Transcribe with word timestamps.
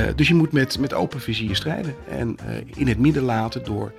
Uh, 0.00 0.06
dus 0.14 0.28
je 0.28 0.34
moet 0.34 0.52
met, 0.52 0.78
met 0.78 0.94
open 0.94 1.20
vizier 1.20 1.56
strijden. 1.56 1.94
En 2.08 2.36
uh, 2.48 2.56
in 2.74 2.88
het 2.88 2.98
midden 2.98 3.22
laten 3.22 3.64
door 3.64 3.92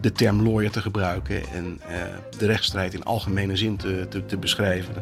de 0.00 0.12
term 0.12 0.42
lawyer 0.42 0.70
te 0.70 0.80
gebruiken 0.80 1.42
en 1.52 1.80
uh, 1.90 1.96
de 2.38 2.46
rechtsstrijd 2.46 2.94
in 2.94 3.04
algemene 3.04 3.56
zin 3.56 3.76
te, 3.76 4.08
te, 4.26 4.36
beschrijven. 4.36 4.94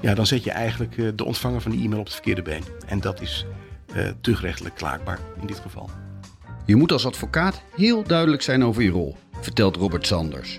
Ja, 0.00 0.14
dan 0.14 0.26
zet 0.26 0.44
je 0.44 0.50
eigenlijk 0.50 1.18
de 1.18 1.24
ontvanger 1.24 1.60
van 1.60 1.70
die 1.70 1.84
e-mail 1.84 1.98
op 2.00 2.04
het 2.04 2.14
verkeerde 2.14 2.42
been. 2.42 2.62
En 2.86 3.00
dat 3.00 3.20
is 3.20 3.46
terugrechtelijk 4.20 4.74
klaagbaar 4.74 5.18
in 5.40 5.46
dit 5.46 5.58
geval. 5.58 5.90
Je 6.64 6.76
moet 6.76 6.92
als 6.92 7.06
advocaat 7.06 7.62
heel 7.76 8.02
duidelijk 8.02 8.42
zijn 8.42 8.64
over 8.64 8.82
je 8.82 8.90
rol, 8.90 9.16
vertelt 9.40 9.76
Robert 9.76 10.06
Sanders. 10.06 10.58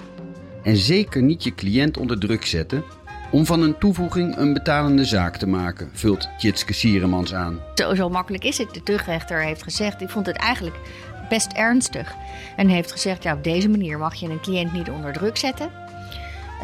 En 0.64 0.78
zeker 0.78 1.22
niet 1.22 1.44
je 1.44 1.56
cliënt 1.56 1.98
onder 1.98 2.20
druk 2.20 2.46
zetten 2.46 2.84
om 3.32 3.46
van 3.46 3.62
een 3.62 3.78
toevoeging 3.78 4.38
een 4.38 4.54
betalende 4.54 5.06
zaak 5.06 5.38
te 5.38 5.48
maken, 5.48 5.90
vult 5.94 6.30
Tjitske 6.38 6.74
Sieremans 6.74 7.34
aan. 7.34 7.60
Zo, 7.76 7.96
zo 7.96 8.10
makkelijk 8.10 8.44
is 8.44 8.58
het. 8.58 8.74
De 8.74 8.84
terugrechter 8.84 9.44
heeft 9.44 9.64
gezegd, 9.64 10.02
ik 10.02 10.10
vond 10.10 10.26
het 10.26 10.38
eigenlijk 10.38 10.76
best 11.30 11.52
ernstig. 11.52 12.16
En 12.56 12.68
heeft 12.68 12.92
gezegd, 12.92 13.24
ja, 13.24 13.34
op 13.34 13.44
deze 13.44 13.70
manier 13.70 13.98
mag 13.98 14.16
je 14.16 14.30
een 14.30 14.42
cliënt 14.42 14.74
niet 14.74 14.90
onder 14.90 15.14
druk 15.14 15.38
zetten. 15.38 15.70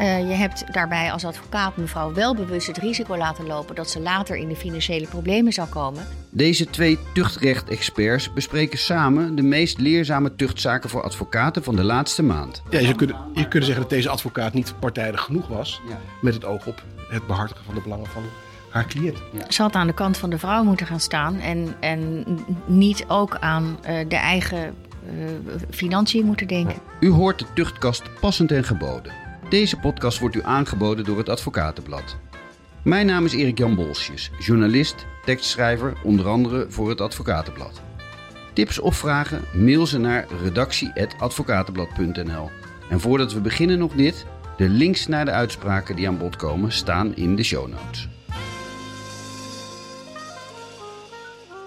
Uh, 0.00 0.18
je 0.18 0.34
hebt 0.34 0.72
daarbij 0.72 1.12
als 1.12 1.24
advocaat 1.24 1.76
mevrouw 1.76 2.12
wel 2.12 2.34
bewust 2.34 2.66
het 2.66 2.78
risico 2.78 3.16
laten 3.16 3.46
lopen 3.46 3.74
dat 3.74 3.90
ze 3.90 4.00
later 4.00 4.36
in 4.36 4.48
de 4.48 4.56
financiële 4.56 5.06
problemen 5.06 5.52
zal 5.52 5.66
komen. 5.66 6.06
Deze 6.30 6.70
twee 6.70 6.98
tuchtrecht-experts 7.12 8.32
bespreken 8.32 8.78
samen 8.78 9.34
de 9.34 9.42
meest 9.42 9.78
leerzame 9.78 10.36
tuchtzaken 10.36 10.90
voor 10.90 11.02
advocaten 11.02 11.64
van 11.64 11.76
de 11.76 11.84
laatste 11.84 12.22
maand. 12.22 12.62
Ja, 12.70 12.78
je 12.78 12.94
kunt, 12.94 13.12
je 13.34 13.48
kunt 13.48 13.64
zeggen 13.64 13.82
dat 13.82 13.90
deze 13.90 14.08
advocaat 14.08 14.52
niet 14.52 14.74
partijdig 14.78 15.20
genoeg 15.20 15.48
was 15.48 15.80
ja. 15.88 15.98
met 16.20 16.34
het 16.34 16.44
oog 16.44 16.66
op 16.66 16.82
het 17.08 17.26
behartigen 17.26 17.64
van 17.64 17.74
de 17.74 17.80
belangen 17.80 18.06
van 18.06 18.22
haar 18.70 18.86
cliënt. 18.86 19.18
Ja. 19.32 19.44
Ze 19.48 19.62
had 19.62 19.74
aan 19.74 19.86
de 19.86 19.94
kant 19.94 20.16
van 20.16 20.30
de 20.30 20.38
vrouw 20.38 20.64
moeten 20.64 20.86
gaan 20.86 21.00
staan 21.00 21.38
en, 21.40 21.74
en 21.80 22.24
niet 22.66 23.04
ook 23.08 23.36
aan 23.40 23.78
uh, 23.88 23.98
de 24.08 24.16
eigen 24.16 24.74
uh, 25.18 25.28
financiën 25.70 26.26
moeten 26.26 26.46
denken. 26.46 26.76
U 27.00 27.10
hoort 27.10 27.38
de 27.38 27.44
tuchtkast 27.54 28.02
passend 28.20 28.52
en 28.52 28.64
geboden. 28.64 29.23
Deze 29.48 29.76
podcast 29.76 30.18
wordt 30.18 30.36
u 30.36 30.42
aangeboden 30.42 31.04
door 31.04 31.18
het 31.18 31.28
Advocatenblad. 31.28 32.16
Mijn 32.82 33.06
naam 33.06 33.24
is 33.24 33.34
Erik 33.34 33.58
Jan 33.58 33.74
Bolsjes, 33.74 34.30
journalist, 34.38 35.06
tekstschrijver, 35.24 35.96
onder 36.04 36.28
andere 36.28 36.66
voor 36.68 36.88
het 36.88 37.00
Advocatenblad. 37.00 37.80
Tips 38.52 38.78
of 38.78 38.96
vragen? 38.96 39.42
Mail 39.52 39.86
ze 39.86 39.98
naar 39.98 40.26
redactie.advocatenblad.nl. 40.42 42.50
En 42.90 43.00
voordat 43.00 43.32
we 43.32 43.40
beginnen 43.40 43.78
nog 43.78 43.92
dit. 43.92 44.26
De 44.56 44.68
links 44.68 45.06
naar 45.06 45.24
de 45.24 45.30
uitspraken 45.30 45.96
die 45.96 46.08
aan 46.08 46.18
bod 46.18 46.36
komen 46.36 46.72
staan 46.72 47.16
in 47.16 47.36
de 47.36 47.42
show 47.42 47.68
notes. 47.68 48.08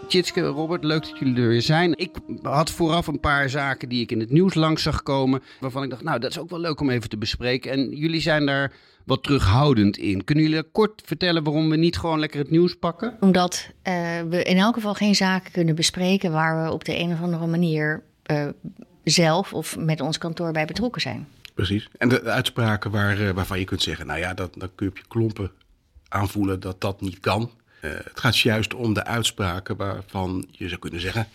Tjitske, 0.08 0.42
Robert, 0.42 0.84
leuk 0.84 1.04
dat 1.04 1.20
jullie 1.20 1.42
er 1.42 1.48
weer 1.48 1.62
zijn. 1.62 1.98
Ik 1.98 2.12
had 2.42 2.72
vooraf 2.72 3.08
een 3.08 3.20
paar 3.20 3.50
zaken 3.50 3.90
die 3.90 4.02
ik 4.02 4.12
in 4.12 4.20
het 4.20 4.32
nieuws 4.32 4.54
langs 4.54 4.84
zag 4.84 5.04
komen. 5.04 5.42
Waarvan 5.60 5.84
ik 5.84 5.90
dacht, 5.90 6.04
nou, 6.04 6.20
dat 6.20 6.30
is 6.30 6.40
ook 6.40 6.50
wel 6.50 6.60
leuk 6.60 6.80
om 6.80 6.90
even 6.90 7.10
te 7.10 7.18
bespreken. 7.18 7.72
En 7.72 7.90
jullie 7.90 8.22
zijn 8.22 8.46
daar 8.46 8.74
wat 9.06 9.24
terughoudend 9.24 9.98
in. 9.98 10.24
Kunnen 10.24 10.44
jullie 10.44 10.64
kort 10.64 11.02
vertellen 11.06 11.44
waarom 11.44 11.70
we 11.70 11.76
niet 11.76 11.98
gewoon 11.98 12.20
lekker 12.20 12.40
het 12.40 12.50
nieuws 12.50 12.76
pakken? 12.76 13.18
Omdat 13.20 13.70
uh, 13.84 13.94
we 14.30 14.44
in 14.44 14.58
elk 14.58 14.74
geval 14.74 14.94
geen 14.94 15.16
zaken 15.16 15.52
kunnen 15.52 15.76
bespreken 15.76 16.32
waar 16.32 16.64
we 16.64 16.72
op 16.72 16.86
de 16.86 16.98
een 17.00 17.12
of 17.12 17.22
andere 17.22 17.48
manier 17.48 18.04
uh, 18.32 18.48
zelf 19.04 19.54
of 19.54 19.78
met 19.78 20.02
ons 20.02 20.18
kantoor 20.18 20.52
bij 20.52 20.66
betrokken 20.66 21.02
zijn. 21.02 21.28
Precies. 21.54 21.90
En 21.98 22.10
de, 22.10 22.22
de 22.24 22.30
uitspraken 22.30 22.92
waar, 22.92 23.22
uh, 23.22 23.30
waarvan 23.30 23.60
je 23.60 23.66
kunt 23.66 23.82
zeggen, 23.82 24.06
nou 24.06 24.20
ja, 24.20 24.34
dat, 24.34 24.54
dan 24.58 24.70
kun 24.76 24.86
je 24.86 24.92
op 24.92 24.98
je 24.98 25.08
klompen 25.08 25.52
aanvoelen 26.08 26.60
dat 26.60 26.82
dat 26.82 27.02
niet 27.02 27.20
kan. 27.20 27.52
Uh, 27.88 27.94
het 27.94 28.20
gaat 28.20 28.38
juist 28.38 28.74
om 28.74 28.94
de 28.94 29.04
uitspraken 29.06 29.76
waarvan 29.76 30.48
je 30.52 30.68
zou 30.68 30.80
kunnen 30.80 31.02
zeggen: 31.02 31.28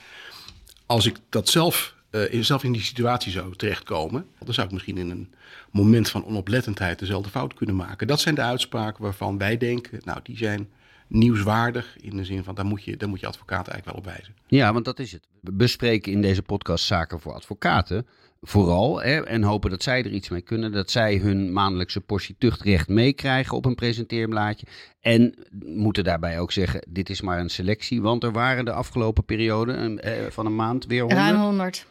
als 0.87 1.07
ik 1.07 1.17
dat 1.29 1.49
zelf, 1.49 1.95
uh, 2.11 2.43
zelf 2.43 2.65
in 2.65 2.73
die 2.73 2.83
situatie 2.83 3.33
zou 3.33 3.57
terechtkomen, 3.57 4.27
dan 4.39 4.55
zou 4.55 4.67
ik 4.67 4.73
misschien 4.73 4.99
in 4.99 5.11
een 5.11 5.35
moment 5.71 6.11
van 6.11 6.25
onoplettendheid 6.25 6.99
dezelfde 6.99 7.31
fout 7.31 7.55
kunnen 7.55 7.77
maken. 7.77 8.07
Dat 8.07 8.21
zijn 8.21 8.35
de 8.35 8.41
uitspraken 8.41 9.03
waarvan 9.03 9.39
wij 9.39 9.57
denken: 9.57 10.01
nou, 10.05 10.21
die 10.23 10.37
zijn 10.37 10.69
nieuwswaardig 11.07 11.97
in 12.01 12.17
de 12.17 12.25
zin 12.25 12.45
van 12.45 12.55
daar 12.55 12.65
moet 12.65 12.85
je, 12.85 12.97
daar 12.97 13.09
moet 13.09 13.21
je 13.21 13.27
advocaat 13.27 13.69
eigenlijk 13.69 13.87
wel 13.87 13.95
op 13.95 14.17
wijzen. 14.17 14.35
Ja, 14.47 14.73
want 14.73 14.85
dat 14.85 14.99
is 14.99 15.13
het. 15.13 15.29
We 15.41 15.53
bespreken 15.53 16.13
in 16.13 16.23
deze 16.23 16.43
podcast 16.43 16.85
zaken 16.85 17.21
voor 17.21 17.33
advocaten 17.33 18.07
vooral. 18.45 19.03
Hè, 19.03 19.25
en 19.25 19.43
hopen 19.43 19.71
dat 19.71 19.83
zij 19.83 20.05
er 20.05 20.11
iets 20.11 20.29
mee 20.29 20.41
kunnen. 20.41 20.73
Dat 20.73 20.91
zij 20.91 21.17
hun 21.17 21.53
maandelijkse 21.53 22.01
portie 22.01 22.35
tuchtrecht 22.39 22.89
meekrijgen 22.89 23.57
op 23.57 23.65
een 23.65 23.75
presenteerblaadje. 23.75 24.67
En 25.01 25.35
moeten 25.65 26.05
daarbij 26.05 26.41
ook 26.41 26.53
zeggen, 26.53 26.87
dit 26.89 27.11
is 27.11 27.21
maar 27.21 27.39
een 27.39 27.51
selectie. 27.51 28.03
Want 28.03 28.25
er 28.25 28.33
waren 28.33 28.65
de 28.65 28.73
afgelopen 28.73 29.25
periode 29.25 30.01
eh, 30.01 30.31
van 30.31 30.47
een 30.47 30.57
maand 30.57 30.87
weer 30.87 31.03
100. 31.03 31.21
Ruim 31.21 31.41
100. 31.41 31.87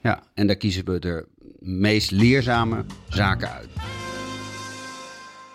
Ja, 0.00 0.22
en 0.34 0.46
daar 0.46 0.56
kiezen 0.56 0.84
we 0.84 0.98
de 0.98 1.26
meest 1.58 2.10
leerzame 2.10 2.84
zaken 3.08 3.50
uit. 3.50 3.68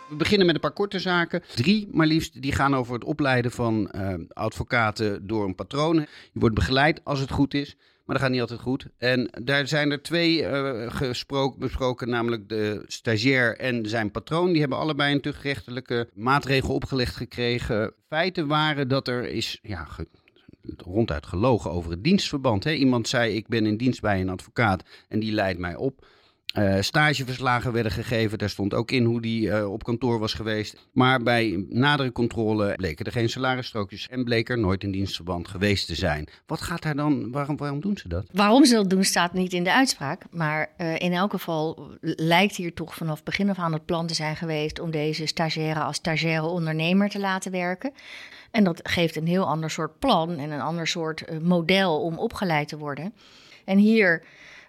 We 0.09 0.15
beginnen 0.15 0.45
met 0.45 0.55
een 0.55 0.61
paar 0.61 0.71
korte 0.71 0.99
zaken. 0.99 1.43
Drie, 1.55 1.89
maar 1.91 2.07
liefst, 2.07 2.41
die 2.41 2.51
gaan 2.51 2.75
over 2.75 2.93
het 2.93 3.03
opleiden 3.03 3.51
van 3.51 3.91
uh, 3.95 4.13
advocaten 4.29 5.27
door 5.27 5.45
een 5.45 5.55
patroon. 5.55 5.95
Je 6.31 6.39
wordt 6.39 6.55
begeleid 6.55 7.01
als 7.03 7.19
het 7.19 7.31
goed 7.31 7.53
is. 7.53 7.77
Maar 8.09 8.17
dat 8.17 8.27
gaat 8.27 8.35
niet 8.35 8.43
altijd 8.43 8.67
goed. 8.67 8.87
En 8.97 9.29
daar 9.43 9.67
zijn 9.67 9.91
er 9.91 10.01
twee 10.01 10.41
uh, 10.41 10.91
gesproken, 10.91 11.59
besproken, 11.59 12.09
namelijk 12.09 12.49
de 12.49 12.83
stagiair 12.87 13.57
en 13.57 13.89
zijn 13.89 14.11
patroon. 14.11 14.51
Die 14.51 14.59
hebben 14.59 14.77
allebei 14.77 15.13
een 15.13 15.21
tuchtrechtelijke 15.21 16.09
maatregel 16.13 16.73
opgelegd 16.73 17.15
gekregen. 17.15 17.93
Feiten 18.07 18.47
waren 18.47 18.87
dat 18.87 19.07
er 19.07 19.27
is 19.27 19.59
ja, 19.61 19.87
ronduit 20.77 21.25
gelogen 21.25 21.71
over 21.71 21.91
het 21.91 22.03
dienstverband. 22.03 22.63
Hè? 22.63 22.71
Iemand 22.71 23.07
zei, 23.07 23.35
ik 23.35 23.47
ben 23.47 23.65
in 23.65 23.77
dienst 23.77 24.01
bij 24.01 24.21
een 24.21 24.29
advocaat 24.29 24.83
en 25.07 25.19
die 25.19 25.31
leidt 25.31 25.59
mij 25.59 25.75
op. 25.75 26.05
Uh, 26.57 26.75
stageverslagen 26.79 27.71
werden 27.71 27.91
gegeven. 27.91 28.37
Daar 28.37 28.49
stond 28.49 28.73
ook 28.73 28.91
in 28.91 29.03
hoe 29.03 29.21
die 29.21 29.47
uh, 29.47 29.71
op 29.71 29.83
kantoor 29.83 30.19
was 30.19 30.33
geweest. 30.33 30.85
Maar 30.91 31.23
bij 31.23 31.65
nadere 31.69 32.11
controle 32.11 32.75
bleken 32.75 33.05
er 33.05 33.11
geen 33.11 33.29
salarisstrookjes 33.29 34.07
en 34.07 34.23
bleek 34.23 34.49
er 34.49 34.59
nooit 34.59 34.83
een 34.83 34.91
dienstverband 34.91 35.47
geweest 35.47 35.87
te 35.87 35.95
zijn. 35.95 36.27
Wat 36.45 36.61
gaat 36.61 36.81
daar 36.81 36.95
dan, 36.95 37.31
waarom, 37.31 37.57
waarom 37.57 37.81
doen 37.81 37.97
ze 37.97 38.07
dat? 38.07 38.25
Waarom 38.31 38.65
ze 38.65 38.75
dat 38.75 38.89
doen 38.89 39.03
staat 39.03 39.33
niet 39.33 39.53
in 39.53 39.63
de 39.63 39.73
uitspraak. 39.73 40.23
Maar 40.31 40.69
uh, 40.77 40.99
in 40.99 41.13
elk 41.13 41.31
geval 41.31 41.91
lijkt 42.01 42.55
hier 42.55 42.73
toch 42.73 42.95
vanaf 42.95 43.23
begin 43.23 43.49
af 43.49 43.57
aan 43.57 43.73
het 43.73 43.85
plan 43.85 44.07
te 44.07 44.13
zijn 44.13 44.35
geweest 44.35 44.79
om 44.79 44.91
deze 44.91 45.25
stagiaire 45.25 45.79
als 45.79 45.95
stagiaire 45.95 46.47
ondernemer 46.47 47.09
te 47.09 47.19
laten 47.19 47.51
werken. 47.51 47.91
En 48.51 48.63
dat 48.63 48.79
geeft 48.83 49.15
een 49.15 49.27
heel 49.27 49.45
ander 49.45 49.69
soort 49.69 49.99
plan 49.99 50.37
en 50.37 50.51
een 50.51 50.61
ander 50.61 50.87
soort 50.87 51.41
model 51.41 52.01
om 52.01 52.17
opgeleid 52.17 52.67
te 52.67 52.77
worden. 52.77 53.13
En 53.65 53.77
hier 53.77 54.23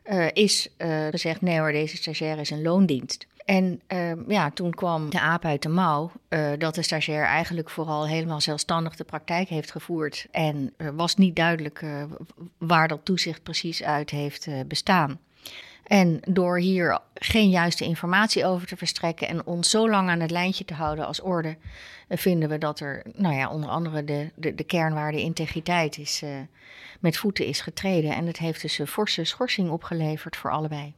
uh, 0.04 0.26
is 0.32 0.68
uh, 0.78 1.06
gezegd: 1.06 1.40
nee 1.40 1.58
hoor, 1.58 1.72
deze 1.72 1.96
stagiair 1.96 2.38
is 2.38 2.50
een 2.50 2.62
loondienst. 2.62 3.26
En 3.44 3.80
uh, 3.88 4.12
ja, 4.28 4.50
toen 4.50 4.70
kwam 4.70 5.10
de 5.10 5.20
aap 5.20 5.44
uit 5.44 5.62
de 5.62 5.68
mouw 5.68 6.12
dat 6.58 6.74
de 6.74 6.82
stagiair 6.82 7.24
eigenlijk 7.24 7.70
vooral 7.70 8.06
helemaal 8.06 8.40
zelfstandig 8.40 8.96
de 8.96 9.04
praktijk 9.04 9.48
heeft 9.48 9.70
gevoerd. 9.70 10.26
En 10.30 10.74
was 10.94 11.16
niet 11.16 11.36
duidelijk 11.36 11.84
waar 12.58 12.88
dat 12.88 13.04
toezicht 13.04 13.42
precies 13.42 13.82
uit 13.82 14.10
heeft 14.10 14.48
bestaan. 14.66 15.18
En 15.90 16.20
door 16.28 16.58
hier 16.58 16.98
geen 17.14 17.50
juiste 17.50 17.84
informatie 17.84 18.46
over 18.46 18.66
te 18.66 18.76
verstrekken 18.76 19.28
en 19.28 19.46
ons 19.46 19.70
zo 19.70 19.90
lang 19.90 20.08
aan 20.08 20.20
het 20.20 20.30
lijntje 20.30 20.64
te 20.64 20.74
houden 20.74 21.06
als 21.06 21.20
orde, 21.20 21.56
vinden 22.08 22.48
we 22.48 22.58
dat 22.58 22.80
er, 22.80 23.02
nou 23.16 23.34
ja, 23.34 23.50
onder 23.50 23.70
andere 23.70 24.04
de, 24.04 24.30
de, 24.34 24.54
de 24.54 24.64
kernwaarde 24.64 25.20
integriteit 25.20 25.98
is, 25.98 26.22
uh, 26.24 26.30
met 27.00 27.16
voeten 27.16 27.46
is 27.46 27.60
getreden. 27.60 28.14
En 28.14 28.26
het 28.26 28.38
heeft 28.38 28.62
dus 28.62 28.78
een 28.78 28.86
forse 28.86 29.24
schorsing 29.24 29.70
opgeleverd 29.70 30.36
voor 30.36 30.50
allebei. 30.50 30.92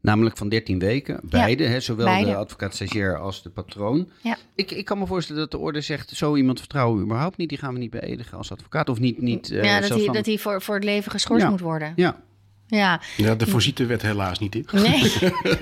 Namelijk 0.00 0.36
van 0.36 0.48
13 0.48 0.78
weken, 0.78 1.20
beide, 1.22 1.62
ja, 1.62 1.68
hè, 1.70 1.80
zowel 1.80 2.06
beide. 2.06 2.30
de 2.30 2.36
advocaat-stagiair 2.36 3.18
als 3.18 3.42
de 3.42 3.50
patroon. 3.50 4.10
Ja. 4.22 4.36
Ik, 4.54 4.70
ik 4.70 4.84
kan 4.84 4.98
me 4.98 5.06
voorstellen 5.06 5.40
dat 5.40 5.50
de 5.50 5.58
orde 5.58 5.80
zegt, 5.80 6.10
zo 6.10 6.36
iemand 6.36 6.58
vertrouwen 6.58 6.98
we 6.98 7.04
überhaupt 7.04 7.36
niet. 7.36 7.48
Die 7.48 7.58
gaan 7.58 7.72
we 7.72 7.78
niet 7.78 7.90
beëdigen 7.90 8.38
als 8.38 8.52
advocaat 8.52 8.88
of 8.88 8.98
niet. 8.98 9.20
niet 9.20 9.50
uh, 9.50 9.64
ja, 9.64 9.80
dat 9.80 9.88
hij, 9.88 10.06
dat 10.06 10.26
hij 10.26 10.38
voor, 10.38 10.62
voor 10.62 10.74
het 10.74 10.84
leven 10.84 11.10
geschorst 11.10 11.44
ja. 11.44 11.50
moet 11.50 11.60
worden. 11.60 11.92
Ja, 11.96 12.22
ja. 12.66 13.00
ja, 13.16 13.34
de 13.34 13.46
voorziete 13.46 13.86
wet 13.86 14.02
helaas 14.02 14.38
niet 14.38 14.54
in. 14.54 14.66
Nee, 14.72 14.82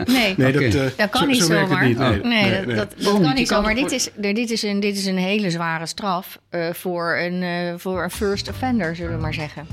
nee. 0.07 0.35
nee 0.37 0.53
dat, 0.53 0.63
uh, 0.63 0.85
dat 0.97 1.11
kan 1.11 1.29
niet 1.29 1.37
zo 1.37 1.45
zomaar. 1.45 1.87
Niet, 1.87 1.99
nee. 1.99 2.21
Oh. 2.21 2.25
nee, 2.29 2.51
nee, 2.51 2.67
dat, 2.67 2.77
dat, 2.77 3.05
dat 3.05 3.21
kan 3.21 3.35
niet 3.35 3.49
zomaar. 3.49 3.75
Dit 3.75 3.93
is, 3.93 4.11
dit, 4.17 4.51
is 4.51 4.63
een, 4.63 4.81
dit 4.81 4.97
is 4.97 5.07
een 5.07 5.17
hele 5.17 5.51
zware 5.51 5.87
straf 5.87 6.39
uh, 6.51 6.71
voor, 6.73 7.17
een, 7.17 7.43
uh, 7.43 7.75
voor 7.77 8.03
een 8.03 8.11
first 8.11 8.49
offender, 8.49 8.97
zullen 8.97 9.17
we 9.17 9.21
maar 9.21 9.35
zeggen. 9.35 9.67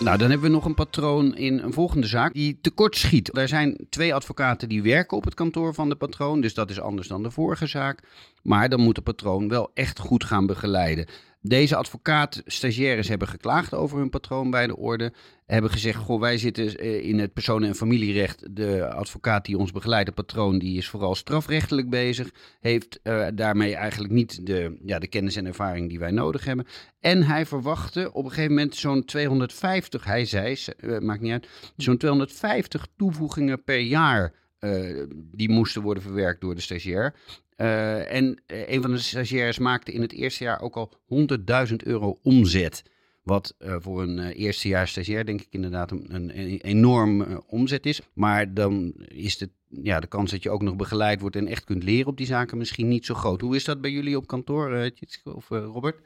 Nou, 0.00 0.18
dan 0.18 0.30
hebben 0.30 0.48
we 0.48 0.54
nog 0.54 0.64
een 0.64 0.74
patroon 0.74 1.36
in 1.36 1.58
een 1.58 1.72
volgende 1.72 2.06
zaak 2.06 2.32
die 2.32 2.58
tekort 2.60 2.96
schiet. 2.96 3.36
Er 3.36 3.48
zijn 3.48 3.86
twee 3.90 4.14
advocaten 4.14 4.68
die 4.68 4.82
werken 4.82 5.16
op 5.16 5.24
het 5.24 5.34
kantoor 5.34 5.74
van 5.74 5.88
de 5.88 5.94
patroon, 5.94 6.40
dus 6.40 6.54
dat 6.54 6.70
is 6.70 6.80
anders 6.80 7.08
dan 7.08 7.22
de 7.22 7.30
vorige 7.30 7.66
zaak. 7.66 8.02
Maar 8.42 8.68
dan 8.68 8.80
moet 8.80 8.94
de 8.94 9.00
patroon 9.00 9.48
wel 9.48 9.70
echt 9.74 9.98
goed 9.98 10.24
gaan 10.24 10.46
begeleiden. 10.46 11.06
Deze 11.48 11.76
advocaat, 11.76 12.42
stagiaires 12.46 13.08
hebben 13.08 13.28
geklaagd 13.28 13.74
over 13.74 13.98
hun 13.98 14.10
patroon 14.10 14.50
bij 14.50 14.66
de 14.66 14.76
orde. 14.76 15.12
Hebben 15.46 15.70
gezegd, 15.70 15.98
goh, 15.98 16.20
wij 16.20 16.38
zitten 16.38 16.76
eh, 16.76 17.04
in 17.04 17.18
het 17.18 17.32
personen- 17.32 17.68
en 17.68 17.74
familierecht. 17.74 18.56
De 18.56 18.88
advocaat 18.88 19.44
die 19.44 19.58
ons 19.58 19.72
begeleidt, 19.72 20.06
de 20.06 20.14
patroon, 20.14 20.58
die 20.58 20.76
is 20.76 20.88
vooral 20.88 21.14
strafrechtelijk 21.14 21.90
bezig. 21.90 22.30
Heeft 22.60 23.00
uh, 23.02 23.26
daarmee 23.34 23.74
eigenlijk 23.74 24.12
niet 24.12 24.46
de, 24.46 24.78
ja, 24.84 24.98
de 24.98 25.06
kennis 25.06 25.36
en 25.36 25.46
ervaring 25.46 25.88
die 25.88 25.98
wij 25.98 26.10
nodig 26.10 26.44
hebben. 26.44 26.66
En 27.00 27.22
hij 27.22 27.46
verwachtte 27.46 28.12
op 28.12 28.24
een 28.24 28.30
gegeven 28.30 28.54
moment 28.54 28.74
zo'n 28.74 29.04
250, 29.04 30.04
hij 30.04 30.24
zei, 30.24 30.56
uh, 30.80 30.98
maakt 30.98 31.20
niet 31.20 31.32
uit, 31.32 31.48
zo'n 31.76 31.96
250 31.96 32.86
toevoegingen 32.96 33.64
per 33.64 33.80
jaar. 33.80 34.45
Uh, 34.66 35.04
die 35.10 35.50
moesten 35.50 35.82
worden 35.82 36.02
verwerkt 36.02 36.40
door 36.40 36.54
de 36.54 36.60
stagiair. 36.60 37.14
Uh, 37.56 38.12
en 38.12 38.42
een 38.46 38.82
van 38.82 38.90
de 38.90 38.98
stagiaires 38.98 39.58
maakte 39.58 39.92
in 39.92 40.00
het 40.00 40.12
eerste 40.12 40.44
jaar 40.44 40.60
ook 40.60 40.76
al 40.76 40.92
100.000 41.68 41.74
euro 41.76 42.18
omzet. 42.22 42.82
Wat 43.22 43.54
voor 43.58 44.02
een 44.02 44.18
eerstejaars 44.18 44.90
stagiair 44.90 45.24
denk 45.24 45.40
ik 45.40 45.46
inderdaad 45.50 45.90
een, 45.90 46.14
een, 46.14 46.60
enorm 46.60 47.42
omzet 47.46 47.86
is. 47.86 48.00
Maar 48.12 48.54
dan 48.54 48.94
is 49.08 49.38
de, 49.38 49.50
ja, 49.82 50.00
de 50.00 50.06
kans 50.06 50.30
dat 50.30 50.42
je 50.42 50.50
ook 50.50 50.62
nog 50.62 50.76
begeleid 50.76 51.20
wordt 51.20 51.36
en 51.36 51.46
echt 51.46 51.64
kunt 51.64 51.82
leren 51.82 52.06
op 52.06 52.16
die 52.16 52.26
zaken 52.26 52.58
misschien 52.58 52.88
niet 52.88 53.06
zo 53.06 53.14
groot. 53.14 53.40
Hoe 53.40 53.56
is 53.56 53.64
dat 53.64 53.80
bij 53.80 53.90
jullie 53.90 54.16
op 54.16 54.26
kantoor, 54.26 54.90
of 55.24 55.48
Robert? 55.48 55.96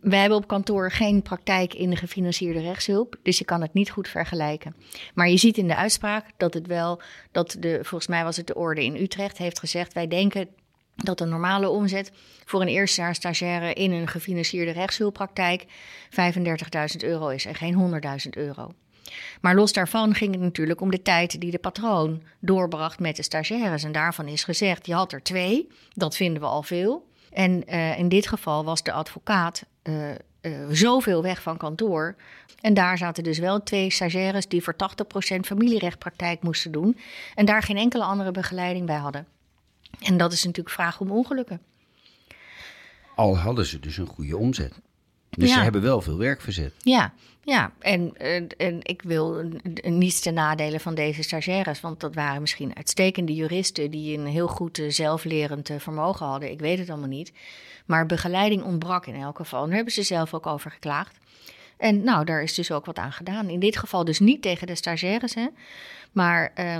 Wij 0.00 0.18
hebben 0.18 0.38
op 0.38 0.46
kantoor 0.46 0.90
geen 0.90 1.22
praktijk 1.22 1.74
in 1.74 1.90
de 1.90 1.96
gefinancierde 1.96 2.60
rechtshulp, 2.60 3.16
dus 3.22 3.38
je 3.38 3.44
kan 3.44 3.60
het 3.60 3.74
niet 3.74 3.90
goed 3.90 4.08
vergelijken. 4.08 4.74
Maar 5.14 5.28
je 5.28 5.36
ziet 5.36 5.58
in 5.58 5.68
de 5.68 5.76
uitspraak 5.76 6.26
dat 6.36 6.54
het 6.54 6.66
wel, 6.66 7.00
dat 7.32 7.56
de, 7.60 7.78
volgens 7.82 8.06
mij 8.06 8.24
was 8.24 8.36
het 8.36 8.46
de 8.46 8.54
orde 8.54 8.84
in 8.84 8.96
Utrecht, 8.96 9.38
heeft 9.38 9.58
gezegd: 9.58 9.92
wij 9.92 10.08
denken 10.08 10.48
dat 10.94 11.18
de 11.18 11.24
normale 11.24 11.68
omzet 11.68 12.12
voor 12.44 12.60
een 12.60 12.68
eerstejaars 12.68 13.16
stagiaire 13.16 13.72
in 13.72 13.92
een 13.92 14.08
gefinancierde 14.08 14.70
rechtshulppraktijk 14.70 15.66
35.000 15.66 16.96
euro 16.98 17.28
is 17.28 17.44
en 17.44 17.54
geen 17.54 18.00
100.000 18.24 18.30
euro. 18.30 18.74
Maar 19.40 19.54
los 19.54 19.72
daarvan 19.72 20.14
ging 20.14 20.32
het 20.32 20.40
natuurlijk 20.40 20.80
om 20.80 20.90
de 20.90 21.02
tijd 21.02 21.40
die 21.40 21.50
de 21.50 21.58
patroon 21.58 22.22
doorbracht 22.38 22.98
met 22.98 23.16
de 23.16 23.22
stagiaires. 23.22 23.84
En 23.84 23.92
daarvan 23.92 24.26
is 24.26 24.44
gezegd, 24.44 24.86
je 24.86 24.94
had 24.94 25.12
er 25.12 25.22
twee, 25.22 25.68
dat 25.94 26.16
vinden 26.16 26.42
we 26.42 26.48
al 26.48 26.62
veel. 26.62 27.06
En 27.32 27.62
uh, 27.68 27.98
in 27.98 28.08
dit 28.08 28.28
geval 28.28 28.64
was 28.64 28.82
de 28.82 28.92
advocaat 28.92 29.64
uh, 29.82 30.10
uh, 30.10 30.16
zoveel 30.70 31.22
weg 31.22 31.42
van 31.42 31.56
kantoor. 31.56 32.14
En 32.60 32.74
daar 32.74 32.98
zaten 32.98 33.24
dus 33.24 33.38
wel 33.38 33.62
twee 33.62 33.90
stagiaires 33.90 34.48
die 34.48 34.62
voor 34.62 34.74
80% 35.36 35.40
familierechtpraktijk 35.40 36.42
moesten 36.42 36.72
doen. 36.72 36.98
En 37.34 37.46
daar 37.46 37.62
geen 37.62 37.76
enkele 37.76 38.04
andere 38.04 38.30
begeleiding 38.30 38.86
bij 38.86 38.96
hadden. 38.96 39.26
En 40.00 40.16
dat 40.16 40.32
is 40.32 40.44
natuurlijk 40.44 40.74
vraag 40.74 41.00
om 41.00 41.10
ongelukken. 41.10 41.60
Al 43.14 43.38
hadden 43.38 43.66
ze 43.66 43.80
dus 43.80 43.96
een 43.96 44.06
goede 44.06 44.36
omzet. 44.36 44.80
Dus 45.30 45.48
ja. 45.48 45.54
ze 45.54 45.60
hebben 45.60 45.82
wel 45.82 46.00
veel 46.00 46.18
werk 46.18 46.40
verzet. 46.40 46.72
Ja, 46.78 47.12
ja. 47.44 47.72
En, 47.78 48.16
en 48.56 48.78
ik 48.82 49.02
wil 49.02 49.50
niets 49.82 50.20
ten 50.20 50.34
nadele 50.34 50.80
van 50.80 50.94
deze 50.94 51.22
stagiaires. 51.22 51.80
Want 51.80 52.00
dat 52.00 52.14
waren 52.14 52.40
misschien 52.40 52.76
uitstekende 52.76 53.34
juristen 53.34 53.90
die 53.90 54.18
een 54.18 54.26
heel 54.26 54.48
goed 54.48 54.82
zelflerend 54.88 55.70
vermogen 55.78 56.26
hadden. 56.26 56.50
Ik 56.50 56.60
weet 56.60 56.78
het 56.78 56.90
allemaal 56.90 57.08
niet. 57.08 57.32
Maar 57.86 58.06
begeleiding 58.06 58.62
ontbrak 58.62 59.06
in 59.06 59.14
elk 59.14 59.36
geval. 59.36 59.66
Daar 59.66 59.74
hebben 59.74 59.92
ze 59.92 60.02
zelf 60.02 60.34
ook 60.34 60.46
over 60.46 60.70
geklaagd. 60.70 61.18
En 61.76 62.02
nou, 62.02 62.24
daar 62.24 62.42
is 62.42 62.54
dus 62.54 62.70
ook 62.70 62.86
wat 62.86 62.98
aan 62.98 63.12
gedaan. 63.12 63.48
In 63.48 63.60
dit 63.60 63.76
geval 63.76 64.04
dus 64.04 64.18
niet 64.18 64.42
tegen 64.42 64.66
de 64.66 64.74
stagiaires, 64.74 65.34
hè, 65.34 65.46
maar 66.12 66.52
uh, 66.58 66.76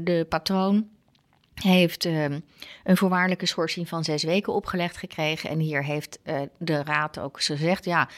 de 0.00 0.26
patroon 0.28 0.88
heeft 1.54 2.04
uh, 2.04 2.24
een 2.84 2.96
voorwaardelijke 2.96 3.46
schorsing 3.46 3.88
van 3.88 4.04
zes 4.04 4.22
weken 4.22 4.52
opgelegd 4.52 4.96
gekregen. 4.96 5.50
En 5.50 5.58
hier 5.58 5.84
heeft 5.84 6.18
de 6.58 6.82
raad 6.82 7.18
ook 7.18 7.42
gezegd, 7.42 7.84
ja, 7.84 8.08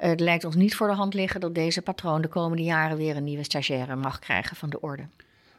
het 0.00 0.20
lijkt 0.20 0.44
ons 0.44 0.54
niet 0.54 0.74
voor 0.74 0.88
de 0.88 0.94
hand 0.94 1.14
liggen 1.14 1.40
dat 1.40 1.54
deze 1.54 1.82
patroon 1.82 2.22
de 2.22 2.28
komende 2.28 2.62
jaren 2.62 2.96
weer 2.96 3.16
een 3.16 3.24
nieuwe 3.24 3.44
stagiaire 3.44 3.96
mag 3.96 4.18
krijgen 4.18 4.56
van 4.56 4.70
de 4.70 4.80
orde. 4.80 5.08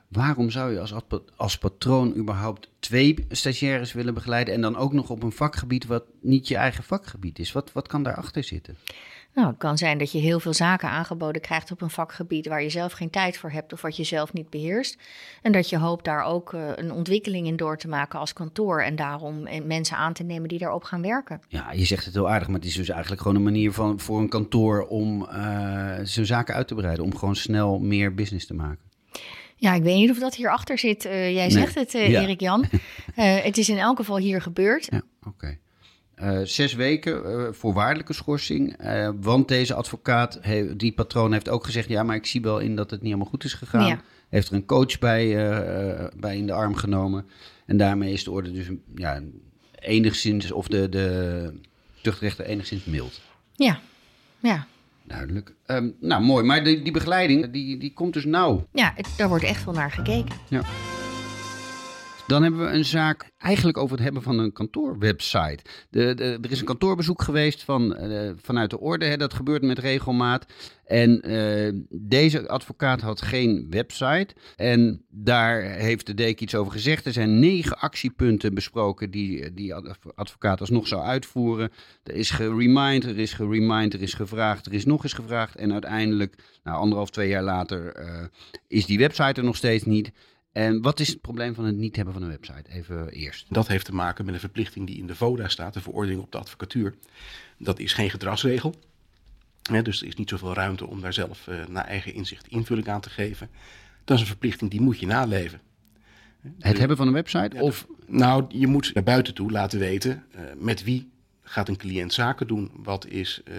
Waarom 0.08 0.50
zou 0.50 0.72
je 0.72 0.80
als, 0.80 0.94
als 1.36 1.58
patroon 1.58 2.16
überhaupt 2.16 2.70
twee 2.80 3.26
stagiaires 3.30 3.94
willen 3.94 4.14
begeleiden 4.14 4.54
en 4.54 4.62
dan 4.62 4.78
ook 4.78 4.94
nog 4.94 5.10
op 5.10 5.24
een 5.24 5.32
vakgebied 5.32 5.86
wat 5.86 6.04
niet 6.22 6.48
je 6.48 6.56
eigen 6.56 6.84
vakgebied 6.84 7.40
is? 7.40 7.52
Wat, 7.52 7.72
wat 7.72 7.88
kan 7.88 8.04
daarachter 8.04 8.44
zitten? 8.44 8.78
Nou, 9.34 9.48
het 9.48 9.58
kan 9.58 9.78
zijn 9.78 9.98
dat 9.98 10.12
je 10.12 10.20
heel 10.20 10.40
veel 10.40 10.54
zaken 10.54 10.90
aangeboden 10.90 11.42
krijgt 11.42 11.72
op 11.72 11.82
een 11.82 11.90
vakgebied 11.90 12.48
waar 12.48 12.64
je 12.64 12.70
zelf 12.70 12.92
geen 12.92 13.10
tijd 13.10 13.38
voor 13.38 13.52
hebt 13.52 13.74
of 13.74 13.82
wat 13.82 13.98
je 13.98 14.04
zelf 14.04 14.34
niet 14.34 14.50
beheerst. 14.50 14.98
En 15.42 15.52
dat 15.52 15.70
je 15.70 15.78
hoopt 15.78 16.06
daar 16.06 16.24
ook 16.24 16.54
uh, 16.54 16.70
een 16.76 16.92
ontwikkeling 16.92 17.48
in 17.48 17.56
door 17.56 17.78
te 17.78 17.88
maken 17.88 18.20
als 18.20 18.34
kantoor 18.34 18.82
en 18.82 18.96
daarom 18.96 19.48
mensen 19.66 19.98
aan 19.98 20.14
te 20.14 20.24
nemen 20.24 20.50
die 20.50 20.60
daarop 20.60 20.84
gaan 20.84 21.02
werken. 21.02 21.40
Ja, 21.48 21.72
je 21.72 21.86
zegt 21.86 22.06
het 22.06 22.14
heel 22.14 22.30
aardig, 22.30 22.48
maar 22.48 22.60
het 22.60 22.68
is 22.68 22.76
dus 22.76 22.90
eigenlijk 22.90 23.22
gewoon 23.22 23.38
een 23.38 23.44
manier 23.44 23.72
van, 23.72 24.00
voor 24.00 24.20
een 24.20 24.30
kantoor 24.30 24.88
om 24.88 25.22
uh, 25.22 25.28
zijn 26.04 26.26
zaken 26.26 26.56
uit 26.56 26.68
te 26.68 26.76
breiden, 26.76 27.04
om 27.04 27.16
gewoon 27.16 27.36
snel 27.36 27.80
meer 27.80 28.14
business 28.14 28.46
te 28.46 28.54
maken. 28.54 28.90
Ja, 29.56 29.74
ik 29.74 29.84
weet 29.84 29.96
niet 29.96 30.10
of 30.10 30.20
dat 30.20 30.36
hierachter 30.36 30.78
zit. 30.78 31.06
Uh, 31.06 31.12
jij 31.12 31.48
nee. 31.48 31.50
zegt 31.50 31.76
het, 31.76 31.92
ja. 31.92 32.00
Erik 32.00 32.40
Jan. 32.40 32.66
Uh, 32.72 33.36
het 33.44 33.58
is 33.58 33.70
in 33.70 33.78
elk 33.78 33.98
geval 33.98 34.18
hier 34.18 34.42
gebeurd. 34.42 34.88
Ja, 34.90 35.02
oké. 35.20 35.28
Okay. 35.28 35.60
Uh, 36.22 36.40
zes 36.44 36.74
weken 36.74 37.22
uh, 37.26 37.48
voorwaardelijke 37.52 38.14
schorsing. 38.14 38.84
Uh, 38.86 39.10
want 39.22 39.48
deze 39.48 39.74
advocaat, 39.74 40.38
he, 40.42 40.76
die 40.76 40.92
patroon, 40.92 41.32
heeft 41.32 41.50
ook 41.50 41.66
gezegd: 41.66 41.90
ja, 41.90 42.04
maar 42.04 42.16
ik 42.16 42.26
zie 42.26 42.42
wel 42.42 42.60
in 42.60 42.76
dat 42.76 42.90
het 42.90 43.00
niet 43.00 43.12
helemaal 43.12 43.32
goed 43.32 43.44
is 43.44 43.54
gegaan. 43.54 43.88
Ja. 43.88 44.02
Heeft 44.30 44.48
er 44.48 44.54
een 44.54 44.66
coach 44.66 45.00
bij, 45.00 45.36
bij 46.16 46.38
in 46.38 46.46
de 46.46 46.54
arm 46.54 46.76
genomen. 46.76 47.26
En 47.66 47.78
daarmee 47.78 48.14
is 48.14 48.24
de 48.24 48.32
orde 48.32 48.52
dus 48.52 48.68
ja, 48.96 49.22
enigszins, 49.80 50.52
of 50.52 50.68
de, 50.68 50.90
de 50.90 51.60
tuchtrechter 52.02 52.46
enigszins 52.46 52.86
mild. 52.86 53.22
Ja, 53.56 53.80
ja. 54.40 54.68
Duidelijk. 55.04 55.54
Um, 55.68 55.96
nou, 56.00 56.24
mooi. 56.24 56.44
Maar 56.44 56.64
die, 56.64 56.82
die 56.82 56.92
begeleiding, 56.92 57.52
die, 57.52 57.78
die 57.78 57.94
komt 57.94 58.14
dus 58.14 58.26
nauw. 58.26 58.68
Ja, 58.72 58.94
het, 58.96 59.08
daar 59.18 59.30
wordt 59.30 59.44
echt 59.44 59.66
wel 59.66 59.74
naar 59.74 59.92
gekeken. 59.92 60.36
Ja. 60.48 60.62
Dan 62.32 62.44
hebben 62.44 62.66
we 62.66 62.74
een 62.74 62.86
zaak 62.86 63.32
eigenlijk 63.38 63.78
over 63.78 63.96
het 63.96 64.04
hebben 64.04 64.22
van 64.22 64.40
een 64.40 64.54
kantoorwebsite. 64.54 65.60
De, 65.90 66.16
er 66.42 66.52
is 66.52 66.60
een 66.60 66.66
kantoorbezoek 66.66 67.22
geweest 67.22 67.64
van, 67.64 68.12
uh, 68.12 68.32
vanuit 68.36 68.70
de 68.70 68.80
orde. 68.80 69.06
Hè, 69.06 69.18
dat 69.18 69.34
gebeurt 69.34 69.62
met 69.62 69.80
regelmaat. 69.80 70.46
En 70.86 71.32
uh, 71.32 71.82
deze 71.90 72.48
advocaat 72.48 73.02
had 73.02 73.22
geen 73.22 73.68
website. 73.70 74.28
En 74.56 75.06
daar 75.10 75.62
heeft 75.62 76.06
de 76.06 76.14
deken 76.14 76.44
iets 76.44 76.56
over 76.56 76.72
gezegd. 76.72 77.06
Er 77.06 77.14
zijn 77.14 77.40
negen 77.40 77.78
actiepunten 77.78 78.54
besproken 78.54 79.12
die 79.12 79.54
die 79.54 79.74
advocaat 80.16 80.60
alsnog 80.60 80.88
zou 80.88 81.04
uitvoeren. 81.04 81.72
Er 82.04 82.16
is 82.16 82.30
geremind, 82.30 83.04
er 83.04 83.20
is 83.20 83.34
geremind, 83.34 83.94
er 83.94 84.02
is 84.02 84.14
gevraagd, 84.14 84.66
er 84.66 84.74
is 84.74 84.86
nog 84.86 85.04
eens 85.04 85.14
gevraagd. 85.14 85.56
En 85.56 85.72
uiteindelijk, 85.72 86.36
nou, 86.64 86.78
anderhalf, 86.78 87.10
twee 87.10 87.30
jaar 87.30 87.44
later, 87.44 88.00
uh, 88.00 88.24
is 88.68 88.86
die 88.86 88.98
website 88.98 89.40
er 89.40 89.44
nog 89.44 89.56
steeds 89.56 89.86
niet. 89.86 90.12
En 90.52 90.82
wat 90.82 91.00
is 91.00 91.08
het 91.08 91.22
probleem 91.22 91.56
van 91.56 91.66
het 91.66 91.76
niet 91.76 91.96
hebben 91.96 92.14
van 92.14 92.24
een 92.24 92.30
website? 92.30 92.70
Even 92.70 93.10
eerst. 93.10 93.46
Dat 93.50 93.68
heeft 93.68 93.86
te 93.86 93.94
maken 93.94 94.26
met 94.26 94.34
een 94.34 94.40
verplichting 94.40 94.88
die 94.88 94.98
in 94.98 95.08
de 95.08 95.16
VODA 95.16 95.48
staat, 95.48 95.74
de 95.74 95.82
verordening 95.82 96.22
op 96.22 96.32
de 96.32 96.38
advocatuur. 96.38 96.96
Dat 97.58 97.80
is 97.80 97.94
geen 97.94 98.10
gedragsregel. 98.10 98.76
Dus 99.62 100.02
er 100.02 100.08
is 100.08 100.16
niet 100.16 100.30
zoveel 100.30 100.54
ruimte 100.54 100.88
om 100.88 101.02
daar 101.02 101.14
zelf 101.14 101.48
uh, 101.48 101.66
naar 101.66 101.86
eigen 101.86 102.14
inzicht 102.14 102.48
invulling 102.48 102.88
aan 102.88 103.02
te 103.02 103.10
geven. 103.10 103.50
Dat 104.04 104.16
is 104.16 104.22
een 104.22 104.30
verplichting 104.30 104.72
die 104.72 104.82
moet 104.82 105.00
je 105.00 105.06
naleven. 105.06 105.62
Het 106.60 106.78
hebben 106.78 106.98
van 106.98 107.08
een 107.08 107.14
website? 107.14 107.56
Ja, 107.56 107.62
of... 107.62 107.88
Nou, 108.08 108.46
je 108.50 108.68
moet 108.68 108.94
naar 108.94 109.04
buiten 109.04 109.34
toe 109.34 109.52
laten 109.52 109.80
weten 109.80 110.26
uh, 110.36 110.42
met 110.58 110.84
wie 110.84 111.12
gaat 111.42 111.70
een 111.70 111.78
cliënt 111.78 112.14
zaken 112.14 112.48
doen. 112.48 112.72
Wat 112.76 113.08
is 113.08 113.42
uh, 113.46 113.56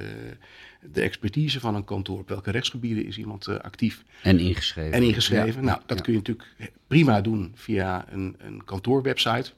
de 0.93 1.01
expertise 1.01 1.61
van 1.61 1.75
een 1.75 1.85
kantoor? 1.85 2.19
Op 2.19 2.29
welke 2.29 2.51
rechtsgebieden 2.51 3.07
is 3.07 3.19
iemand 3.19 3.47
uh, 3.47 3.57
actief? 3.57 4.03
En 4.23 4.39
ingeschreven. 4.39 4.93
En 4.93 5.03
ingeschreven. 5.03 5.61
Ja. 5.61 5.69
Nou, 5.69 5.81
dat 5.87 5.99
ja. 5.99 6.05
kun 6.05 6.13
je 6.13 6.19
natuurlijk 6.19 6.49
prima 6.87 7.21
doen 7.21 7.53
via 7.55 8.05
een, 8.09 8.37
een 8.39 8.65
kantoorwebsite. 8.65 9.53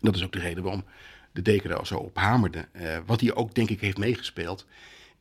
Dat 0.00 0.16
is 0.16 0.24
ook 0.24 0.32
de 0.32 0.38
reden 0.38 0.62
waarom 0.62 0.84
de 1.32 1.42
deken 1.42 1.70
er 1.70 1.86
zo 1.86 1.96
op 1.96 2.16
hamerde. 2.16 2.68
Uh, 2.72 2.98
wat 3.06 3.20
hij 3.20 3.34
ook 3.34 3.54
denk 3.54 3.70
ik 3.70 3.80
heeft 3.80 3.98
meegespeeld, 3.98 4.66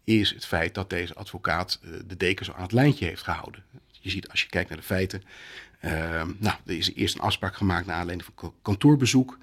is 0.04 0.30
het 0.30 0.46
feit 0.46 0.74
dat 0.74 0.90
deze 0.90 1.14
advocaat 1.14 1.80
uh, 1.84 1.92
de 2.08 2.18
deken 2.18 2.46
zo 2.46 2.52
aan 2.52 2.62
het 2.62 2.72
lijntje 2.72 3.06
heeft 3.06 3.24
gehouden. 3.24 3.64
Je 3.92 4.10
ziet 4.10 4.30
als 4.30 4.42
je 4.42 4.50
kijkt 4.50 4.70
naar 4.70 4.78
de 4.78 4.84
feiten. 4.84 5.24
Nou, 6.40 6.56
er 6.66 6.78
is 6.78 6.94
eerst 6.94 7.16
een 7.16 7.22
afspraak 7.22 7.56
gemaakt 7.56 7.86
naar 7.86 7.96
aanleiding 7.96 8.30
van 8.36 8.54
kantoorbezoek. 8.62 9.38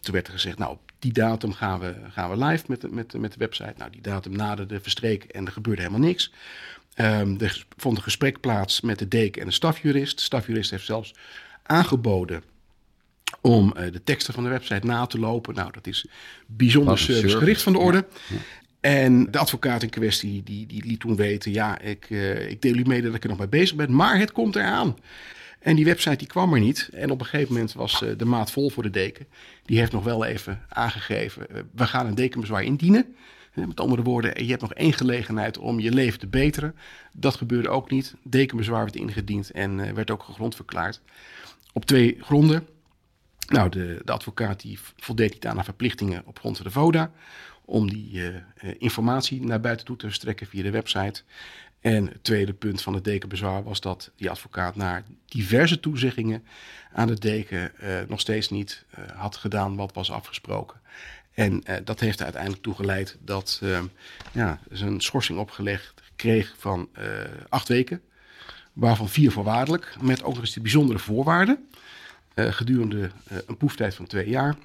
Toen 0.00 0.14
werd 0.14 0.26
er 0.26 0.32
gezegd, 0.32 0.58
nou, 0.58 0.70
op 0.70 0.80
die 0.98 1.12
datum 1.12 1.52
gaan 1.52 1.80
we, 1.80 1.94
gaan 2.10 2.30
we 2.30 2.44
live 2.44 2.64
met 2.68 2.80
de, 2.80 2.88
met, 2.88 3.12
met 3.12 3.32
de 3.32 3.38
website. 3.38 3.74
Nou, 3.76 3.90
die 3.90 4.00
datum 4.00 4.36
naderde 4.36 4.80
verstreken 4.80 5.30
en 5.30 5.46
er 5.46 5.52
gebeurde 5.52 5.82
helemaal 5.82 6.06
niks. 6.08 6.32
Um, 6.96 7.40
er 7.40 7.66
vond 7.76 7.96
een 7.96 8.02
gesprek 8.02 8.40
plaats 8.40 8.80
met 8.80 8.98
de 8.98 9.08
deken 9.08 9.40
en 9.40 9.46
de 9.46 9.54
stafjurist. 9.54 10.16
De 10.16 10.24
stafjurist 10.24 10.70
heeft 10.70 10.84
zelfs 10.84 11.14
aangeboden 11.62 12.42
om 13.40 13.74
uh, 13.76 13.92
de 13.92 14.04
teksten 14.04 14.34
van 14.34 14.42
de 14.42 14.48
website 14.48 14.86
na 14.86 15.06
te 15.06 15.18
lopen. 15.18 15.54
Nou, 15.54 15.72
dat 15.72 15.86
is 15.86 16.06
bijzonder 16.46 16.98
servicegericht 16.98 17.62
van 17.62 17.72
de 17.72 17.78
orde. 17.78 18.06
Ja, 18.28 18.36
ja. 18.36 18.40
En 18.80 19.30
de 19.30 19.38
advocaat 19.38 19.82
in 19.82 19.90
kwestie 19.90 20.42
die, 20.42 20.66
die 20.66 20.84
liet 20.84 21.00
toen 21.00 21.16
weten... 21.16 21.52
ja, 21.52 21.78
ik, 21.78 22.10
uh, 22.10 22.50
ik 22.50 22.62
deel 22.62 22.74
u 22.74 22.82
mede 22.86 23.06
dat 23.06 23.14
ik 23.14 23.22
er 23.22 23.28
nog 23.28 23.38
mee 23.38 23.48
bezig 23.48 23.76
ben, 23.76 23.94
maar 23.94 24.18
het 24.18 24.32
komt 24.32 24.56
eraan. 24.56 24.96
En 25.60 25.76
die 25.76 25.84
website 25.84 26.16
die 26.16 26.26
kwam 26.26 26.54
er 26.54 26.60
niet. 26.60 26.88
En 26.92 27.10
op 27.10 27.20
een 27.20 27.26
gegeven 27.26 27.52
moment 27.52 27.72
was 27.72 28.02
uh, 28.02 28.18
de 28.18 28.24
maat 28.24 28.50
vol 28.50 28.70
voor 28.70 28.82
de 28.82 28.90
deken. 28.90 29.26
Die 29.64 29.78
heeft 29.78 29.92
nog 29.92 30.04
wel 30.04 30.24
even 30.24 30.64
aangegeven, 30.68 31.46
uh, 31.50 31.58
we 31.74 31.86
gaan 31.86 32.06
een 32.06 32.14
dekenbezwaar 32.14 32.62
indienen. 32.62 33.14
Met 33.54 33.80
andere 33.80 34.02
woorden, 34.02 34.44
je 34.44 34.50
hebt 34.50 34.62
nog 34.62 34.74
één 34.74 34.92
gelegenheid 34.92 35.58
om 35.58 35.80
je 35.80 35.92
leven 35.92 36.18
te 36.18 36.26
beteren. 36.26 36.76
Dat 37.12 37.34
gebeurde 37.34 37.68
ook 37.68 37.90
niet. 37.90 38.14
Dekenbezwaar 38.22 38.82
werd 38.82 38.96
ingediend 38.96 39.50
en 39.50 39.94
werd 39.94 40.10
ook 40.10 40.22
gegrond 40.22 40.54
verklaard. 40.54 41.00
Op 41.72 41.84
twee 41.84 42.16
gronden. 42.20 42.66
Nou, 43.48 43.68
de, 43.68 44.00
de 44.04 44.12
advocaat 44.12 44.60
die 44.60 44.78
voldeed 44.96 45.32
niet 45.32 45.46
aan 45.46 45.54
haar 45.54 45.64
verplichtingen 45.64 46.22
op 46.26 46.38
grond 46.38 46.56
van 46.56 46.66
de 46.66 46.72
VODA 46.72 47.12
om 47.64 47.90
die 47.90 48.32
informatie 48.78 49.44
naar 49.44 49.60
buiten 49.60 49.86
toe 49.86 49.96
te 49.96 50.06
verstrekken 50.06 50.46
via 50.46 50.62
de 50.62 50.70
website. 50.70 51.22
En 51.80 52.06
het 52.06 52.24
tweede 52.24 52.52
punt 52.52 52.82
van 52.82 52.94
het 52.94 53.04
dekenbezwaar 53.04 53.62
was 53.62 53.80
dat 53.80 54.10
die 54.16 54.30
advocaat 54.30 54.76
naar 54.76 55.04
diverse 55.26 55.80
toezeggingen 55.80 56.44
aan 56.92 57.06
de 57.06 57.18
deken 57.18 57.72
uh, 57.82 57.98
nog 58.08 58.20
steeds 58.20 58.50
niet 58.50 58.84
had 59.14 59.36
gedaan 59.36 59.76
wat 59.76 59.94
was 59.94 60.10
afgesproken. 60.10 60.80
En 61.30 61.62
dat 61.84 62.00
heeft 62.00 62.18
er 62.18 62.24
uiteindelijk 62.24 62.62
toe 62.62 62.74
geleid 62.74 63.16
dat 63.20 63.62
ja, 64.32 64.60
ze 64.72 64.86
een 64.86 65.00
schorsing 65.00 65.38
opgelegd 65.38 66.02
kreeg 66.16 66.54
van 66.58 66.88
acht 67.48 67.68
weken, 67.68 68.02
waarvan 68.72 69.08
vier 69.08 69.32
voorwaardelijk, 69.32 69.96
met 70.00 70.22
ook 70.22 70.32
nog 70.34 70.42
eens 70.42 70.52
de 70.52 70.60
bijzondere 70.60 70.98
voorwaarden. 70.98 71.68
gedurende 72.34 73.10
een 73.46 73.56
proeftijd 73.56 73.94
van 73.94 74.06
twee 74.06 74.28
jaar. 74.28 74.56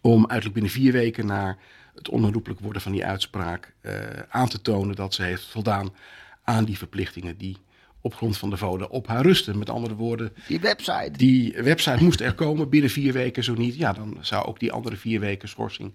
Om 0.00 0.20
uiterlijk 0.20 0.54
binnen 0.54 0.72
vier 0.72 0.92
weken 0.92 1.26
naar 1.26 1.58
het 1.98 2.08
onherroepelijk 2.08 2.60
worden 2.60 2.82
van 2.82 2.92
die 2.92 3.04
uitspraak 3.04 3.74
uh, 3.82 3.92
aan 4.28 4.48
te 4.48 4.60
tonen 4.60 4.96
dat 4.96 5.14
ze 5.14 5.22
heeft 5.22 5.46
voldaan 5.46 5.94
aan 6.42 6.64
die 6.64 6.78
verplichtingen 6.78 7.36
die 7.36 7.56
op 8.00 8.14
grond 8.14 8.38
van 8.38 8.50
de 8.50 8.56
VODA 8.56 8.84
op 8.84 9.06
haar 9.06 9.22
rusten. 9.22 9.58
Met 9.58 9.70
andere 9.70 9.94
woorden, 9.94 10.32
die 10.46 10.60
website. 10.60 11.10
Die 11.12 11.62
website 11.62 12.04
moest 12.04 12.20
er 12.20 12.34
komen 12.34 12.68
binnen 12.68 12.90
vier 12.90 13.12
weken, 13.12 13.44
zo 13.44 13.54
niet. 13.54 13.74
Ja, 13.74 13.92
dan 13.92 14.16
zou 14.20 14.46
ook 14.46 14.60
die 14.60 14.72
andere 14.72 14.96
vier 14.96 15.20
weken 15.20 15.48
schorsing 15.48 15.92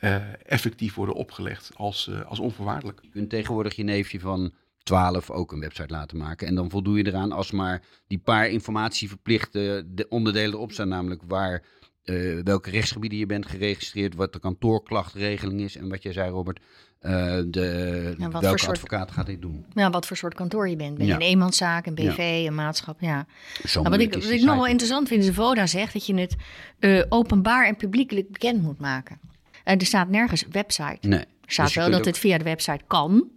uh, 0.00 0.16
effectief 0.46 0.94
worden 0.94 1.14
opgelegd 1.14 1.70
als, 1.74 2.08
uh, 2.10 2.24
als 2.26 2.38
onvoorwaardelijk. 2.38 2.98
Je 3.02 3.08
kunt 3.08 3.30
tegenwoordig 3.30 3.76
je 3.76 3.82
neefje 3.82 4.20
van 4.20 4.52
12 4.82 5.30
ook 5.30 5.52
een 5.52 5.60
website 5.60 5.92
laten 5.92 6.16
maken. 6.16 6.46
En 6.46 6.54
dan 6.54 6.70
voldoe 6.70 6.96
je 6.96 7.06
eraan 7.06 7.32
als 7.32 7.50
maar 7.50 7.82
die 8.06 8.18
paar 8.18 8.48
informatieverplichte 8.48 9.86
onderdelen 10.08 10.54
erop 10.54 10.72
staan. 10.72 10.88
Namelijk 10.88 11.22
waar 11.26 11.62
uh, 12.08 12.40
welke 12.44 12.70
rechtsgebieden 12.70 13.18
je 13.18 13.26
bent 13.26 13.46
geregistreerd, 13.46 14.14
wat 14.14 14.32
de 14.32 14.38
kantoorklachtregeling 14.38 15.60
is 15.60 15.76
en 15.76 15.88
wat 15.88 16.02
jij 16.02 16.12
zei, 16.12 16.30
Robert. 16.30 16.60
Uh, 17.02 17.12
de, 17.46 18.14
welke 18.18 18.46
soort, 18.46 18.68
advocaat 18.68 19.10
gaat 19.10 19.26
dit 19.26 19.40
doen? 19.42 19.66
Ja, 19.74 19.90
wat 19.90 20.06
voor 20.06 20.16
soort 20.16 20.34
kantoor 20.34 20.68
je 20.68 20.76
bent. 20.76 20.98
Ben 20.98 21.06
je 21.06 21.12
een 21.12 21.20
eenmanszaak, 21.20 21.86
een 21.86 21.94
BV, 21.94 22.16
ja. 22.16 22.46
een 22.46 22.54
maatschap? 22.54 23.00
Ja. 23.00 23.26
Nou, 23.72 23.88
wat 23.88 24.00
ik, 24.00 24.14
wat 24.14 24.24
ik 24.24 24.42
nog 24.42 24.54
wel 24.54 24.66
interessant 24.66 25.08
vind, 25.08 25.20
is 25.20 25.26
de 25.26 25.34
VODA 25.34 25.66
zegt 25.66 25.92
dat 25.92 26.06
je 26.06 26.14
het 26.14 26.36
uh, 26.80 27.04
openbaar 27.08 27.66
en 27.66 27.76
publiekelijk 27.76 28.30
bekend 28.32 28.62
moet 28.62 28.78
maken. 28.78 29.20
er 29.64 29.86
staat 29.86 30.08
nergens 30.08 30.44
website. 30.50 31.08
Nee. 31.08 31.18
Er 31.18 31.26
staat 31.46 31.66
dus 31.66 31.74
wel 31.74 31.90
dat 31.90 31.98
ook... 31.98 32.06
het 32.06 32.18
via 32.18 32.38
de 32.38 32.44
website 32.44 32.84
kan. 32.86 33.30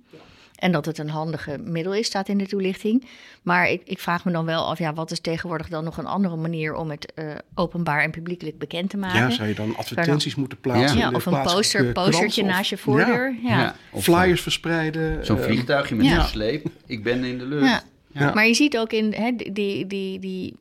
En 0.62 0.72
dat 0.72 0.86
het 0.86 0.98
een 0.98 1.10
handige 1.10 1.58
middel 1.58 1.94
is, 1.94 2.06
staat 2.06 2.28
in 2.28 2.38
de 2.38 2.48
toelichting. 2.48 3.08
Maar 3.42 3.70
ik, 3.70 3.82
ik 3.86 4.00
vraag 4.00 4.26
me 4.26 4.32
dan 4.32 4.46
wel 4.46 4.68
af, 4.68 4.80
ja, 4.80 4.94
wat 4.94 5.12
is 5.12 5.20
tegenwoordig 5.20 5.70
dan 5.70 5.84
nog 5.84 5.98
een 5.98 6.06
andere 6.06 6.36
manier 6.36 6.76
om 6.76 6.90
het 6.90 7.12
uh, 7.16 7.26
openbaar 7.56 8.04
en 8.04 8.12
publiekelijk 8.12 8.58
bekend 8.58 8.90
te 8.90 8.98
maken? 8.98 9.20
Ja, 9.20 9.30
zou 9.30 9.48
je 9.48 9.56
dan 9.56 9.76
advertenties 9.78 10.36
moeten 10.36 10.60
plaatsen? 10.60 10.98
Ja, 10.98 11.12
of 11.12 11.26
een 11.26 11.42
poster, 11.42 11.92
postertje 11.92 12.44
naast 12.44 12.70
je 12.70 12.78
voordeur. 12.78 13.36
Ja. 13.44 13.60
ja. 13.60 13.76
Of 13.92 14.04
Flyers 14.04 14.42
verspreiden. 14.42 15.26
Zo'n 15.26 15.38
uh, 15.38 15.44
vliegtuigje 15.44 15.96
met 15.96 16.06
een 16.06 16.24
sleep. 16.24 16.68
Ik 16.86 17.04
ben 17.04 17.24
in 17.24 17.38
de 17.38 17.46
lucht. 17.46 17.86
Ja. 18.08 18.34
Maar 18.34 18.48
je 18.48 18.54
ziet 18.54 18.78
ook 18.78 18.92
in 18.92 19.14
hè, 19.14 19.32
die, 19.36 19.52
die, 19.52 19.88
die, 19.88 20.20
die, 20.20 20.56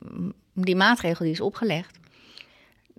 die 0.53 0.75
maatregel 0.75 1.25
die 1.25 1.33
is 1.33 1.41
opgelegd 1.41 1.99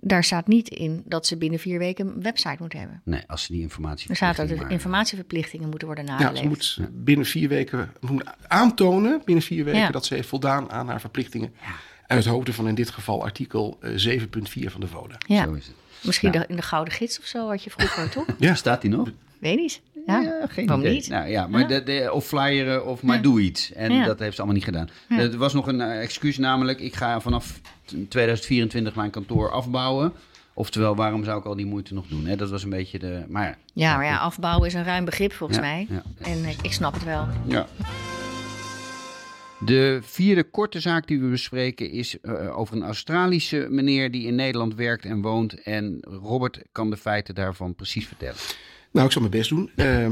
daar 0.03 0.23
staat 0.23 0.47
niet 0.47 0.69
in 0.69 1.01
dat 1.05 1.27
ze 1.27 1.37
binnen 1.37 1.59
vier 1.59 1.79
weken 1.79 2.07
een 2.07 2.21
website 2.21 2.55
moeten 2.59 2.79
hebben. 2.79 3.01
Nee, 3.03 3.21
als 3.27 3.43
ze 3.43 3.51
die 3.51 3.61
informatie. 3.61 4.09
Er 4.09 4.15
staat 4.15 4.35
dat 4.35 4.47
de 4.47 4.65
informatieverplichtingen 4.67 5.69
moeten 5.69 5.87
worden 5.87 6.05
nageleefd. 6.05 6.37
Ja, 6.37 6.43
ze 6.43 6.47
moet 6.47 6.89
binnen 6.91 7.25
vier 7.25 7.49
weken 7.49 7.91
moet 7.99 8.23
aantonen, 8.47 9.21
binnen 9.25 9.43
vier 9.43 9.63
weken, 9.63 9.91
dat 9.91 10.05
ze 10.05 10.13
heeft 10.13 10.27
voldaan 10.27 10.71
aan 10.71 10.87
haar 10.87 10.99
verplichtingen. 10.99 11.53
Ja. 11.61 11.67
Uit 12.07 12.25
hoofde 12.25 12.53
van 12.53 12.67
in 12.67 12.75
dit 12.75 12.89
geval 12.89 13.23
artikel 13.23 13.79
7.4 13.81 13.87
van 14.65 14.81
de 14.81 14.87
VODA. 14.87 15.15
Ja. 15.27 15.43
Zo 15.43 15.53
is 15.53 15.67
het. 15.67 15.75
Misschien 16.01 16.31
de, 16.31 16.45
in 16.47 16.55
de 16.55 16.61
Gouden 16.61 16.93
Gids 16.93 17.19
of 17.19 17.25
zo 17.25 17.49
had 17.49 17.63
je 17.63 17.69
vroeger, 17.69 18.09
toch? 18.15 18.25
Ja. 18.37 18.55
Staat 18.55 18.81
die 18.81 18.89
nog? 18.89 19.11
Weet 19.39 19.57
niet. 19.57 19.81
Ja, 20.05 20.19
ja 20.19 20.45
geen 20.47 20.65
Waarom 20.65 20.85
idee. 20.85 20.95
niet? 20.95 21.09
Nou, 21.09 21.27
ja, 21.29 21.47
maar 21.47 21.67
De, 21.67 21.83
de, 21.83 22.09
of 22.13 22.25
flyeren 22.25 22.85
of 22.85 23.03
maar 23.03 23.21
doe 23.21 23.41
iets. 23.41 23.71
En 23.73 24.03
dat 24.03 24.19
heeft 24.19 24.35
ze 24.35 24.41
allemaal 24.41 24.55
niet 24.55 24.63
gedaan. 24.65 24.89
Er 25.09 25.37
was 25.37 25.53
nog 25.53 25.67
een 25.67 25.79
uh, 25.79 26.01
excuus, 26.01 26.37
namelijk 26.37 26.79
ik 26.79 26.95
ga 26.95 27.19
vanaf 27.21 27.61
2024 28.09 28.95
mijn 28.95 29.09
kantoor 29.09 29.51
afbouwen. 29.51 30.13
Oftewel, 30.55 30.95
waarom 30.95 31.23
zou 31.23 31.39
ik 31.39 31.45
al 31.45 31.55
die 31.55 31.65
moeite 31.65 31.93
nog 31.93 32.07
doen? 32.07 32.25
Hè? 32.25 32.35
Dat 32.35 32.49
was 32.49 32.63
een 32.63 32.69
beetje 32.69 32.99
de. 32.99 33.23
Maar 33.27 33.45
ja, 33.45 33.55
ja, 33.73 33.95
maar 33.95 34.05
ja, 34.05 34.17
afbouwen 34.17 34.67
is 34.67 34.73
een 34.73 34.83
ruim 34.83 35.05
begrip 35.05 35.33
volgens 35.33 35.59
mij. 35.59 35.87
En 36.21 36.45
ik, 36.45 36.57
ik 36.61 36.73
snap 36.73 36.93
het 36.93 37.03
wel. 37.03 37.27
Ja. 37.47 37.67
De 39.65 39.99
vierde 40.01 40.43
korte 40.43 40.79
zaak 40.79 41.07
die 41.07 41.19
we 41.19 41.27
bespreken 41.27 41.91
is 41.91 42.17
uh, 42.21 42.57
over 42.57 42.75
een 42.75 42.83
Australische 42.83 43.67
meneer 43.69 44.11
die 44.11 44.27
in 44.27 44.35
Nederland 44.35 44.75
werkt 44.75 45.05
en 45.05 45.21
woont. 45.21 45.61
En 45.61 45.97
Robert 46.01 46.61
kan 46.71 46.89
de 46.89 46.97
feiten 46.97 47.35
daarvan 47.35 47.75
precies 47.75 48.07
vertellen. 48.07 48.35
Nou, 48.93 49.05
ik 49.05 49.11
zal 49.11 49.21
mijn 49.21 49.33
best 49.33 49.49
doen. 49.49 49.71
Uh, 49.75 50.11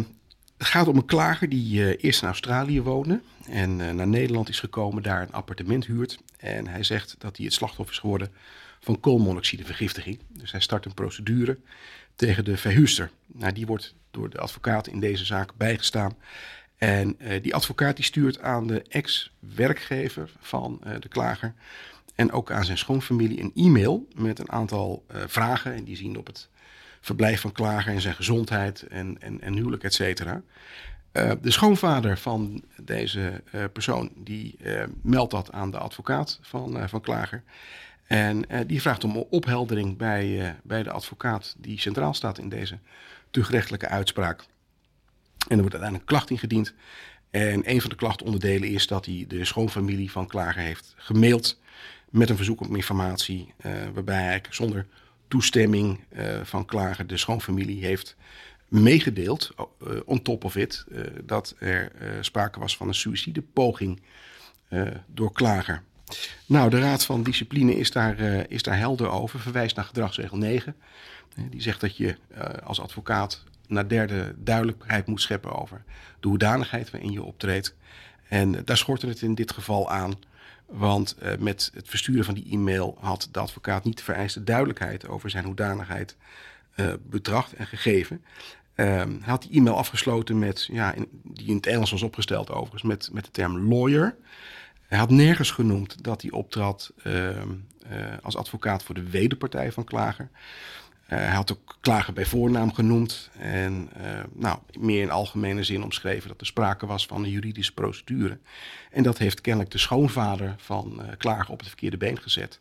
het 0.57 0.67
gaat 0.67 0.87
om 0.87 0.97
een 0.97 1.05
klager 1.05 1.49
die 1.49 1.79
uh, 1.79 2.03
eerst 2.03 2.21
in 2.21 2.27
Australië 2.27 2.81
woonde 2.81 3.21
en 3.45 3.75
naar 3.75 4.07
Nederland 4.07 4.49
is 4.49 4.59
gekomen, 4.59 5.03
daar 5.03 5.21
een 5.21 5.31
appartement 5.31 5.85
huurt. 5.85 6.19
En 6.37 6.67
hij 6.67 6.83
zegt 6.83 7.15
dat 7.17 7.37
hij 7.37 7.45
het 7.45 7.53
slachtoffer 7.53 7.93
is 7.93 7.99
geworden 7.99 8.31
van 8.79 8.99
koolmonoxidevergiftiging. 8.99 10.19
Dus 10.27 10.51
hij 10.51 10.59
start 10.59 10.85
een 10.85 10.93
procedure 10.93 11.57
tegen 12.15 12.45
de 12.45 12.57
verhuurster. 12.57 13.11
Nou, 13.25 13.53
die 13.53 13.65
wordt 13.65 13.95
door 14.11 14.29
de 14.29 14.37
advocaat 14.37 14.87
in 14.87 14.99
deze 14.99 15.25
zaak 15.25 15.51
bijgestaan. 15.57 16.15
En 16.77 17.17
die 17.41 17.55
advocaat 17.55 17.95
die 17.95 18.05
stuurt 18.05 18.41
aan 18.41 18.67
de 18.67 18.81
ex-werkgever 18.81 20.29
van 20.39 20.81
de 20.99 21.07
klager 21.07 21.53
en 22.15 22.31
ook 22.31 22.51
aan 22.51 22.65
zijn 22.65 22.77
schoonfamilie 22.77 23.41
een 23.41 23.51
e-mail 23.55 24.07
met 24.15 24.39
een 24.39 24.51
aantal 24.51 25.05
vragen. 25.25 25.73
En 25.73 25.83
die 25.83 25.95
zien 25.95 26.17
op 26.17 26.27
het 26.27 26.49
verblijf 27.01 27.41
van 27.41 27.51
klager 27.51 27.93
en 27.93 28.01
zijn 28.01 28.15
gezondheid 28.15 28.81
en, 28.81 29.21
en, 29.21 29.41
en 29.41 29.53
huwelijk, 29.53 29.83
et 29.83 29.93
cetera. 29.93 30.41
de 31.41 31.51
schoonvader 31.51 32.17
van 32.17 32.63
deze 32.81 33.43
persoon 33.73 34.11
die 34.15 34.57
meldt 35.01 35.31
dat 35.31 35.51
aan 35.51 35.71
de 35.71 35.77
advocaat 35.77 36.39
van, 36.41 36.89
van 36.89 37.01
klager. 37.01 37.43
En 38.07 38.45
die 38.67 38.81
vraagt 38.81 39.03
om 39.03 39.17
opheldering 39.17 39.97
bij, 39.97 40.55
bij 40.63 40.83
de 40.83 40.91
advocaat 40.91 41.55
die 41.57 41.79
centraal 41.79 42.13
staat 42.13 42.37
in 42.37 42.49
deze 42.49 42.77
tuchtrechtelijke 43.31 43.87
uitspraak. 43.87 44.39
En 45.47 45.55
er 45.55 45.57
wordt 45.57 45.73
uiteindelijk 45.73 46.05
klacht 46.05 46.29
ingediend. 46.29 46.73
En 47.29 47.69
een 47.69 47.81
van 47.81 47.89
de 47.89 47.95
klachtonderdelen 47.95 48.69
is 48.69 48.87
dat 48.87 49.05
hij 49.05 49.25
de 49.27 49.45
schoonfamilie 49.45 50.11
van 50.11 50.27
klager 50.27 50.61
heeft 50.61 50.93
gemaild 50.97 51.59
met 52.09 52.29
een 52.29 52.35
verzoek 52.35 52.61
om 52.61 52.75
informatie, 52.75 53.53
waarbij 53.93 54.23
hij 54.23 54.41
zonder 54.49 54.87
toestemming 55.31 55.99
uh, 56.17 56.25
van 56.43 56.65
klager 56.65 57.07
de 57.07 57.17
schoonfamilie 57.17 57.85
heeft 57.85 58.15
meegedeeld, 58.67 59.51
uh, 59.57 59.99
on 60.05 60.21
top 60.21 60.43
of 60.43 60.55
it, 60.55 60.85
dat 61.23 61.55
er 61.59 61.91
sprake 62.21 62.59
was 62.59 62.77
van 62.77 62.87
een 62.87 62.93
suïcidepoging 62.93 64.01
door 65.05 65.31
klager. 65.31 65.83
Nou, 66.45 66.69
de 66.69 66.79
Raad 66.79 67.05
van 67.05 67.23
Discipline 67.23 67.75
is 67.75 67.91
daar, 67.91 68.19
is 68.49 68.63
daar 68.63 68.77
helder 68.77 69.09
over, 69.09 69.39
verwijst 69.39 69.75
naar 69.75 69.85
gedragsregel 69.85 70.37
9. 70.37 70.75
die 71.49 71.61
zegt 71.61 71.81
dat 71.81 71.97
je 71.97 72.15
als 72.63 72.79
advocaat 72.79 73.43
naar 73.67 73.87
derde 73.87 74.35
duidelijkheid 74.37 75.07
moet 75.07 75.21
scheppen 75.21 75.59
over 75.59 75.83
de 76.19 76.27
hoedanigheid 76.27 76.91
waarin 76.91 77.11
je 77.11 77.23
optreedt. 77.23 77.75
En 78.27 78.65
daar 78.65 78.77
schortte 78.77 79.07
het 79.07 79.21
in 79.21 79.35
dit 79.35 79.51
geval 79.51 79.89
aan. 79.89 80.13
Want 80.71 81.15
uh, 81.23 81.31
met 81.39 81.71
het 81.73 81.89
versturen 81.89 82.25
van 82.25 82.33
die 82.33 82.51
e-mail 82.51 82.97
had 82.99 83.27
de 83.31 83.39
advocaat 83.39 83.83
niet 83.83 83.97
de 83.97 84.03
vereiste 84.03 84.43
duidelijkheid 84.43 85.07
over 85.07 85.29
zijn 85.29 85.45
hoedanigheid 85.45 86.15
uh, 86.75 86.93
betracht 87.03 87.53
en 87.53 87.67
gegeven. 87.67 88.23
Uh, 88.75 88.85
hij 88.95 89.19
had 89.21 89.41
die 89.41 89.51
e-mail 89.51 89.77
afgesloten 89.77 90.39
met, 90.39 90.67
ja, 90.71 90.93
in, 90.93 91.07
die 91.23 91.47
in 91.47 91.55
het 91.55 91.67
Engels 91.67 91.91
was 91.91 92.01
opgesteld 92.01 92.49
overigens, 92.49 92.83
met, 92.83 93.09
met 93.11 93.25
de 93.25 93.31
term 93.31 93.67
lawyer. 93.67 94.15
Hij 94.87 94.99
had 94.99 95.09
nergens 95.09 95.51
genoemd 95.51 96.03
dat 96.03 96.21
hij 96.21 96.31
optrad 96.31 96.91
ehm, 97.03 97.49
eh, 97.87 97.97
als 98.21 98.35
advocaat 98.35 98.83
voor 98.83 98.95
de 98.95 99.09
wederpartij 99.09 99.71
van 99.71 99.83
klager. 99.83 100.29
Uh, 101.11 101.17
hij 101.17 101.35
had 101.35 101.51
ook 101.51 101.77
klagen 101.79 102.13
bij 102.13 102.25
voornaam 102.25 102.73
genoemd 102.73 103.29
en 103.39 103.89
uh, 103.97 104.19
nou, 104.33 104.59
meer 104.79 105.01
in 105.01 105.11
algemene 105.11 105.63
zin 105.63 105.83
omschreven 105.83 106.27
dat 106.27 106.41
er 106.41 106.45
sprake 106.45 106.85
was 106.85 107.05
van 107.05 107.23
een 107.23 107.29
juridische 107.29 107.73
procedure. 107.73 108.37
En 108.91 109.03
dat 109.03 109.17
heeft 109.17 109.41
kennelijk 109.41 109.71
de 109.71 109.77
schoonvader 109.77 110.55
van 110.57 110.99
uh, 111.01 111.07
klagen 111.17 111.53
op 111.53 111.59
het 111.59 111.67
verkeerde 111.67 111.97
been 111.97 112.19
gezet. 112.19 112.59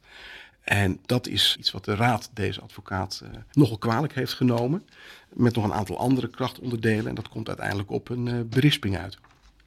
En 0.61 1.01
dat 1.07 1.27
is 1.27 1.57
iets 1.59 1.71
wat 1.71 1.85
de 1.85 1.95
raad 1.95 2.31
deze 2.35 2.61
advocaat 2.61 3.23
nogal 3.53 3.79
kwalijk 3.79 4.15
heeft 4.15 4.33
genomen. 4.33 4.87
Met 5.29 5.55
nog 5.55 5.65
een 5.65 5.73
aantal 5.73 5.99
andere 5.99 6.29
krachtonderdelen. 6.29 7.07
En 7.07 7.15
dat 7.15 7.29
komt 7.29 7.49
uiteindelijk 7.49 7.91
op 7.91 8.09
een 8.09 8.49
berisping 8.49 8.99
uit. 8.99 9.19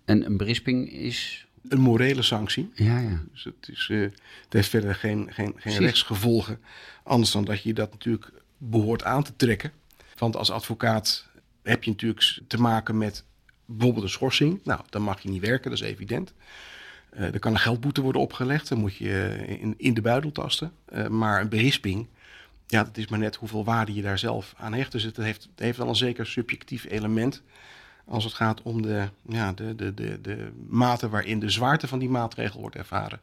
En 0.06 0.26
een 0.26 0.38
berisping 0.38 0.92
is 0.92 1.46
een 1.68 1.80
morele 1.80 2.22
sanctie. 2.22 2.72
Ja, 2.74 3.00
ja. 3.00 3.24
Dus 3.32 3.44
het, 3.44 3.70
is, 3.70 3.88
uh, 3.92 4.02
het 4.44 4.54
heeft 4.54 4.70
verder 4.70 4.96
geen, 4.96 5.34
geen, 5.34 5.54
geen 5.56 5.78
rechtsgevolgen. 5.78 6.60
Anders 7.04 7.32
dan 7.32 7.46
dat 7.46 7.64
je 7.64 7.74
dat 7.74 7.92
natuurlijk 7.92 8.32
behoort 8.70 9.04
aan 9.04 9.24
te 9.24 9.36
trekken. 9.36 9.72
Want 10.18 10.36
als 10.36 10.52
advocaat 10.52 11.28
heb 11.64 11.84
je 11.84 11.92
natuurlijk 11.92 12.42
te 12.48 12.58
maken 12.58 12.98
met 12.98 13.24
bijvoorbeeld 13.66 14.04
een 14.04 14.12
schorsing. 14.12 14.60
Nou, 14.64 14.82
dan 14.90 15.02
mag 15.02 15.22
je 15.22 15.30
niet 15.30 15.46
werken, 15.46 15.70
dat 15.70 15.80
is 15.80 15.86
evident. 15.86 16.34
Uh, 17.14 17.34
er 17.34 17.40
kan 17.40 17.52
een 17.52 17.60
geldboete 17.60 18.02
worden 18.02 18.22
opgelegd, 18.22 18.70
dan 18.70 18.78
moet 18.78 18.96
je 18.96 19.44
in, 19.60 19.74
in 19.78 19.94
de 19.94 20.02
buidel 20.02 20.32
tasten. 20.32 20.72
Uh, 20.94 21.08
maar 21.08 21.42
een 21.42 21.50
berisping, 21.50 22.08
ja, 22.68 22.84
dat 22.84 22.98
is 22.98 23.08
maar 23.08 23.20
net 23.20 23.36
hoeveel 23.36 23.64
waarde 23.64 23.94
je 23.94 24.02
daar 24.02 24.20
zelf 24.20 24.54
aan 24.58 24.74
hecht. 24.74 24.92
Dus 24.92 25.04
het 25.04 25.18
heeft, 25.18 25.44
het 25.44 25.60
heeft 25.60 25.78
wel 25.78 25.88
een 25.88 25.96
zeker 25.96 26.26
subjectief 26.26 26.86
element 26.90 27.42
als 28.06 28.24
het 28.24 28.34
gaat 28.34 28.62
om 28.62 28.82
de, 28.82 29.08
ja, 29.28 29.54
de, 29.54 29.76
de, 29.76 29.94
de, 29.94 30.22
de 30.22 30.52
mate 30.68 31.10
waarin 31.10 31.40
de 31.40 31.50
zwaarte 31.50 31.88
van 31.88 32.00
die 32.00 32.10
maatregel 32.10 32.60
wordt 32.60 32.76
ervaren 32.76 33.20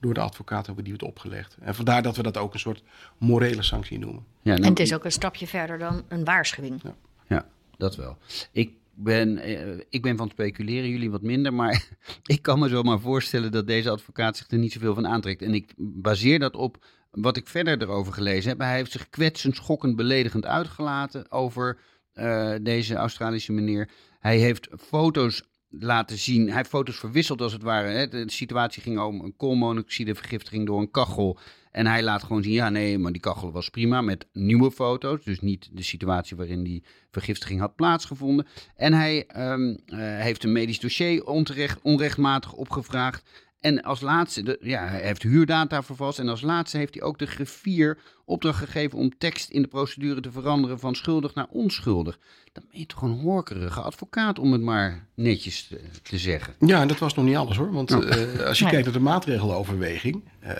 door 0.00 0.14
de 0.14 0.20
advocaat 0.20 0.66
hebben 0.66 0.84
die 0.84 0.92
het 0.92 1.02
opgelegd. 1.02 1.56
En 1.60 1.74
vandaar 1.74 2.02
dat 2.02 2.16
we 2.16 2.22
dat 2.22 2.36
ook 2.36 2.54
een 2.54 2.60
soort 2.60 2.82
morele 3.18 3.62
sanctie 3.62 3.98
noemen. 3.98 4.24
Ja, 4.42 4.52
nou, 4.52 4.62
en 4.62 4.68
het 4.68 4.80
is 4.80 4.94
ook 4.94 5.04
een 5.04 5.12
stapje 5.12 5.46
verder 5.46 5.78
dan 5.78 6.04
een 6.08 6.24
waarschuwing. 6.24 6.80
Ja, 6.82 6.94
ja 7.28 7.46
dat 7.76 7.96
wel. 7.96 8.16
Ik 8.52 8.72
ben, 8.94 9.38
eh, 9.38 9.84
ik 9.90 10.02
ben 10.02 10.16
van 10.16 10.28
speculeren, 10.28 10.90
jullie 10.90 11.10
wat 11.10 11.22
minder. 11.22 11.54
Maar 11.54 11.88
ik 12.22 12.42
kan 12.42 12.58
me 12.58 12.68
zomaar 12.68 13.00
voorstellen 13.00 13.52
dat 13.52 13.66
deze 13.66 13.90
advocaat 13.90 14.36
zich 14.36 14.50
er 14.50 14.58
niet 14.58 14.72
zoveel 14.72 14.94
van 14.94 15.06
aantrekt. 15.06 15.42
En 15.42 15.54
ik 15.54 15.72
baseer 15.76 16.38
dat 16.38 16.56
op 16.56 16.84
wat 17.10 17.36
ik 17.36 17.48
verder 17.48 17.82
erover 17.82 18.12
gelezen 18.12 18.50
heb. 18.50 18.58
Hij 18.58 18.76
heeft 18.76 18.92
zich 18.92 19.10
kwetsend, 19.10 19.56
schokkend, 19.56 19.96
beledigend 19.96 20.46
uitgelaten 20.46 21.30
over 21.30 21.78
uh, 22.14 22.54
deze 22.62 22.94
Australische 22.94 23.52
meneer. 23.52 23.88
Hij 24.18 24.38
heeft 24.38 24.68
foto's 24.76 25.42
laten 25.68 26.18
zien. 26.18 26.46
Hij 26.46 26.56
heeft 26.56 26.68
foto's 26.68 26.98
verwisseld 26.98 27.40
als 27.40 27.52
het 27.52 27.62
ware. 27.62 27.88
Hè. 27.88 28.08
De 28.08 28.30
situatie 28.30 28.82
ging 28.82 29.00
om 29.00 29.20
een 29.20 29.36
koolmonoxidevergiftiging 29.36 30.66
door 30.66 30.80
een 30.80 30.90
kachel. 30.90 31.38
En 31.70 31.86
hij 31.86 32.02
laat 32.02 32.22
gewoon 32.22 32.42
zien, 32.42 32.52
ja 32.52 32.68
nee, 32.68 32.98
maar 32.98 33.12
die 33.12 33.20
kachel 33.20 33.52
was 33.52 33.68
prima 33.68 34.00
met 34.00 34.26
nieuwe 34.32 34.70
foto's. 34.70 35.24
Dus 35.24 35.40
niet 35.40 35.68
de 35.72 35.82
situatie 35.82 36.36
waarin 36.36 36.62
die 36.62 36.84
vergiftiging 37.10 37.60
had 37.60 37.76
plaatsgevonden. 37.76 38.46
En 38.76 38.92
hij 38.92 39.28
um, 39.36 39.68
uh, 39.68 39.76
heeft 39.98 40.44
een 40.44 40.52
medisch 40.52 40.80
dossier 40.80 41.24
onterecht, 41.24 41.80
onrechtmatig 41.82 42.52
opgevraagd. 42.52 43.30
En 43.60 43.82
als 43.82 44.00
laatste, 44.00 44.42
de, 44.42 44.58
ja, 44.60 44.86
hij 44.86 45.00
heeft 45.00 45.22
huurdata 45.22 45.82
vervalst. 45.82 46.18
En 46.18 46.28
als 46.28 46.40
laatste 46.40 46.76
heeft 46.76 46.94
hij 46.94 47.02
ook 47.02 47.18
de 47.18 47.26
griffier 47.26 47.98
opdracht 48.24 48.58
gegeven 48.58 48.98
om 48.98 49.18
tekst 49.18 49.50
in 49.50 49.62
de 49.62 49.68
procedure 49.68 50.20
te 50.20 50.30
veranderen 50.30 50.78
van 50.78 50.94
schuldig 50.94 51.34
naar 51.34 51.46
onschuldig. 51.50 52.18
Dan 52.52 52.64
ben 52.70 52.80
je 52.80 52.86
toch 52.86 53.02
een 53.02 53.20
horkerige 53.20 53.80
advocaat, 53.80 54.38
om 54.38 54.52
het 54.52 54.60
maar 54.60 55.06
netjes 55.14 55.66
te, 55.66 55.80
te 56.02 56.18
zeggen. 56.18 56.54
Ja, 56.58 56.80
en 56.80 56.88
dat 56.88 56.98
was 56.98 57.14
nog 57.14 57.24
niet 57.24 57.36
alles 57.36 57.56
hoor. 57.56 57.72
Want 57.72 57.90
uh, 57.90 58.46
als 58.46 58.58
je 58.58 58.68
kijkt 58.68 58.84
naar 58.84 58.92
de 58.92 59.00
maatregeloverweging. 59.00 60.22
Uh, 60.42 60.50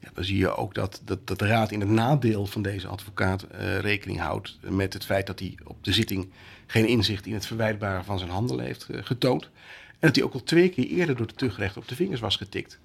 ja, 0.00 0.10
dan 0.14 0.24
zie 0.24 0.38
je 0.38 0.56
ook 0.56 0.74
dat, 0.74 1.02
dat, 1.04 1.26
dat, 1.26 1.38
de 1.38 1.46
raad 1.46 1.70
in 1.70 1.80
het 1.80 1.88
nadeel 1.88 2.46
van 2.46 2.62
deze 2.62 2.86
advocaat 2.86 3.46
uh, 3.52 3.78
rekening 3.78 4.20
houdt 4.20 4.58
met 4.60 4.92
het 4.92 5.04
feit 5.04 5.26
dat 5.26 5.38
hij 5.38 5.58
op 5.64 5.84
de 5.84 5.92
zitting 5.92 6.32
geen 6.66 6.86
inzicht 6.86 7.26
in 7.26 7.34
het 7.34 7.46
verwijtbare 7.46 8.04
van 8.04 8.18
zijn 8.18 8.30
handelen 8.30 8.64
heeft 8.64 8.86
getoond. 8.90 9.50
En 9.98 10.08
dat 10.08 10.16
hij 10.16 10.24
ook 10.24 10.34
al 10.34 10.42
twee 10.42 10.68
keer 10.68 10.86
eerder 10.86 11.16
door 11.16 11.26
de 11.26 11.34
tuchtrechter 11.34 11.80
op 11.82 11.88
de 11.88 11.94
vingers 11.94 12.20
was 12.20 12.36
getikt. 12.36 12.78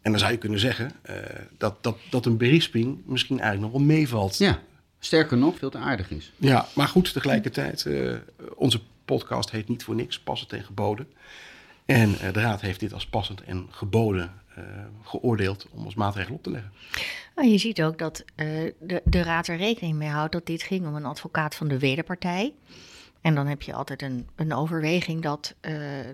En 0.00 0.10
dan 0.10 0.20
zou 0.20 0.32
je 0.32 0.38
kunnen 0.38 0.58
zeggen 0.58 0.92
uh, 1.10 1.16
dat, 1.58 1.82
dat, 1.82 1.98
dat 2.10 2.26
een 2.26 2.36
berisping 2.36 3.02
misschien 3.06 3.40
eigenlijk 3.40 3.72
nog 3.72 3.80
wel 3.82 3.96
meevalt. 3.96 4.38
Ja, 4.38 4.60
sterker 4.98 5.36
nog, 5.36 5.58
veel 5.58 5.70
te 5.70 5.78
aardig 5.78 6.10
is. 6.10 6.32
Ja, 6.36 6.66
maar 6.74 6.88
goed, 6.88 7.12
tegelijkertijd, 7.12 7.84
uh, 7.84 8.14
onze 8.54 8.80
podcast 9.04 9.50
heet 9.50 9.68
niet 9.68 9.84
voor 9.84 9.94
niks 9.94 10.20
passend 10.20 10.52
en 10.52 10.64
geboden. 10.64 11.06
En 11.84 12.10
uh, 12.10 12.32
de 12.32 12.40
raad 12.40 12.60
heeft 12.60 12.80
dit 12.80 12.92
als 12.92 13.06
passend 13.06 13.42
en 13.42 13.66
geboden 13.70 14.44
geoordeeld 15.02 15.66
om 15.70 15.84
als 15.84 15.94
maatregel 15.94 16.34
op 16.34 16.42
te 16.42 16.50
leggen. 16.50 16.72
Nou, 17.34 17.48
je 17.48 17.58
ziet 17.58 17.82
ook 17.82 17.98
dat 17.98 18.24
de, 18.34 19.02
de 19.04 19.22
raad 19.22 19.48
er 19.48 19.56
rekening 19.56 19.96
mee 19.96 20.08
houdt 20.08 20.32
dat 20.32 20.46
dit 20.46 20.62
ging 20.62 20.86
om 20.86 20.94
een 20.94 21.04
advocaat 21.04 21.54
van 21.54 21.68
de 21.68 21.78
wederpartij. 21.78 22.54
En 23.26 23.34
dan 23.34 23.46
heb 23.46 23.62
je 23.62 23.74
altijd 23.74 24.02
een, 24.02 24.28
een 24.36 24.54
overweging 24.54 25.22
dat 25.22 25.54
uh, 25.60 26.06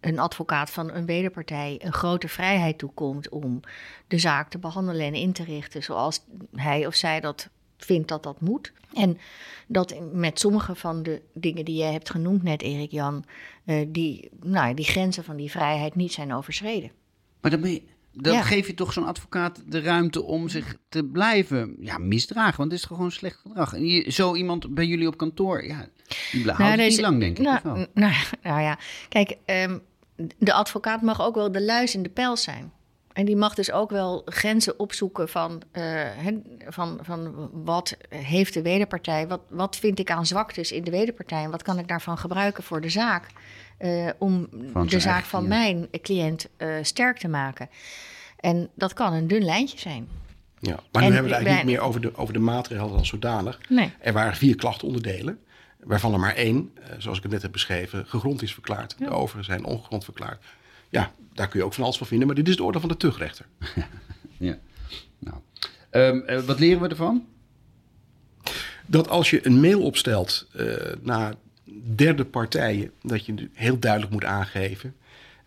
een 0.00 0.18
advocaat 0.18 0.70
van 0.70 0.90
een 0.90 1.06
wederpartij 1.06 1.80
een 1.82 1.92
grote 1.92 2.28
vrijheid 2.28 2.78
toekomt 2.78 3.28
om 3.28 3.60
de 4.08 4.18
zaak 4.18 4.50
te 4.50 4.58
behandelen 4.58 5.06
en 5.06 5.14
in 5.14 5.32
te 5.32 5.44
richten 5.44 5.82
zoals 5.82 6.20
hij 6.54 6.86
of 6.86 6.94
zij 6.94 7.20
dat 7.20 7.48
vindt 7.76 8.08
dat 8.08 8.22
dat 8.22 8.40
moet. 8.40 8.72
En 8.94 9.18
dat 9.66 9.94
met 10.12 10.40
sommige 10.40 10.74
van 10.74 11.02
de 11.02 11.22
dingen 11.34 11.64
die 11.64 11.76
jij 11.76 11.92
hebt 11.92 12.10
genoemd 12.10 12.42
net, 12.42 12.62
Erik 12.62 12.90
Jan, 12.90 13.24
uh, 13.64 13.86
die, 13.88 14.30
nou, 14.42 14.74
die 14.74 14.84
grenzen 14.84 15.24
van 15.24 15.36
die 15.36 15.50
vrijheid 15.50 15.94
niet 15.94 16.12
zijn 16.12 16.34
overschreden. 16.34 16.90
Maar 17.40 17.50
dan 17.50 17.60
ben 17.60 17.70
je, 17.70 17.82
dan 18.14 18.42
geef 18.42 18.66
je 18.66 18.74
toch 18.74 18.92
zo'n 18.92 19.06
advocaat 19.06 19.62
de 19.66 19.80
ruimte 19.80 20.22
om 20.22 20.48
zich 20.48 20.76
te 20.88 21.04
blijven 21.04 21.76
ja, 21.80 21.98
misdragen. 21.98 22.56
Want 22.56 22.70
het 22.70 22.80
is 22.80 22.86
gewoon 22.86 23.10
slecht 23.10 23.40
gedrag. 23.42 23.74
En 23.74 23.86
je, 23.86 24.10
zo 24.10 24.34
iemand 24.34 24.74
bij 24.74 24.86
jullie 24.86 25.06
op 25.06 25.16
kantoor, 25.16 25.64
ja, 25.64 25.88
die 26.32 26.44
nou, 26.44 26.62
houdt 26.62 26.76
niet 26.76 27.00
lang, 27.00 27.20
denk 27.20 27.38
ik. 27.38 27.44
Nou, 27.44 27.60
nou, 27.94 28.12
nou, 28.42 28.60
ja, 28.60 28.78
kijk, 29.08 29.36
um, 29.46 29.82
de 30.38 30.52
advocaat 30.52 31.02
mag 31.02 31.22
ook 31.22 31.34
wel 31.34 31.52
de 31.52 31.62
luis 31.62 31.94
in 31.94 32.02
de 32.02 32.08
pijl 32.08 32.36
zijn. 32.36 32.72
En 33.12 33.24
die 33.24 33.36
mag 33.36 33.54
dus 33.54 33.72
ook 33.72 33.90
wel 33.90 34.22
grenzen 34.24 34.78
opzoeken 34.78 35.28
van, 35.28 35.62
uh, 35.72 36.00
van, 36.68 36.98
van 37.02 37.50
wat 37.52 37.96
heeft 38.08 38.54
de 38.54 38.62
wederpartij, 38.62 39.28
wat, 39.28 39.40
wat 39.48 39.76
vind 39.76 39.98
ik 39.98 40.10
aan 40.10 40.26
zwaktes 40.26 40.72
in 40.72 40.84
de 40.84 40.90
wederpartij 40.90 41.42
en 41.42 41.50
wat 41.50 41.62
kan 41.62 41.78
ik 41.78 41.88
daarvan 41.88 42.18
gebruiken 42.18 42.62
voor 42.62 42.80
de 42.80 42.88
zaak. 42.88 43.26
Uh, 43.84 44.08
om 44.18 44.48
de 44.88 45.00
zaak 45.00 45.24
van 45.24 45.48
mijn 45.48 45.88
cliënt 46.02 46.48
uh, 46.58 46.76
sterk 46.82 47.18
te 47.18 47.28
maken. 47.28 47.68
En 48.40 48.70
dat 48.74 48.92
kan 48.92 49.12
een 49.12 49.28
dun 49.28 49.44
lijntje 49.44 49.78
zijn. 49.78 50.08
Ja, 50.58 50.78
maar 50.92 51.02
nu 51.02 51.12
hebben 51.12 51.30
we 51.30 51.36
het 51.36 51.46
eigenlijk 51.46 51.56
niet 51.56 51.76
meer 51.76 51.80
over 51.80 52.00
de, 52.00 52.16
over 52.16 52.34
de 52.34 52.40
maatregelen 52.40 52.96
als 52.96 53.08
zodanig. 53.08 53.60
Nee. 53.68 53.92
Er 54.00 54.12
waren 54.12 54.36
vier 54.36 54.56
klachtonderdelen, 54.56 55.38
waarvan 55.80 56.12
er 56.12 56.20
maar 56.20 56.34
één, 56.34 56.72
zoals 56.98 57.16
ik 57.16 57.22
het 57.22 57.32
net 57.32 57.42
heb 57.42 57.52
beschreven, 57.52 58.06
gegrond 58.06 58.42
is 58.42 58.52
verklaard. 58.52 58.94
Ja. 58.98 59.06
De 59.06 59.12
overige 59.12 59.44
zijn 59.44 59.64
ongegrond 59.64 60.04
verklaard. 60.04 60.44
Ja, 60.88 61.12
daar 61.32 61.48
kun 61.48 61.58
je 61.58 61.64
ook 61.64 61.74
van 61.74 61.84
alles 61.84 61.96
van 61.96 62.06
vinden, 62.06 62.26
maar 62.26 62.36
dit 62.36 62.48
is 62.48 62.56
de 62.56 62.64
orde 62.64 62.80
van 62.80 62.88
de 62.88 62.96
tuchtrechter. 62.96 63.46
ja. 64.38 64.58
Nou. 65.18 65.36
Um, 65.90 66.46
wat 66.46 66.58
leren 66.58 66.80
we 66.82 66.88
ervan? 66.88 67.26
Dat 68.86 69.08
als 69.08 69.30
je 69.30 69.46
een 69.46 69.60
mail 69.60 69.82
opstelt 69.82 70.46
uh, 70.56 70.74
naar 71.00 71.34
derde 71.82 72.24
partijen, 72.24 72.90
dat 73.02 73.26
je 73.26 73.48
heel 73.52 73.78
duidelijk 73.78 74.12
moet 74.12 74.24
aangeven 74.24 74.94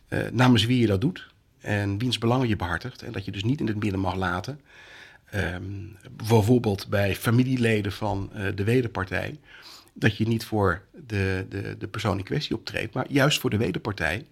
uh, 0.09 0.19
namens 0.31 0.65
wie 0.65 0.79
je 0.79 0.87
dat 0.87 1.01
doet 1.01 1.27
en 1.59 1.97
wiens 1.97 2.17
belangen 2.17 2.47
je 2.47 2.55
behartigt. 2.55 3.01
En 3.01 3.11
dat 3.11 3.25
je 3.25 3.31
dus 3.31 3.43
niet 3.43 3.59
in 3.59 3.67
het 3.67 3.83
midden 3.83 3.99
mag 3.99 4.15
laten. 4.15 4.61
Um, 5.35 5.97
bijvoorbeeld 6.11 6.87
bij 6.87 7.15
familieleden 7.15 7.91
van 7.91 8.29
uh, 8.35 8.45
de 8.55 8.63
wederpartij. 8.63 9.39
Dat 9.93 10.17
je 10.17 10.27
niet 10.27 10.45
voor 10.45 10.81
de, 11.07 11.45
de, 11.49 11.75
de 11.79 11.87
persoon 11.87 12.17
in 12.17 12.23
kwestie 12.23 12.55
optreedt, 12.55 12.93
maar 12.93 13.05
juist 13.09 13.39
voor 13.39 13.49
de 13.49 13.57
wederpartij. 13.57 14.27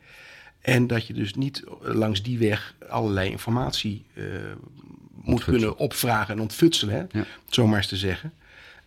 En 0.62 0.88
dat 0.88 1.08
je 1.08 1.14
dus 1.14 1.34
niet 1.34 1.64
langs 1.82 2.24
die 2.24 2.38
weg 2.38 2.76
allerlei 2.90 3.30
informatie 3.30 4.06
uh, 4.14 4.26
moet 5.22 5.44
kunnen 5.44 5.78
opvragen 5.78 6.34
en 6.34 6.42
ontfutselen, 6.42 6.96
hè? 6.96 7.20
Ja. 7.20 7.26
zomaar 7.50 7.78
eens 7.78 7.88
te 7.88 7.98
zeggen. 7.98 8.34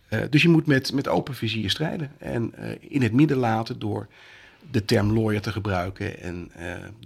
Uh, 0.09 0.19
dus 0.29 0.41
je 0.41 0.49
moet 0.49 0.65
met, 0.65 0.93
met 0.93 1.07
open 1.07 1.35
vizier 1.35 1.69
strijden 1.69 2.11
en 2.17 2.53
uh, 2.59 2.71
in 2.79 3.01
het 3.01 3.13
midden 3.13 3.37
laten 3.37 3.79
door 3.79 4.07
de 4.71 4.85
term 4.85 5.13
lawyer 5.13 5.41
te 5.41 5.51
gebruiken 5.51 6.21
en 6.21 6.51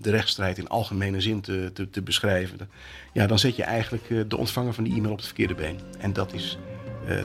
de 0.02 0.10
rechtsstrijd 0.10 0.58
in 0.58 0.68
algemene 0.68 1.22
zin 1.22 1.42
te, 1.42 1.72
te, 1.74 1.90
te 1.90 2.02
beschrijven. 2.02 2.70
Ja, 3.14 3.28
dan 3.28 3.40
zet 3.40 3.56
je 3.56 3.64
eigenlijk 3.64 4.30
de 4.30 4.38
ontvanger 4.38 4.74
van 4.74 4.84
die 4.84 4.94
e-mail 4.94 5.12
op 5.12 5.18
het 5.18 5.26
verkeerde 5.26 5.56
been. 5.56 5.80
En 6.00 6.14
dat 6.14 6.34
is 6.34 6.58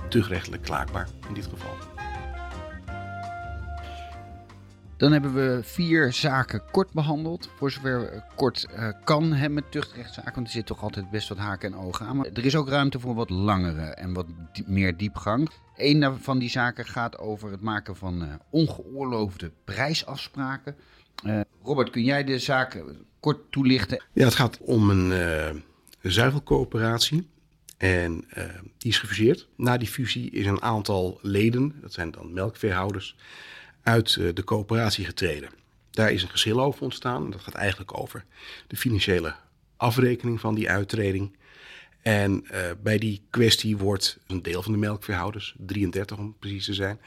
tuchtrechtelijk 0.08 0.62
klaagbaar 0.62 1.08
in 1.28 1.34
dit 1.34 1.46
geval. 1.46 1.97
Dan 4.98 5.12
hebben 5.12 5.34
we 5.34 5.60
vier 5.62 6.12
zaken 6.12 6.62
kort 6.70 6.92
behandeld. 6.92 7.50
Voor 7.56 7.70
zover 7.70 8.24
kort 8.36 8.66
uh, 8.76 8.88
kan 9.04 9.52
met 9.52 9.70
tuchtrechtszaken. 9.70 10.34
Want 10.34 10.46
er 10.46 10.52
zit 10.52 10.66
toch 10.66 10.82
altijd 10.82 11.10
best 11.10 11.28
wat 11.28 11.38
haken 11.38 11.72
en 11.72 11.78
ogen 11.78 12.06
aan. 12.06 12.16
Maar 12.16 12.26
er 12.26 12.44
is 12.44 12.56
ook 12.56 12.68
ruimte 12.68 13.00
voor 13.00 13.14
wat 13.14 13.30
langere 13.30 13.82
en 13.82 14.12
wat 14.12 14.26
meer 14.66 14.96
diepgang. 14.96 15.50
Een 15.76 16.16
van 16.20 16.38
die 16.38 16.50
zaken 16.50 16.86
gaat 16.86 17.18
over 17.18 17.50
het 17.50 17.60
maken 17.60 17.96
van 17.96 18.22
uh, 18.22 18.28
ongeoorloofde 18.50 19.52
prijsafspraken. 19.64 20.76
Uh, 21.24 21.40
Robert, 21.62 21.90
kun 21.90 22.04
jij 22.04 22.24
de 22.24 22.38
zaak 22.38 22.82
kort 23.20 23.52
toelichten? 23.52 24.02
Ja, 24.12 24.24
het 24.24 24.34
gaat 24.34 24.58
om 24.60 24.90
een, 24.90 25.10
een 25.10 25.62
zuivelcoöperatie. 26.02 27.28
En 27.76 28.24
die 28.78 28.90
is 28.90 28.98
gefuseerd. 28.98 29.48
Na 29.56 29.76
die 29.76 29.88
fusie 29.88 30.30
is 30.30 30.46
een 30.46 30.62
aantal 30.62 31.18
leden, 31.22 31.74
dat 31.80 31.92
zijn 31.92 32.10
dan 32.10 32.32
melkveehouders 32.32 33.16
uit 33.88 34.16
eh, 34.16 34.28
de 34.34 34.44
coöperatie 34.44 35.04
getreden. 35.04 35.48
Daar 35.90 36.12
is 36.12 36.22
een 36.22 36.28
geschil 36.28 36.60
over 36.60 36.82
ontstaan. 36.82 37.30
Dat 37.30 37.40
gaat 37.40 37.54
eigenlijk 37.54 37.98
over 37.98 38.24
de 38.66 38.76
financiële 38.76 39.34
afrekening 39.76 40.40
van 40.40 40.54
die 40.54 40.70
uittreding. 40.70 41.36
En 42.02 42.44
uh, 42.44 42.58
bij 42.82 42.98
die 42.98 43.22
kwestie 43.30 43.76
wordt 43.76 44.18
een 44.26 44.42
deel 44.42 44.62
van 44.62 44.72
de 44.72 44.78
melkveehouders, 44.78 45.54
33 45.58 46.18
om 46.18 46.36
precies 46.38 46.64
te 46.64 46.74
zijn, 46.74 47.00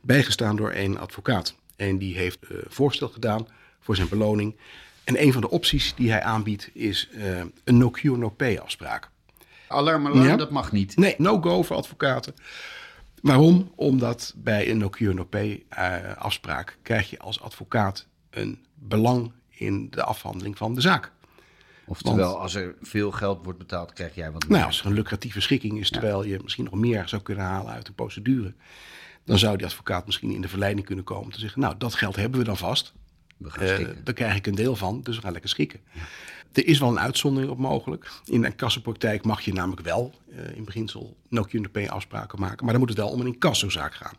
bijgestaan 0.00 0.56
door 0.56 0.72
een 0.74 0.98
advocaat. 0.98 1.54
En 1.76 1.98
die 1.98 2.16
heeft 2.16 2.38
uh, 2.42 2.58
voorstel 2.68 3.08
gedaan 3.08 3.48
voor 3.80 3.96
zijn 3.96 4.08
beloning. 4.08 4.56
En 5.04 5.22
een 5.22 5.32
van 5.32 5.40
de 5.40 5.50
opties 5.50 5.94
die 5.94 6.10
hij 6.10 6.22
aanbiedt 6.22 6.70
is 6.72 7.08
uh, 7.12 7.40
een 7.64 7.78
no-cure, 7.78 8.18
no-pay 8.18 8.58
afspraak. 8.58 9.10
Alarm, 9.68 10.06
alarm, 10.06 10.26
ja? 10.26 10.36
dat 10.36 10.50
mag 10.50 10.72
niet. 10.72 10.96
Nee, 10.96 11.14
no-go 11.18 11.62
voor 11.62 11.76
advocaten. 11.76 12.34
Waarom? 13.24 13.72
Omdat 13.74 14.34
bij 14.36 14.70
een 14.70 14.78
no-cure-no-pay-afspraak 14.78 16.78
krijg 16.82 17.10
je 17.10 17.18
als 17.18 17.40
advocaat 17.40 18.06
een 18.30 18.64
belang 18.74 19.32
in 19.48 19.90
de 19.90 20.02
afhandeling 20.02 20.56
van 20.56 20.74
de 20.74 20.80
zaak. 20.80 21.12
Oftewel, 21.86 22.40
als 22.40 22.54
er 22.54 22.74
veel 22.80 23.10
geld 23.10 23.44
wordt 23.44 23.58
betaald, 23.58 23.92
krijg 23.92 24.14
jij 24.14 24.32
wat 24.32 24.42
meer. 24.42 24.52
Nou, 24.52 24.66
als 24.66 24.80
er 24.80 24.86
een 24.86 24.92
lucratieve 24.92 25.40
schikking 25.40 25.78
is, 25.78 25.90
terwijl 25.90 26.24
je 26.24 26.38
misschien 26.42 26.64
nog 26.64 26.74
meer 26.74 27.08
zou 27.08 27.22
kunnen 27.22 27.44
halen 27.44 27.72
uit 27.72 27.86
de 27.86 27.92
procedure, 27.92 28.54
dan 29.24 29.38
zou 29.38 29.56
die 29.56 29.66
advocaat 29.66 30.06
misschien 30.06 30.30
in 30.30 30.40
de 30.40 30.48
verleiding 30.48 30.86
kunnen 30.86 31.04
komen 31.04 31.32
te 31.32 31.38
zeggen: 31.38 31.60
Nou, 31.60 31.74
dat 31.78 31.94
geld 31.94 32.16
hebben 32.16 32.38
we 32.38 32.44
dan 32.44 32.56
vast. 32.56 32.92
We 33.36 33.50
gaan 33.50 33.66
Eh, 33.66 33.88
daar 34.04 34.14
krijg 34.14 34.36
ik 34.36 34.46
een 34.46 34.54
deel 34.54 34.76
van, 34.76 35.00
dus 35.02 35.16
we 35.16 35.22
gaan 35.22 35.32
lekker 35.32 35.50
schikken. 35.50 35.80
Er 36.52 36.66
is 36.66 36.78
wel 36.78 36.88
een 36.88 37.00
uitzondering 37.00 37.52
op 37.52 37.58
mogelijk. 37.58 38.10
In 38.24 38.44
een 38.44 38.56
kassenpraktijk 38.56 39.24
mag 39.24 39.40
je 39.40 39.52
namelijk 39.52 39.82
wel 39.82 40.14
eh, 40.30 40.56
in 40.56 40.64
beginsel 40.64 41.16
no 41.28 41.46
pay 41.72 41.88
afspraken 41.88 42.40
maken. 42.40 42.64
Maar 42.64 42.72
dan 42.72 42.80
moet 42.80 42.88
het 42.88 42.98
wel 42.98 43.08
om 43.08 43.20
een 43.20 43.26
incassozaak 43.26 43.94
gaan. 43.94 44.16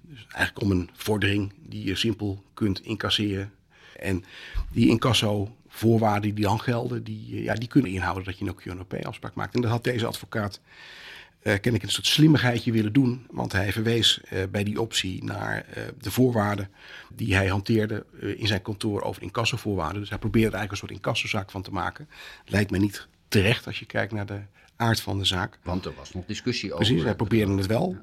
Dus 0.00 0.26
eigenlijk 0.30 0.64
om 0.64 0.70
een 0.70 0.90
vordering 0.92 1.52
die 1.58 1.84
je 1.84 1.96
simpel 1.96 2.44
kunt 2.54 2.80
incasseren. 2.80 3.52
En 3.96 4.24
die 4.72 4.88
incasso 4.88 5.56
voorwaarden 5.68 6.34
die 6.34 6.44
dan 6.44 6.60
gelden, 6.60 7.04
die, 7.04 7.36
eh, 7.36 7.44
ja, 7.44 7.54
die 7.54 7.68
kunnen 7.68 7.90
inhouden 7.90 8.24
dat 8.24 8.38
je 8.38 8.44
een 8.44 8.76
no 8.76 8.84
pay 8.84 9.00
afspraak 9.00 9.34
maakt. 9.34 9.54
En 9.54 9.60
dat 9.60 9.70
had 9.70 9.84
deze 9.84 10.06
advocaat 10.06 10.60
eh 11.46 11.60
ken 11.60 11.74
ik 11.74 11.82
een 11.82 11.88
soort 11.88 12.06
slimmigheidje 12.06 12.72
willen 12.72 12.92
doen. 12.92 13.26
Want 13.30 13.52
hij 13.52 13.72
verwees 13.72 14.20
eh, 14.20 14.38
bij 14.50 14.64
die 14.64 14.80
optie 14.80 15.24
naar 15.24 15.56
eh, 15.56 15.82
de 16.00 16.10
voorwaarden 16.10 16.68
die 17.14 17.34
hij 17.34 17.46
hanteerde 17.46 18.04
in 18.36 18.46
zijn 18.46 18.62
kantoor 18.62 19.02
over 19.02 19.22
incassovoorwaarden. 19.22 20.00
Dus 20.00 20.08
hij 20.08 20.18
probeerde 20.18 20.48
er 20.48 20.54
eigenlijk 20.54 20.82
een 20.82 20.88
soort 20.88 21.00
incassozaak 21.00 21.50
van 21.50 21.62
te 21.62 21.70
maken. 21.70 22.08
Lijkt 22.44 22.70
me 22.70 22.78
niet 22.78 23.06
terecht 23.28 23.66
als 23.66 23.78
je 23.78 23.84
kijkt 23.84 24.12
naar 24.12 24.26
de 24.26 24.40
aard 24.76 25.00
van 25.00 25.18
de 25.18 25.24
zaak. 25.24 25.58
Want 25.62 25.84
er 25.84 25.92
was 25.96 26.12
nog 26.12 26.24
discussie 26.26 26.72
over. 26.72 26.84
Precies, 26.84 27.04
hij 27.04 27.14
probeerde 27.14 27.56
het 27.56 27.66
wel. 27.66 27.96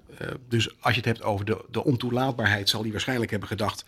Dus 0.47 0.81
als 0.81 0.93
je 0.93 0.99
het 0.99 1.09
hebt 1.09 1.23
over 1.23 1.45
de, 1.45 1.65
de 1.71 1.83
ontoelaatbaarheid, 1.83 2.69
zal 2.69 2.81
hij 2.81 2.91
waarschijnlijk 2.91 3.31
hebben 3.31 3.49
gedacht. 3.49 3.85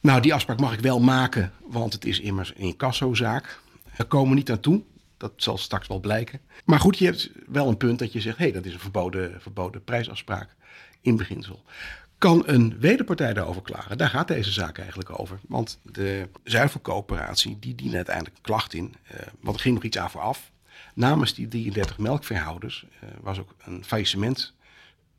Nou, 0.00 0.20
die 0.20 0.34
afspraak 0.34 0.60
mag 0.60 0.72
ik 0.72 0.80
wel 0.80 1.00
maken, 1.00 1.52
want 1.66 1.92
het 1.92 2.04
is 2.04 2.20
immers 2.20 2.52
een 2.56 2.62
incassozaak. 2.62 3.60
Daar 3.96 4.06
komen 4.06 4.30
we 4.30 4.34
niet 4.34 4.50
aan 4.50 4.60
toe. 4.60 4.82
Dat 5.18 5.32
zal 5.36 5.58
straks 5.58 5.88
wel 5.88 6.00
blijken. 6.00 6.40
Maar 6.64 6.80
goed, 6.80 6.98
je 6.98 7.04
hebt 7.04 7.30
wel 7.46 7.68
een 7.68 7.76
punt 7.76 7.98
dat 7.98 8.12
je 8.12 8.20
zegt: 8.20 8.38
hé, 8.38 8.44
hey, 8.44 8.52
dat 8.52 8.64
is 8.64 8.72
een 8.72 8.80
verboden, 8.80 9.40
verboden 9.40 9.84
prijsafspraak 9.84 10.56
in 11.00 11.16
beginsel. 11.16 11.64
Kan 12.18 12.42
een 12.46 12.78
wederpartij 12.78 13.32
daarover 13.34 13.62
klagen? 13.62 13.98
Daar 13.98 14.08
gaat 14.08 14.28
deze 14.28 14.52
zaak 14.52 14.78
eigenlijk 14.78 15.18
over. 15.18 15.38
Want 15.48 15.78
de 15.82 16.28
zuivelcoöperatie 16.44 17.58
die 17.58 17.74
diende 17.74 17.96
uiteindelijk 17.96 18.36
een 18.36 18.42
klacht 18.42 18.74
in. 18.74 18.94
eh, 19.02 19.26
want 19.40 19.56
er 19.56 19.62
ging 19.62 19.74
nog 19.74 19.84
iets 19.84 19.98
aan 19.98 20.10
vooraf. 20.10 20.50
Namens 20.94 21.34
die 21.34 21.48
33 21.48 21.98
melkveehouders 21.98 22.86
eh, 23.00 23.08
was 23.20 23.38
ook 23.38 23.54
een 23.58 23.84
faillissement 23.84 24.54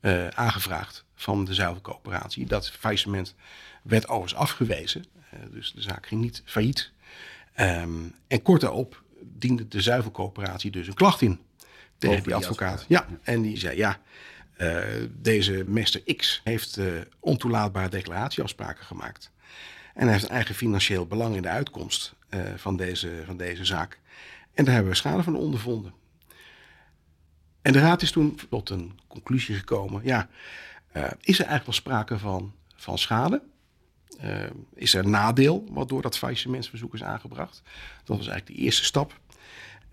eh, 0.00 0.28
aangevraagd 0.28 1.04
van 1.14 1.44
de 1.44 1.54
zuivelcoöperatie. 1.54 2.46
Dat 2.46 2.70
faillissement 2.70 3.34
werd 3.82 4.08
overigens 4.08 4.40
afgewezen. 4.40 5.04
Dus 5.50 5.72
de 5.72 5.82
zaak 5.82 6.06
ging 6.06 6.20
niet 6.20 6.42
failliet. 6.44 6.90
Ehm, 7.52 7.90
en 8.26 8.42
kort 8.42 8.60
daarop 8.60 9.02
diende 9.22 9.68
de 9.68 9.80
zuivelcoöperatie 9.80 10.70
dus 10.70 10.86
een 10.86 10.94
klacht 10.94 11.22
in 11.22 11.40
tegen 11.98 12.16
die 12.16 12.24
die 12.24 12.34
advocaat. 12.34 12.84
Ja, 12.88 13.06
en 13.22 13.42
die 13.42 13.58
zei 13.58 13.76
ja, 13.76 14.00
eh, 14.56 14.78
deze 15.10 15.64
Mester 15.66 16.16
X 16.16 16.40
heeft 16.44 16.76
eh, 16.76 16.86
ontoelaatbare 17.20 17.88
declaratieafspraken 17.88 18.84
gemaakt. 18.84 19.30
En 19.94 20.02
hij 20.02 20.12
heeft 20.12 20.24
een 20.24 20.34
eigen 20.34 20.54
financieel 20.54 21.06
belang 21.06 21.36
in 21.36 21.42
de 21.42 21.48
uitkomst 21.48 22.14
eh, 22.28 22.40
van, 22.56 22.76
deze, 22.76 23.22
van 23.26 23.36
deze 23.36 23.64
zaak. 23.64 23.98
En 24.54 24.64
daar 24.64 24.74
hebben 24.74 24.92
we 24.92 24.98
schade 24.98 25.22
van 25.22 25.36
ondervonden. 25.36 25.92
En 27.62 27.72
de 27.72 27.80
raad 27.80 28.02
is 28.02 28.10
toen 28.10 28.38
tot 28.50 28.70
een 28.70 28.98
conclusie 29.06 29.54
gekomen. 29.54 30.00
Ja, 30.04 30.28
is 31.20 31.38
er 31.38 31.46
eigenlijk 31.46 31.64
wel 31.64 31.74
sprake 31.74 32.18
van, 32.18 32.54
van 32.74 32.98
schade? 32.98 33.42
Eh, 34.20 34.30
is 34.74 34.94
er 34.94 35.08
nadeel 35.08 35.64
wat 35.70 35.88
door 35.88 36.02
dat 36.02 36.18
faillissementsverzoek 36.18 36.94
is 36.94 37.02
aangebracht? 37.02 37.62
Dat 38.04 38.16
was 38.16 38.26
eigenlijk 38.26 38.58
de 38.58 38.64
eerste 38.64 38.84
stap. 38.84 39.20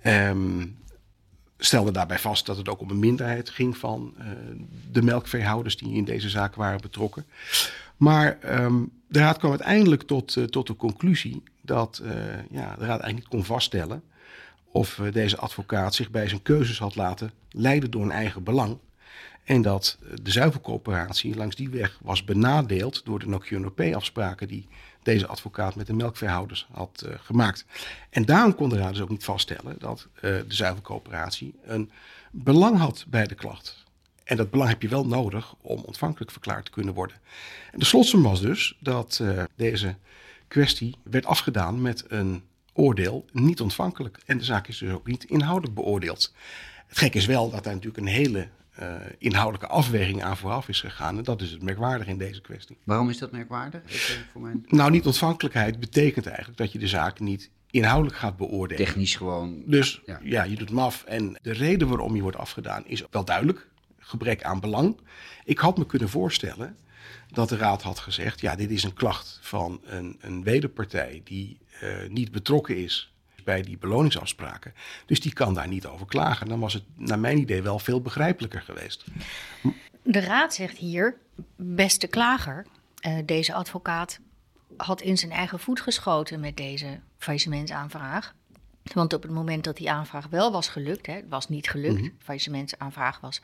Ehm 0.01 0.65
stelde 1.59 1.91
daarbij 1.91 2.19
vast 2.19 2.45
dat 2.45 2.57
het 2.57 2.69
ook 2.69 2.79
om 2.79 2.89
een 2.89 2.99
minderheid 2.99 3.49
ging 3.49 3.77
van 3.77 4.13
eh, 4.17 4.25
de 4.91 5.01
melkveehouders 5.01 5.77
die 5.77 5.93
in 5.93 6.03
deze 6.03 6.29
zaak 6.29 6.55
waren 6.55 6.81
betrokken. 6.81 7.25
Maar 7.97 8.39
ehm, 8.41 8.83
de 9.07 9.19
raad 9.19 9.37
kwam 9.37 9.51
uiteindelijk 9.51 10.03
tot, 10.03 10.35
eh, 10.35 10.43
tot 10.43 10.67
de 10.67 10.75
conclusie 10.75 11.43
dat 11.61 12.01
ja, 12.51 12.75
de 12.75 12.85
raad 12.85 12.87
eigenlijk 12.87 13.13
niet 13.13 13.27
kon 13.27 13.45
vaststellen 13.45 14.03
of 14.71 15.01
deze 15.11 15.37
advocaat 15.37 15.95
zich 15.95 16.09
bij 16.09 16.27
zijn 16.27 16.41
keuzes 16.41 16.79
had 16.79 16.95
laten 16.95 17.31
leiden 17.49 17.91
door 17.91 18.03
een 18.03 18.11
eigen 18.11 18.43
belang. 18.43 18.77
En 19.47 19.61
dat 19.61 19.97
de 20.21 20.31
zuivelcoöperatie 20.31 21.35
langs 21.35 21.55
die 21.55 21.69
weg 21.69 21.99
was 22.01 22.23
benadeeld 22.23 23.05
door 23.05 23.19
de 23.19 23.27
no 23.27 23.73
afspraken 23.93 24.47
die 24.47 24.67
deze 25.03 25.27
advocaat 25.27 25.75
met 25.75 25.87
de 25.87 25.93
melkveehouders 25.93 26.67
had 26.71 27.03
eh, 27.05 27.13
gemaakt. 27.19 27.65
En 28.09 28.25
daarom 28.25 28.55
kon 28.55 28.69
de 28.69 28.77
raad 28.77 28.93
dus 28.93 29.01
ook 29.01 29.09
niet 29.09 29.23
vaststellen 29.23 29.75
dat 29.79 30.07
eh, 30.13 30.21
de 30.21 30.45
zuivelcoöperatie 30.47 31.53
een 31.63 31.91
belang 32.31 32.77
had 32.77 33.05
bij 33.09 33.27
de 33.27 33.35
klacht. 33.35 33.85
En 34.23 34.37
dat 34.37 34.49
belang 34.49 34.69
heb 34.69 34.81
je 34.81 34.87
wel 34.87 35.05
nodig 35.05 35.55
om 35.61 35.81
ontvankelijk 35.81 36.31
verklaard 36.31 36.65
te 36.65 36.71
kunnen 36.71 36.93
worden. 36.93 37.17
En 37.71 37.79
de 37.79 37.85
slotsom 37.85 38.21
was 38.23 38.41
dus 38.41 38.77
dat 38.79 39.19
eh, 39.21 39.43
deze 39.55 39.95
kwestie 40.47 40.95
werd 41.03 41.25
afgedaan 41.25 41.81
met 41.81 42.05
een 42.07 42.43
oordeel 42.73 43.25
niet 43.31 43.61
ontvankelijk. 43.61 44.19
En 44.25 44.37
de 44.37 44.43
zaak 44.43 44.67
is 44.67 44.77
dus 44.77 44.91
ook 44.91 45.07
niet 45.07 45.23
inhoudelijk 45.23 45.75
beoordeeld. 45.75 46.33
Het 46.87 46.97
gek 46.97 47.15
is 47.15 47.25
wel 47.25 47.49
dat 47.49 47.63
daar 47.63 47.73
natuurlijk 47.73 48.03
een 48.05 48.13
hele 48.13 48.47
eh, 48.77 48.95
inhoudelijke 49.17 49.67
afweging 49.67 50.23
aan 50.23 50.37
vooraf 50.37 50.69
is 50.69 50.79
gegaan. 50.81 51.17
En 51.17 51.23
dat 51.23 51.41
is 51.41 51.51
het 51.51 51.61
merkwaardig 51.61 52.07
in 52.07 52.17
deze 52.17 52.41
kwestie. 52.41 52.77
Waarom 52.83 53.09
is 53.09 53.17
dat 53.17 53.31
merkwaardig? 53.31 53.81
Voor 54.31 54.41
mijn 54.41 54.65
Nou, 54.67 54.91
niet 54.91 55.05
ontvankelijkheid 55.05 55.79
betekent 55.79 56.25
eigenlijk 56.25 56.57
dat 56.57 56.71
je 56.71 56.79
de 56.79 56.87
zaak 56.87 57.19
niet 57.19 57.49
inhoudelijk 57.71 58.15
gaat 58.15 58.37
beoordelen. 58.37 58.85
technisch 58.85 59.15
gewoon. 59.15 59.63
Dus 59.65 60.01
Ja. 60.05 60.19
ja. 60.23 60.43
je 60.43 60.55
doet 60.55 60.69
hem 60.69 60.79
af. 60.79 61.03
En 61.03 61.39
de 61.41 61.53
reden 61.53 61.87
waarom 61.87 62.15
je 62.15 62.21
wordt 62.21 62.37
afgedaan 62.37 62.85
is 62.85 63.03
wel 63.11 63.25
duidelijk. 63.25 63.67
Gebrek 63.99 64.43
aan 64.43 64.59
belang. 64.59 64.97
Ik 65.43 65.57
had 65.57 65.77
me 65.77 65.85
kunnen 65.85 66.09
voorstellen 66.09 66.77
dat 67.27 67.49
de 67.49 67.57
raad 67.57 67.81
had 67.81 67.99
gezegd... 67.99 68.41
ja, 68.41 68.55
dit 68.55 68.71
is 68.71 68.83
een 68.83 68.93
klacht 68.93 69.39
van 69.41 69.81
een, 69.85 70.17
een 70.19 70.43
wederpartij 70.43 71.21
die 71.23 71.57
eh, 71.79 71.89
niet 72.09 72.31
betrokken 72.31 72.77
is 72.77 73.13
bij 73.47 73.61
die 73.61 73.77
beloningsafspraken. 73.77 74.73
Dus 75.05 75.19
die 75.19 75.33
kan 75.33 75.53
daar 75.53 75.67
niet 75.67 75.85
over 75.85 76.07
klagen. 76.07 76.47
Dan 76.47 76.59
was 76.59 76.73
het 76.73 76.83
naar 76.95 77.19
mijn 77.19 77.37
idee 77.37 77.61
wel 77.61 77.79
veel 77.79 78.01
begrijpelijker 78.01 78.61
geweest. 78.61 79.05
De 80.01 80.19
raad 80.19 80.53
zegt 80.53 80.77
hier, 80.77 81.17
beste 81.55 82.07
klager, 82.07 82.65
eh, 82.99 83.17
deze 83.25 83.53
advocaat 83.53 84.19
had 84.77 85.01
in 85.01 85.17
zijn 85.17 85.31
eigen 85.31 85.59
voet 85.59 85.81
geschoten 85.81 86.39
met 86.39 86.57
deze 86.57 86.99
faillissementsaanvraag. 87.17 88.33
Want 88.93 89.13
op 89.13 89.21
het 89.21 89.31
moment 89.31 89.63
dat 89.63 89.77
die 89.77 89.91
aanvraag 89.91 90.27
wel 90.27 90.51
was 90.51 90.67
gelukt, 90.67 91.05
hè, 91.05 91.13
het 91.13 91.29
was 91.29 91.49
niet 91.49 91.69
gelukt, 91.69 92.03
de 92.03 92.11
faillissementsaanvraag 92.19 93.19
was 93.19 93.41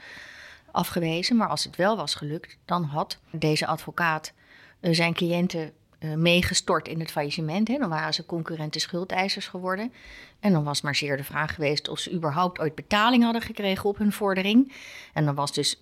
afgewezen, 0.71 1.35
maar 1.35 1.47
als 1.47 1.63
het 1.63 1.75
wel 1.75 1.95
was 1.95 2.15
gelukt, 2.15 2.57
dan 2.65 2.83
had 2.83 3.19
deze 3.31 3.67
advocaat 3.67 4.33
eh, 4.79 4.93
zijn 4.93 5.13
cliënten 5.13 5.73
eh, 6.03 6.13
meegestort 6.13 6.87
in 6.87 6.99
het 6.99 7.11
faillissement. 7.11 7.67
Hè. 7.67 7.77
Dan 7.77 7.89
waren 7.89 8.13
ze 8.13 8.25
concurrente 8.25 8.79
schuldeisers 8.79 9.47
geworden. 9.47 9.93
En 10.39 10.51
dan 10.51 10.63
was 10.63 10.81
maar 10.81 10.95
zeer 10.95 11.17
de 11.17 11.23
vraag 11.23 11.55
geweest 11.55 11.87
of 11.87 11.99
ze 11.99 12.13
überhaupt 12.13 12.59
ooit 12.59 12.75
betaling 12.75 13.23
hadden 13.23 13.41
gekregen 13.41 13.89
op 13.89 13.97
hun 13.97 14.11
vordering. 14.11 14.73
En 15.13 15.25
dan 15.25 15.35
was 15.35 15.53
dus 15.53 15.81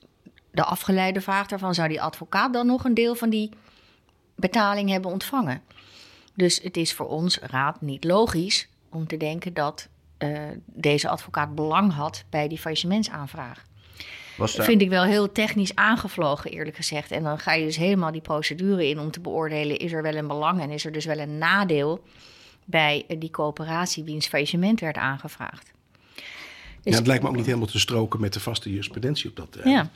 de 0.52 0.64
afgeleide 0.64 1.22
vraag 1.22 1.48
daarvan: 1.48 1.74
zou 1.74 1.88
die 1.88 2.02
advocaat 2.02 2.54
dan 2.54 2.66
nog 2.66 2.84
een 2.84 2.94
deel 2.94 3.16
van 3.16 3.30
die 3.30 3.50
betaling 4.36 4.90
hebben 4.90 5.12
ontvangen? 5.12 5.62
Dus 6.34 6.60
het 6.64 6.78
is 6.78 6.94
voor 6.94 7.08
ons 7.08 7.38
raad 7.40 7.82
niet 7.82 8.04
logisch 8.04 8.68
om 8.90 9.08
te 9.08 9.18
denken 9.18 9.54
dat 9.54 9.88
eh, 10.18 10.40
deze 10.66 11.10
advocaat 11.10 11.56
belang 11.56 11.94
had 11.94 12.24
bij 12.30 12.48
die 12.48 12.58
faillissementsaanvraag. 12.58 13.66
Was 14.42 14.56
Dat 14.56 14.66
vind 14.66 14.82
ik 14.82 14.90
wel 14.90 15.04
heel 15.04 15.32
technisch 15.32 15.76
aangevlogen, 15.76 16.52
eerlijk 16.52 16.76
gezegd. 16.76 17.12
En 17.12 17.24
dan 17.24 17.40
ga 17.40 17.54
je 17.54 17.66
dus 17.66 17.76
helemaal 17.76 18.12
die 18.12 18.22
procedure 18.22 18.90
in 18.90 19.00
om 19.00 19.12
te 19.12 19.20
beoordelen: 19.20 19.78
is 19.78 19.92
er 19.92 20.02
wel 20.02 20.16
een 20.16 20.28
belang 20.28 20.62
en 20.62 20.70
is 20.70 20.86
er 20.86 20.92
dus 20.92 21.06
wel 21.06 21.20
een 21.20 21.38
nadeel 21.38 22.04
bij 22.66 23.06
eh, 23.08 23.20
die 23.20 23.30
coöperatie 23.30 24.04
wiens 24.04 24.28
faillissement 24.28 24.80
werd 24.80 24.98
aangevraagd. 24.98 25.72
Dus- 26.84 26.94
ja, 26.94 26.98
het 26.98 27.08
lijkt 27.08 27.24
me 27.24 27.30
ook 27.30 27.36
niet 27.36 27.46
helemaal 27.46 27.68
te 27.68 27.80
stroken 27.80 28.20
met 28.20 28.34
de 28.34 28.40
vaste 28.40 28.70
jurisprudentie 28.70 29.30
op 29.30 29.36
dat 29.36 29.52
terrein. 29.52 29.76
Ja, 29.76 29.90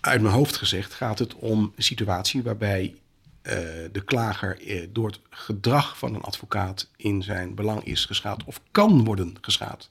Uit 0.00 0.20
mijn 0.20 0.34
hoofd 0.34 0.56
gezegd 0.56 0.94
gaat 0.94 1.18
het 1.18 1.34
om 1.34 1.72
een 1.76 1.82
situatie 1.82 2.42
waarbij 2.42 2.94
eh, 3.42 3.56
de 3.92 4.04
klager 4.04 4.66
eh, 4.66 4.86
door 4.92 5.06
het 5.06 5.18
gedrag 5.30 5.98
van 5.98 6.14
een 6.14 6.22
advocaat 6.22 6.88
in 6.96 7.22
zijn 7.22 7.54
belang 7.54 7.84
is 7.84 8.04
geschaad 8.04 8.44
of 8.44 8.60
kan 8.70 9.04
worden 9.04 9.36
geschaad. 9.40 9.88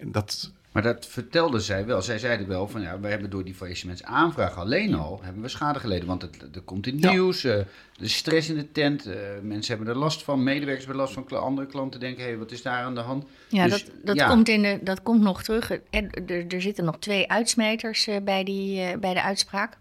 En 0.00 0.12
dat 0.12 0.52
Maar 0.72 0.82
dat 0.82 1.06
vertelde 1.06 1.60
zij 1.60 1.86
wel. 1.86 2.02
Zij 2.02 2.18
zeiden 2.18 2.48
wel 2.48 2.68
van 2.68 2.80
ja, 2.80 3.00
we 3.00 3.08
hebben 3.08 3.30
door 3.30 3.44
die 3.44 3.54
faillissementsaanvraag 3.54 4.56
alleen 4.56 4.94
al 4.94 5.20
hebben 5.22 5.42
we 5.42 5.48
schade 5.48 5.78
geleden. 5.78 6.06
Want 6.06 6.22
het, 6.22 6.56
er 6.56 6.60
komt 6.60 6.86
in 6.86 6.98
Ja. 6.98 7.10
nieuws, 7.10 7.44
eh, 7.44 7.58
de 7.96 8.08
stress 8.08 8.48
in 8.48 8.54
de 8.54 8.72
tent, 8.72 9.06
eh, 9.06 9.18
mensen 9.42 9.76
hebben 9.76 9.94
er 9.94 10.00
last 10.00 10.22
van, 10.22 10.42
medewerkers 10.42 10.86
hebben 10.86 11.02
last 11.02 11.14
van, 11.14 11.40
andere 11.40 11.66
klanten 11.66 12.00
denken, 12.00 12.22
hé, 12.22 12.28
hey, 12.28 12.38
wat 12.38 12.52
is 12.52 12.62
daar 12.62 12.82
aan 12.82 12.94
de 12.94 13.00
hand? 13.00 13.24
Ja, 13.48 13.64
Dus, 13.64 13.84
dat, 13.84 13.92
dat, 14.04 14.16
ja. 14.16 14.28
Komt 14.28 14.48
in 14.48 14.62
de, 14.62 14.78
dat 14.82 15.02
komt 15.02 15.20
nog 15.20 15.42
terug. 15.42 15.70
En 15.90 16.10
er, 16.26 16.46
er 16.46 16.62
zitten 16.62 16.84
nog 16.84 16.98
twee 16.98 17.30
uitsmijters 17.30 18.06
eh, 18.06 18.16
bij, 18.22 18.44
die, 18.44 18.98
bij 18.98 19.14
de 19.14 19.22
uitspraak. 19.22 19.76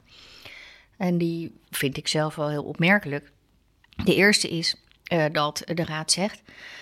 En 0.97 1.17
die 1.17 1.51
vind 1.69 1.97
ik 1.97 2.07
zelf 2.07 2.35
wel 2.35 2.49
heel 2.49 2.63
opmerkelijk. 2.63 3.31
De 4.03 4.15
eerste 4.15 4.49
is 4.49 4.75
eh, 5.09 5.25
dat 5.31 5.61
de 5.65 5.85
raad 5.85 6.11
zegt... 6.11 6.41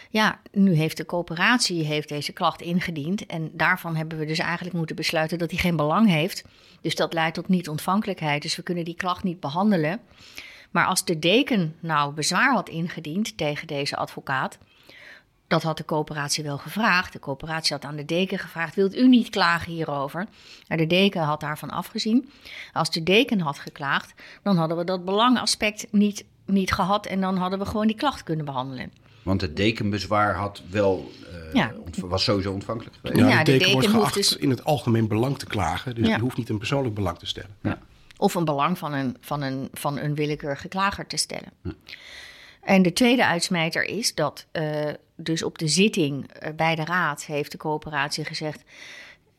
ja, 0.10 0.40
nu 0.52 0.74
heeft 0.74 0.98
de 0.98 1.06
coöperatie 1.06 1.84
heeft 1.84 2.10
deze 2.10 2.32
klacht 2.32 2.62
ingediend... 2.62 3.26
en 3.26 3.50
daarvan 3.54 3.96
hebben 3.96 4.18
we 4.18 4.26
dus 4.26 4.40
eigenlijk 4.40 4.76
moeten 4.76 4.96
besluiten 4.96 5.38
dat 5.38 5.52
hij 5.52 5.60
geen 5.60 5.76
belang 5.76 6.08
heeft. 6.08 6.44
Dus 6.82 6.96
dat 6.96 7.14
leidt 7.14 7.36
tot 7.36 7.48
niet-ontvankelijkheid. 7.48 8.42
Dus 8.42 8.56
we 8.56 8.64
kunnen 8.64 8.86
die 8.86 8.96
klacht 8.96 9.24
niet 9.24 9.40
behandelen. 9.40 10.00
Maar 10.72 10.86
als 10.86 11.06
de 11.06 11.20
deken 11.20 11.76
nou 11.80 12.14
bezwaar 12.14 12.54
had 12.54 12.70
ingediend 12.70 13.38
tegen 13.38 13.68
deze 13.68 13.96
advocaat... 13.96 14.58
Dat 15.48 15.64
had 15.64 15.78
de 15.78 15.86
coöperatie 15.86 16.44
wel 16.44 16.58
gevraagd. 16.58 17.14
De 17.14 17.20
coöperatie 17.20 17.76
had 17.76 17.86
aan 17.86 17.96
de 17.96 18.06
deken 18.06 18.40
gevraagd: 18.40 18.76
wilt 18.76 18.96
u 18.96 19.08
niet 19.08 19.30
klagen 19.30 19.72
hierover? 19.72 20.28
Maar 20.68 20.78
de 20.78 20.88
deken 20.88 21.22
had 21.22 21.40
daarvan 21.40 21.70
afgezien. 21.70 22.30
Als 22.74 22.92
de 22.92 23.04
deken 23.04 23.40
had 23.40 23.60
geklaagd, 23.60 24.14
dan 24.44 24.58
hadden 24.58 24.78
we 24.78 24.84
dat 24.84 25.06
belangaspect 25.06 25.88
niet, 25.92 26.26
niet 26.48 26.72
gehad 26.72 27.06
en 27.06 27.22
dan 27.22 27.38
hadden 27.38 27.60
we 27.60 27.66
gewoon 27.66 27.88
die 27.88 27.96
klacht 27.96 28.24
kunnen 28.24 28.46
behandelen. 28.46 28.92
Want 29.24 29.42
het 29.42 29.56
dekenbezwaar 29.56 30.36
had 30.36 30.62
wel, 30.70 31.12
eh, 31.32 31.54
Ja. 31.54 31.74
was 31.96 32.24
sowieso 32.24 32.52
ontvankelijk 32.52 32.96
geweest. 33.02 33.20
Ja, 33.20 33.28
Ja, 33.30 33.44
de 33.44 33.52
de 33.52 33.58
deken 33.58 33.72
wordt 33.72 33.88
deken 33.88 34.00
hoeft 34.02 34.14
geacht 34.14 34.30
dus- 34.30 34.38
in 34.42 34.50
het 34.50 34.64
algemeen 34.64 35.08
belang 35.08 35.38
te 35.40 35.46
klagen. 35.46 35.96
Dus 35.96 36.08
Ja. 36.08 36.14
die 36.14 36.24
hoeft 36.24 36.38
niet 36.38 36.50
een 36.50 36.58
persoonlijk 36.58 36.96
belang 36.96 37.18
te 37.20 37.26
stellen. 37.26 37.56
Ja. 37.62 37.80
Of 38.18 38.36
een 38.36 38.46
belang 38.46 38.78
van 38.78 38.94
een, 38.94 39.18
van 39.22 39.42
een, 39.42 39.70
van 39.74 39.98
een 39.98 40.16
willekeurige 40.16 40.68
klager 40.68 41.08
te 41.08 41.18
stellen. 41.18 41.52
En 42.62 42.82
de 42.82 42.94
tweede 42.94 43.26
uitsmijter 43.26 43.84
is 43.84 44.16
dat 44.16 44.46
eh, 44.52 44.90
dus 45.16 45.44
op 45.44 45.58
de 45.58 45.68
zitting 45.68 46.32
eh, 46.32 46.54
bij 46.56 46.76
de 46.76 46.86
raad 46.86 47.26
heeft 47.26 47.52
de 47.52 47.58
coöperatie 47.58 48.26
gezegd... 48.26 48.64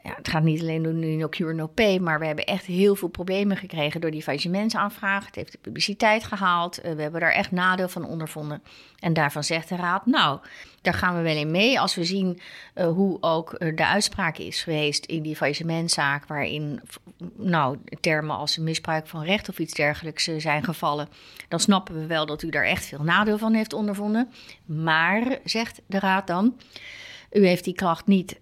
Ja, 0.03 0.15
het 0.17 0.29
gaat 0.29 0.43
niet 0.43 0.61
alleen 0.61 0.87
om 0.87 1.19
no 1.19 1.29
cure 1.29 1.55
no 1.55 1.67
pay, 1.67 1.99
maar 1.99 2.19
we 2.19 2.27
hebben 2.27 2.45
echt 2.45 2.65
heel 2.65 2.95
veel 2.95 3.09
problemen 3.09 3.57
gekregen 3.57 4.01
door 4.01 4.11
die 4.11 4.23
faillissementsaanvraag. 4.23 5.27
Het 5.27 5.35
heeft 5.35 5.53
de 5.53 5.59
publiciteit 5.59 6.25
gehaald. 6.25 6.79
eh, 6.79 6.93
we 6.93 7.03
hebben 7.03 7.21
daar 7.21 7.33
echt 7.33 7.51
nadeel 7.51 7.89
van 7.89 8.05
ondervonden. 8.05 8.63
En 8.99 9.13
daarvan 9.13 9.45
zegt 9.45 9.69
de 9.69 9.77
raad, 9.77 10.07
nou, 10.07 10.41
daar 10.83 10.95
gaan 10.95 11.17
we 11.17 11.23
wel 11.23 11.37
in 11.37 11.51
mee 11.51 11.81
als 11.81 11.95
we 11.95 12.05
zien 12.05 12.41
eh, 12.75 12.87
hoe 12.87 13.17
ook 13.21 13.53
eh, 13.53 13.77
de 13.77 13.87
uitspraak 13.87 14.39
is 14.39 14.63
geweest 14.63 15.05
in 15.05 15.23
die 15.23 15.37
faillissementzaak, 15.37 16.27
waarin 16.27 16.81
nou, 17.37 17.79
termen 18.01 18.37
als 18.37 18.59
misbruik 18.59 19.07
van 19.07 19.23
recht 19.23 19.49
of 19.49 19.59
iets 19.59 19.75
dergelijks 19.75 20.25
zijn 20.25 20.65
gevallen. 20.65 21.09
Dan 21.49 21.61
snappen 21.61 21.95
we 21.95 22.07
wel 22.07 22.27
dat 22.27 22.43
u 22.43 22.49
daar 22.49 22.65
echt 22.65 22.85
veel 22.87 23.03
nadeel 23.03 23.39
van 23.39 23.55
heeft 23.55 23.73
ondervonden. 23.73 24.31
Maar, 24.65 25.39
zegt 25.45 25.81
de 25.87 25.99
raad 25.99 26.27
dan, 26.27 26.57
u 27.33 27.47
heeft 27.47 27.65
die 27.65 27.75
klacht 27.75 28.07
niet 28.07 28.41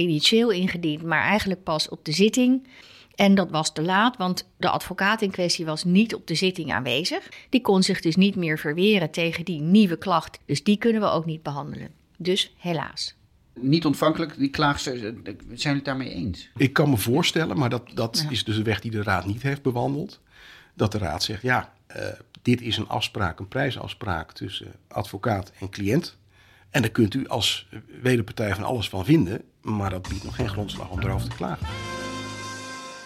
initieel 0.00 0.50
ingediend, 0.50 1.02
maar 1.02 1.22
eigenlijk 1.22 1.62
pas 1.62 1.88
op 1.88 2.04
de 2.04 2.12
zitting. 2.12 2.66
En 3.14 3.34
dat 3.34 3.50
was 3.50 3.72
te 3.72 3.82
laat, 3.82 4.16
want 4.16 4.48
de 4.56 4.68
advocaat 4.68 5.22
in 5.22 5.30
kwestie 5.30 5.64
was 5.64 5.84
niet 5.84 6.14
op 6.14 6.26
de 6.26 6.34
zitting 6.34 6.72
aanwezig. 6.72 7.28
Die 7.48 7.60
kon 7.60 7.82
zich 7.82 8.00
dus 8.00 8.16
niet 8.16 8.36
meer 8.36 8.58
verweren 8.58 9.10
tegen 9.10 9.44
die 9.44 9.60
nieuwe 9.60 9.96
klacht. 9.96 10.38
Dus 10.46 10.64
die 10.64 10.76
kunnen 10.76 11.00
we 11.02 11.08
ook 11.08 11.26
niet 11.26 11.42
behandelen. 11.42 11.90
Dus 12.16 12.54
helaas. 12.58 13.14
Niet 13.54 13.84
ontvankelijk, 13.86 14.38
die 14.38 14.50
klaagster, 14.50 14.92
eh, 14.94 15.00
zijn 15.02 15.14
jullie 15.46 15.74
het 15.74 15.84
daarmee 15.84 16.10
eens? 16.14 16.50
Ik 16.56 16.72
kan 16.72 16.90
me 16.90 16.96
voorstellen, 16.96 17.58
maar 17.58 17.70
dat, 17.70 17.82
dat 17.94 18.20
Ja. 18.24 18.30
is 18.30 18.44
dus 18.44 18.56
een 18.56 18.64
weg 18.64 18.80
die 18.80 18.90
de 18.90 19.02
raad 19.02 19.26
niet 19.26 19.42
heeft 19.42 19.62
bewandeld. 19.62 20.20
Dat 20.74 20.92
de 20.92 20.98
raad 20.98 21.22
zegt, 21.22 21.42
ja, 21.42 21.72
eh, 21.86 22.06
dit 22.42 22.60
is 22.60 22.76
een 22.76 22.88
afspraak, 22.88 23.38
een 23.38 23.48
prijsafspraak 23.48 24.32
tussen 24.32 24.72
advocaat 24.88 25.52
en 25.60 25.70
cliënt. 25.70 26.16
En 26.70 26.82
daar 26.82 26.90
kunt 26.90 27.14
u 27.14 27.28
als 27.28 27.66
wederpartij 28.02 28.54
van 28.54 28.64
alles 28.64 28.88
van 28.88 29.04
vinden, 29.04 29.42
maar 29.62 29.90
dat 29.90 30.08
biedt 30.08 30.24
nog 30.24 30.34
geen 30.36 30.48
grondslag 30.48 30.90
om 30.90 31.00
erover 31.00 31.28
te 31.28 31.36
klagen. 31.36 31.66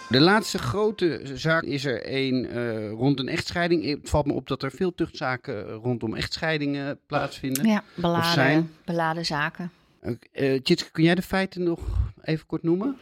De 0.09 0.19
laatste 0.19 0.57
grote 0.57 1.21
zaak 1.33 1.63
is 1.63 1.85
er 1.85 2.01
een 2.13 2.47
eh, 2.49 2.89
rond 2.89 3.19
een 3.19 3.27
echtscheiding. 3.27 3.85
Het 3.85 4.09
valt 4.09 4.25
me 4.25 4.33
op 4.33 4.47
dat 4.47 4.63
er 4.63 4.71
veel 4.71 4.93
tuchtzaken 4.95 5.65
rondom 5.71 6.15
echtscheidingen 6.15 6.99
plaatsvinden. 7.07 7.67
Ja, 7.67 7.83
beladen, 7.95 8.31
zijn- 8.33 8.71
beladen 8.85 9.25
zaken. 9.25 9.71
Eh 10.31 10.59
Tjitske, 10.61 10.91
kun 10.91 11.03
jij 11.03 11.15
de 11.15 11.21
feiten 11.21 11.63
nog 11.63 11.79
even 12.21 12.45
kort 12.45 12.63
noemen? 12.63 12.97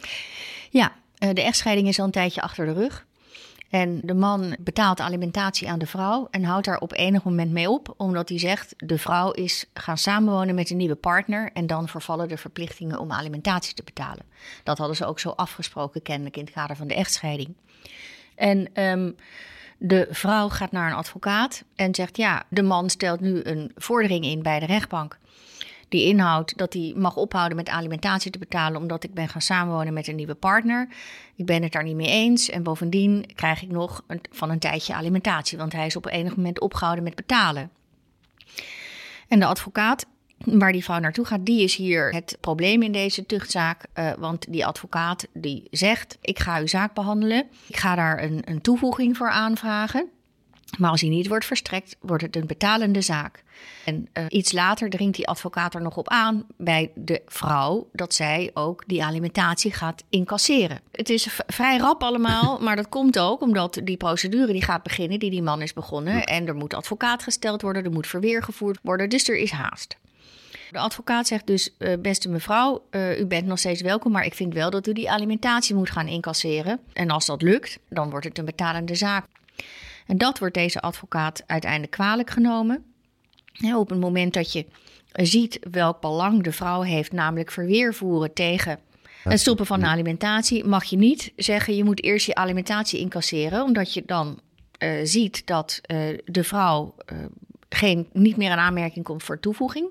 Ja, 0.70 0.94
eh, 1.18 1.30
de 1.34 1.42
echtscheiding 1.42 1.88
is 1.88 2.00
al 2.00 2.06
een 2.06 2.12
tijdje 2.12 2.42
achter 2.42 2.66
de 2.66 2.74
rug. 2.74 3.06
En 3.74 4.00
de 4.04 4.14
man 4.14 4.56
betaalt 4.60 5.00
alimentatie 5.00 5.70
aan 5.70 5.80
de 5.80 5.86
vrouw 5.86 6.28
en 6.32 6.44
houdt 6.44 6.66
daar 6.66 6.78
op 6.78 6.94
enig 6.94 7.24
moment 7.24 7.52
mee 7.52 7.70
op, 7.70 7.94
omdat 7.98 8.30
hij 8.30 8.40
zegt: 8.40 8.74
de 8.78 8.98
vrouw 8.98 9.32
is 9.32 9.66
gaan 9.74 9.98
samenwonen 9.98 10.56
met 10.56 10.70
een 10.70 10.78
nieuwe 10.78 10.96
partner 10.96 11.50
en 11.54 11.68
dan 11.68 11.88
vervallen 11.88 12.28
de 12.28 12.38
verplichtingen 12.38 13.00
om 13.00 13.12
alimentatie 13.12 13.74
te 13.74 13.84
betalen. 13.84 14.26
Dat 14.64 14.78
hadden 14.78 14.96
ze 14.96 15.06
ook 15.06 15.20
zo 15.20 15.30
afgesproken, 15.30 16.02
kennelijk 16.02 16.38
in 16.38 16.44
het 16.44 16.54
kader 16.54 16.76
van 16.76 16.88
de 16.88 16.94
echtscheiding. 16.94 17.56
En 18.36 18.70
ehm, 18.74 19.12
de 19.78 20.08
vrouw 20.10 20.50
gaat 20.50 20.72
naar 20.72 20.92
een 20.92 20.98
advocaat 20.98 21.64
en 21.76 21.96
zegt: 21.96 22.18
ja, 22.18 22.44
de 22.50 22.64
man 22.64 22.90
stelt 22.90 23.20
nu 23.20 23.44
een 23.44 23.72
vordering 23.76 24.26
in 24.26 24.42
bij 24.42 24.60
de 24.60 24.66
rechtbank. 24.66 25.18
Die 25.94 26.08
inhoudt 26.08 26.58
dat 26.58 26.74
hij 26.74 26.94
mag 26.96 27.16
ophouden 27.16 27.58
met 27.58 27.70
alimentatie 27.70 28.32
te 28.32 28.40
betalen 28.40 28.82
omdat 28.82 29.04
ik 29.04 29.14
ben 29.14 29.30
gaan 29.30 29.42
samenwonen 29.42 29.94
met 29.94 30.08
een 30.08 30.16
nieuwe 30.16 30.36
partner. 30.36 30.88
Ik 31.36 31.46
ben 31.46 31.64
het 31.64 31.72
daar 31.72 31.84
niet 31.84 31.96
mee 31.96 32.08
eens 32.08 32.50
en 32.50 32.64
bovendien 32.64 33.26
krijg 33.36 33.62
ik 33.62 33.72
nog 33.72 34.04
een, 34.08 34.22
van 34.32 34.50
een 34.50 34.60
tijdje 34.60 34.94
alimentatie, 34.94 35.58
want 35.58 35.74
hij 35.74 35.86
is 35.86 35.96
op 35.96 36.06
enig 36.06 36.36
moment 36.36 36.60
opgehouden 36.60 37.04
met 37.04 37.16
betalen. 37.16 37.70
En 39.28 39.40
de 39.40 39.46
advocaat 39.46 40.06
waar 40.38 40.72
die 40.72 40.84
vrouw 40.84 41.00
naartoe 41.00 41.26
gaat, 41.26 41.46
die 41.46 41.64
is 41.64 41.76
hier 41.76 42.12
het 42.12 42.38
probleem 42.40 42.82
in 42.82 42.92
deze 42.92 43.26
tuchtzaak. 43.26 43.86
eh, 43.94 44.12
want 44.18 44.46
die 44.50 44.66
advocaat 44.66 45.28
die 45.34 45.68
zegt, 45.72 46.18
ik 46.22 46.40
ga 46.40 46.60
uw 46.60 46.68
zaak 46.68 46.94
behandelen. 46.94 47.46
Ik 47.68 47.78
ga 47.78 47.96
daar 47.96 48.24
een, 48.24 48.42
een 48.46 48.62
toevoeging 48.62 49.18
voor 49.18 49.30
aanvragen. 49.30 50.10
Maar 50.78 50.90
als 50.90 51.00
die 51.00 51.10
niet 51.10 51.28
wordt 51.28 51.46
verstrekt, 51.46 51.96
wordt 52.02 52.24
het 52.24 52.36
een 52.36 52.48
betalende 52.48 53.02
zaak. 53.02 53.44
En 53.86 54.08
eh, 54.14 54.26
iets 54.30 54.52
later 54.52 54.90
dringt 54.90 55.16
die 55.16 55.28
advocaat 55.28 55.74
er 55.74 55.82
nog 55.82 55.98
op 55.98 56.10
aan 56.10 56.46
bij 56.58 56.92
de 56.96 57.22
vrouw 57.26 57.90
dat 57.92 58.14
zij 58.14 58.52
ook 58.54 58.84
die 58.88 59.04
alimentatie 59.04 59.74
gaat 59.74 60.04
incasseren. 60.10 60.80
Het 60.92 61.10
is 61.10 61.28
vrij 61.48 61.78
rap 61.78 62.04
allemaal, 62.04 62.60
maar 62.64 62.76
dat 62.76 62.90
komt 62.90 63.20
ook 63.20 63.42
omdat 63.42 63.80
die 63.84 63.98
procedure 63.98 64.52
die 64.52 64.64
gaat 64.64 64.84
beginnen, 64.84 65.20
die 65.20 65.30
die 65.30 65.42
man 65.42 65.62
is 65.62 65.74
begonnen. 65.74 66.24
En 66.24 66.48
er 66.48 66.56
moet 66.56 66.74
advocaat 66.74 67.24
gesteld 67.24 67.62
worden, 67.62 67.84
er 67.84 67.92
moet 67.92 68.08
verweer 68.08 68.44
gevoerd 68.44 68.80
worden, 68.82 69.10
dus 69.10 69.30
er 69.30 69.38
is 69.38 69.52
haast. 69.52 69.98
De 70.72 70.80
advocaat 70.80 71.28
zegt 71.28 71.48
dus, 71.48 71.78
eh, 71.78 71.94
beste 72.00 72.30
mevrouw, 72.30 72.86
eh, 72.90 73.20
u 73.20 73.26
bent 73.26 73.46
nog 73.46 73.60
steeds 73.60 73.82
welkom, 73.82 74.12
maar 74.12 74.26
ik 74.26 74.34
vind 74.34 74.54
wel 74.54 74.70
dat 74.70 74.88
u 74.88 74.94
die 74.94 75.12
alimentatie 75.12 75.76
moet 75.76 75.90
gaan 75.90 76.08
incasseren. 76.08 76.80
En 76.94 77.10
als 77.10 77.26
dat 77.26 77.42
lukt, 77.42 77.80
dan 77.90 78.10
wordt 78.10 78.26
het 78.26 78.38
een 78.38 78.46
betalende 78.46 78.96
zaak. 78.96 79.26
En 80.08 80.18
dat 80.18 80.40
wordt 80.40 80.54
deze 80.54 80.82
advocaat 80.82 81.44
uiteindelijk 81.46 81.92
kwalijk 81.92 82.30
genomen. 82.30 82.93
Ja, 83.54 83.80
op 83.80 83.90
het 83.90 84.00
moment 84.00 84.34
dat 84.34 84.54
je 84.54 84.66
ziet 85.12 85.60
welk 85.72 86.02
belang 86.02 86.44
de 86.44 86.52
vrouw 86.52 86.82
heeft, 86.82 87.12
namelijk 87.12 87.52
verweer 87.52 87.94
voeren 87.94 88.34
tegen 88.34 88.80
het 89.24 89.40
stoppen 89.40 89.66
van 89.66 89.80
de 89.80 89.86
alimentatie, 89.86 90.66
mag 90.66 90.84
je 90.84 90.98
niet 90.98 91.34
zeggen 91.36 91.76
je 91.76 91.84
moet 91.84 92.04
eerst 92.04 92.26
je 92.26 92.36
alimentatie 92.36 93.00
incasseren, 93.00 93.64
omdat 93.64 93.94
je 93.94 94.04
dan 94.06 94.40
eh, 94.78 94.92
ziet 95.04 95.46
dat 95.46 95.80
eh, 95.82 95.98
de 96.26 96.44
vrouw 96.44 96.96
eh, 97.06 97.18
geen, 97.70 98.10
niet 98.14 98.38
meer 98.38 98.52
in 98.52 98.58
aanmerking 98.58 99.06
komt 99.06 99.24
voor 99.24 99.40
toevoeging. 99.40 99.88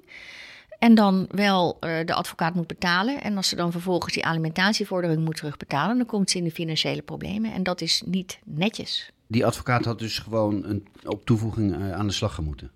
En 0.79 0.95
dan 0.95 1.27
wel 1.31 1.77
de 1.81 2.15
advocaat 2.15 2.55
moet 2.55 2.67
betalen. 2.67 3.23
En 3.23 3.37
als 3.37 3.49
ze 3.49 3.57
dan 3.57 3.73
vervolgens 3.73 4.15
die 4.15 4.25
alimentatievordering 4.25 5.25
moet 5.25 5.37
terugbetalen, 5.37 5.97
dan 5.97 6.07
komt 6.07 6.31
ze 6.31 6.39
in 6.39 6.45
de 6.45 6.51
financiële 6.51 7.03
problemen. 7.03 7.53
En 7.53 7.63
dat 7.63 7.81
is 7.81 8.03
niet 8.07 8.39
netjes. 8.45 9.11
Die 9.27 9.47
advocaat 9.47 9.85
had 9.85 9.99
dus 9.99 10.19
gewoon 10.19 10.65
een, 10.65 10.87
op 11.05 11.25
toevoeging 11.25 11.93
aan 11.93 12.07
de 12.07 12.13
slag 12.13 12.35
gemoeten. 12.35 12.71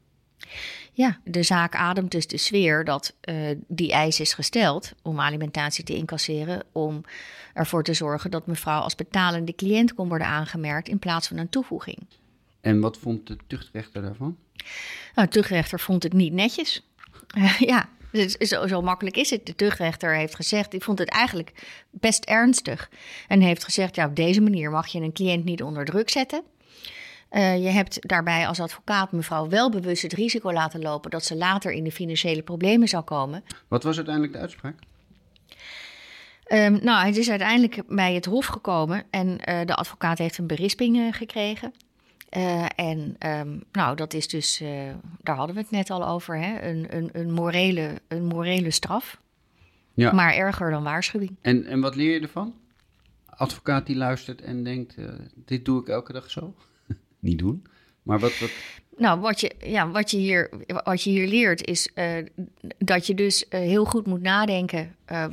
Ja, 0.92 1.18
de 1.24 1.42
zaak 1.42 1.74
ademt 1.74 2.10
dus 2.10 2.26
de 2.26 2.36
sfeer 2.36 2.84
dat 2.84 3.14
eh, 3.20 3.34
die 3.68 3.92
eis 3.92 4.20
is 4.20 4.34
gesteld 4.34 4.92
om 5.02 5.20
alimentatie 5.20 5.84
te 5.84 5.94
incasseren. 5.94 6.62
Om 6.72 7.04
ervoor 7.54 7.84
te 7.84 7.94
zorgen 7.94 8.30
dat 8.30 8.46
mevrouw 8.46 8.80
als 8.80 8.94
betalende 8.94 9.54
cliënt 9.54 9.94
kon 9.94 10.08
worden 10.08 10.26
aangemerkt 10.26 10.88
in 10.88 10.98
plaats 10.98 11.28
van 11.28 11.36
een 11.36 11.48
toevoeging. 11.48 11.98
En 12.60 12.80
wat 12.80 12.98
vond 12.98 13.26
de 13.26 13.36
tuchtrechter 13.46 14.02
daarvan? 14.02 14.36
Nou, 15.14 15.28
de 15.28 15.34
tuchtrechter 15.34 15.80
vond 15.80 16.02
het 16.02 16.12
niet 16.12 16.32
netjes. 16.32 16.86
Eh, 17.28 17.58
ja, 17.70 17.88
dus 18.12 18.32
zo, 18.32 18.66
zo 18.66 18.82
makkelijk 18.82 19.16
is 19.16 19.30
het. 19.30 19.46
De 19.46 19.54
tuchtrechter 19.54 20.14
heeft 20.14 20.34
gezegd, 20.34 20.74
ik 20.74 20.82
vond 20.82 20.98
het 20.98 21.08
eigenlijk 21.08 21.52
best 21.90 22.24
ernstig. 22.24 22.90
En 23.28 23.40
heeft 23.40 23.64
gezegd, 23.64 23.94
ja, 23.94 24.06
op 24.06 24.16
deze 24.16 24.40
manier 24.40 24.70
mag 24.70 24.86
je 24.86 25.00
een 25.00 25.12
cliënt 25.12 25.44
niet 25.44 25.62
onder 25.62 25.84
druk 25.84 26.10
zetten. 26.10 26.42
Eh, 27.28 27.62
je 27.62 27.68
hebt 27.68 28.08
daarbij 28.08 28.46
als 28.46 28.60
advocaat 28.60 29.12
mevrouw 29.12 29.48
wel 29.48 29.70
bewust 29.70 30.02
het 30.02 30.12
risico 30.12 30.52
laten 30.52 30.80
lopen 30.80 31.10
dat 31.10 31.24
ze 31.24 31.36
later 31.36 31.72
in 31.72 31.84
de 31.84 31.92
financiële 31.92 32.42
problemen 32.42 32.88
zou 32.88 33.04
komen. 33.04 33.44
Wat 33.68 33.82
was 33.82 33.96
uiteindelijk 33.96 34.34
de 34.34 34.40
uitspraak? 34.40 34.78
Ehm, 36.44 36.78
nou, 36.82 37.00
hij 37.00 37.10
is 37.10 37.30
uiteindelijk 37.30 37.82
bij 37.86 38.14
het 38.14 38.24
Hof 38.24 38.46
gekomen 38.46 39.04
en 39.10 39.28
uh, 39.28 39.60
de 39.64 39.74
advocaat 39.74 40.18
heeft 40.18 40.38
een 40.38 40.46
berisping 40.46 40.96
uh, 40.96 41.12
gekregen. 41.12 41.72
En 42.76 43.16
um, 43.26 43.62
nou, 43.72 43.96
dat 43.96 44.14
is 44.14 44.28
dus, 44.28 44.62
daar 45.22 45.36
hadden 45.36 45.54
we 45.54 45.62
het 45.62 45.70
net 45.70 45.90
al 45.90 46.08
over, 46.08 46.38
hè? 46.38 46.68
Een, 46.68 46.96
een, 46.96 47.10
een, 47.12 47.32
morele, 47.32 48.00
een 48.08 48.24
morele 48.24 48.70
straf. 48.70 49.20
Ja. 49.94 50.12
Maar 50.12 50.34
erger 50.34 50.70
dan 50.70 50.82
waarschuwing. 50.82 51.36
En, 51.40 51.64
en 51.64 51.80
wat 51.80 51.94
leer 51.94 52.14
je 52.14 52.20
ervan? 52.20 52.54
Advocaat 53.26 53.86
die 53.86 53.96
luistert 53.96 54.40
en 54.42 54.64
denkt, 54.64 54.96
dit 55.34 55.64
doe 55.64 55.80
ik 55.80 55.88
elke 55.88 56.12
dag 56.12 56.30
zo? 56.30 56.54
Niet 57.26 57.38
doen. 57.38 57.66
Maar 58.02 58.18
wat, 58.18 58.38
wat... 58.38 58.50
Nou, 58.96 59.20
wat 59.20 59.40
je, 59.40 59.54
ja, 59.58 59.90
wat, 59.90 60.10
je 60.10 60.16
hier, 60.16 60.50
wat 60.84 61.02
je 61.02 61.10
hier 61.10 61.26
leert 61.26 61.66
is 61.66 61.90
uh, 61.94 62.26
dat 62.78 63.06
je 63.06 63.14
dus 63.14 63.44
uh, 63.44 63.60
heel 63.60 63.84
goed 63.84 64.06
moet 64.06 64.22
nadenken 64.22 64.96
uh, 65.12 65.24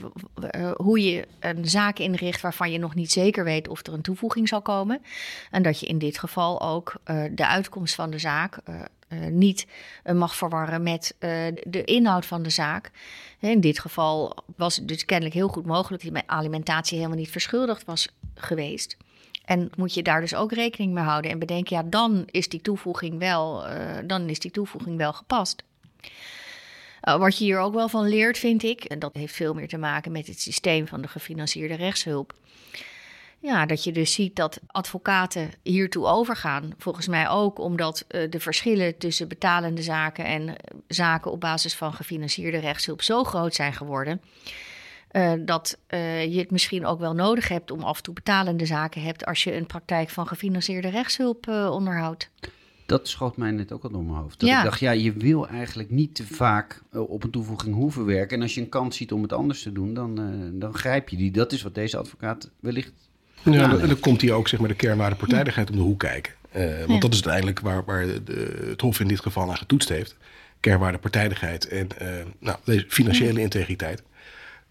hoe 0.76 1.04
je 1.04 1.28
een 1.40 1.68
zaak 1.68 2.00
inricht 2.00 2.42
waarvan 2.42 2.72
je 2.72 2.78
nog 2.78 2.96
niet 2.96 3.12
zeker 3.12 3.44
weet 3.44 3.68
of 3.68 3.88
er 3.88 3.94
een 3.94 4.02
toevoeging 4.02 4.48
zal 4.48 4.62
komen. 4.62 5.02
En 5.52 5.64
dat 5.64 5.80
je 5.80 5.86
in 5.86 5.98
dit 5.98 6.18
geval 6.18 6.62
ook 6.62 6.96
de 7.32 7.48
uitkomst 7.48 7.96
van 7.96 8.10
de 8.10 8.20
zaak 8.20 8.58
niet 9.30 9.68
mag 10.14 10.36
verwarren 10.36 10.84
met 10.84 11.16
de 11.64 11.84
inhoud 11.84 12.26
van 12.26 12.44
de 12.44 12.50
zaak. 12.50 12.92
In 13.40 13.60
dit 13.60 13.80
geval 13.80 14.36
was 14.56 14.76
het 14.76 14.88
dus 14.88 15.06
kennelijk 15.06 15.36
heel 15.36 15.48
goed 15.48 15.66
mogelijk 15.66 16.04
dat 16.04 16.14
die 16.14 16.24
alimentatie 16.26 16.98
helemaal 16.98 17.18
niet 17.18 17.32
verschuldigd 17.32 17.86
was 17.86 18.08
geweest. 18.36 18.98
En 19.46 19.70
moet 19.76 19.94
je 19.94 20.04
daar 20.04 20.22
dus 20.22 20.36
ook 20.36 20.52
rekening 20.52 20.94
mee 20.94 21.04
houden 21.04 21.32
en 21.32 21.40
bedenken, 21.40 21.76
ja, 21.76 21.84
dan 21.86 22.24
is 22.32 22.50
die 22.50 22.62
toevoeging 22.62 23.20
wel, 23.20 23.70
uh, 23.70 23.98
dan 24.06 24.30
is 24.30 24.40
die 24.40 24.52
toevoeging 24.52 24.98
wel 24.98 25.14
gepast. 25.14 25.64
Uh, 27.04 27.18
wat 27.18 27.38
je 27.38 27.44
hier 27.44 27.60
ook 27.60 27.74
wel 27.74 27.90
van 27.90 28.08
leert, 28.08 28.38
vind 28.38 28.64
ik, 28.64 28.84
en 28.84 29.00
dat 29.00 29.14
heeft 29.14 29.34
veel 29.34 29.54
meer 29.54 29.68
te 29.68 29.78
maken 29.78 30.12
met 30.12 30.28
het 30.28 30.42
systeem 30.42 30.88
van 30.88 31.02
de 31.02 31.08
gefinancierde 31.08 31.76
rechtshulp. 31.76 32.34
Ja, 33.40 33.66
dat 33.66 33.84
je 33.84 33.92
dus 33.92 34.14
ziet 34.14 34.36
dat 34.36 34.60
advocaten 34.68 35.52
hiertoe 35.64 36.06
overgaan. 36.06 36.74
Volgens 36.78 37.08
mij 37.08 37.30
ook 37.30 37.60
omdat 37.60 38.06
uh, 38.10 38.30
de 38.30 38.40
verschillen 38.40 38.98
tussen 38.98 39.28
betalende 39.28 39.82
zaken 39.82 40.26
en 40.26 40.56
zaken 40.88 41.32
op 41.32 41.40
basis 41.40 41.76
van 41.76 41.94
gefinancierde 41.94 42.58
rechtshulp 42.58 43.02
zo 43.02 43.24
groot 43.24 43.56
zijn 43.56 43.74
geworden 43.74 44.22
uh, 45.14 45.34
dat 45.46 45.78
uh, 45.90 46.34
je 46.34 46.40
het 46.40 46.52
misschien 46.52 46.86
ook 46.86 47.00
wel 47.00 47.14
nodig 47.14 47.48
hebt 47.48 47.72
om 47.72 47.84
af 47.84 47.98
en 47.98 48.04
toe 48.04 48.14
betalende 48.14 48.66
zaken 48.66 49.02
hebt 49.02 49.26
als 49.26 49.44
je 49.44 49.56
een 49.56 49.66
praktijk 49.66 50.10
van 50.10 50.28
gefinancierde 50.28 50.90
rechtshulp 50.90 51.48
uh, 51.48 51.70
onderhoudt. 51.72 52.30
Dat 52.86 53.08
schoot 53.08 53.38
mij 53.38 53.52
net 53.52 53.72
ook 53.72 53.84
al 53.84 53.90
door 53.90 54.04
mijn 54.04 54.18
hoofd. 54.18 54.40
Dat 54.40 54.50
ja. 54.50 54.58
ik 54.58 54.64
dacht, 54.64 54.80
ja, 54.80 54.92
je 54.92 55.14
wil 55.14 55.48
eigenlijk 55.48 55.90
niet 55.90 56.16
te 56.16 56.26
vaak 56.26 56.82
op 56.92 57.24
een 57.24 57.30
toevoeging 57.30 57.76
hoeven 57.76 58.06
werken. 58.06 58.38
En 58.38 58.44
als 58.44 58.54
je 58.54 58.62
een 58.62 58.70
kans 58.70 58.98
ziet 58.98 59.12
om 59.12 59.22
het 59.22 59.34
anders 59.34 59.62
te 59.62 59.72
doen, 59.72 59.94
dan, 59.94 60.20
dan 60.60 60.74
grijp 60.74 61.10
je 61.10 61.18
die. 61.18 61.32
Dat 61.32 61.52
is 61.52 61.62
wat 61.62 61.76
deze 61.76 61.98
advocaat 61.98 62.50
wellicht. 62.60 62.92
Ja, 63.44 63.80
en 63.80 63.88
dan 63.88 64.00
komt 64.00 64.22
hij 64.22 64.32
ook 64.32 64.48
zeg 64.48 64.60
maar, 64.60 64.70
de 64.70 64.76
kernwaarde 64.76 65.16
partijdigheid 65.16 65.70
om 65.70 65.76
de 65.76 65.82
hoek 65.82 66.00
kijken. 66.00 66.34
want 66.52 66.92
ja. 66.92 67.00
dat 67.00 67.14
is 67.14 67.24
uiteindelijk 67.24 67.60
waar, 67.60 67.84
waar 67.86 68.06
de, 68.06 68.66
het 68.70 68.82
Hof 68.82 69.00
in 69.00 69.08
dit 69.08 69.20
geval 69.20 69.50
aan 69.50 69.58
getoetst 69.58 69.90
heeft. 69.90 70.16
Kernwaarde 70.60 70.98
partijdigheid 70.98 71.68
en 71.68 71.88
nou, 72.40 72.58
deze 72.64 72.86
financiële 72.88 73.42
integriteit 73.42 74.04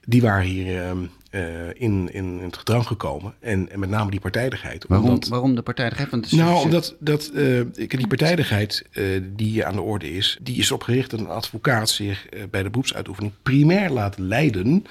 die 0.05 0.23
waren 0.23 0.47
hier 0.47 0.67
uh, 0.67 0.91
uh, 1.31 1.69
in, 1.75 2.12
in, 2.12 2.38
het 2.43 2.57
gedrang 2.57 2.87
gekomen. 2.87 3.35
En, 3.41 3.71
en 3.71 3.79
met 3.79 3.88
name 3.88 4.11
die 4.11 4.21
partijdigheid. 4.21 4.85
Waarom, 4.88 5.09
omdat, 5.09 5.29
waarom 5.29 5.55
de 5.55 5.62
partijdigheid? 5.62 6.11
Want 6.11 6.33
nou, 6.33 6.65
omdat 6.65 6.95
dat, 6.99 7.31
uh, 7.35 7.61
die 7.75 8.07
partijdigheid 8.07 8.85
die 9.23 9.67
aan 9.67 9.75
de 9.75 9.81
orde 9.81 10.11
is... 10.11 10.38
die 10.43 10.57
is 10.57 10.71
opgericht 10.71 11.11
dat 11.11 11.21
een 11.21 11.27
advocaat 11.27 11.91
zich 11.91 12.29
bij 12.51 12.62
de 12.62 12.71
beroepsuitoefening... 12.71 13.33
primair 13.43 13.91
laat 13.91 14.19
leiden 14.19 14.87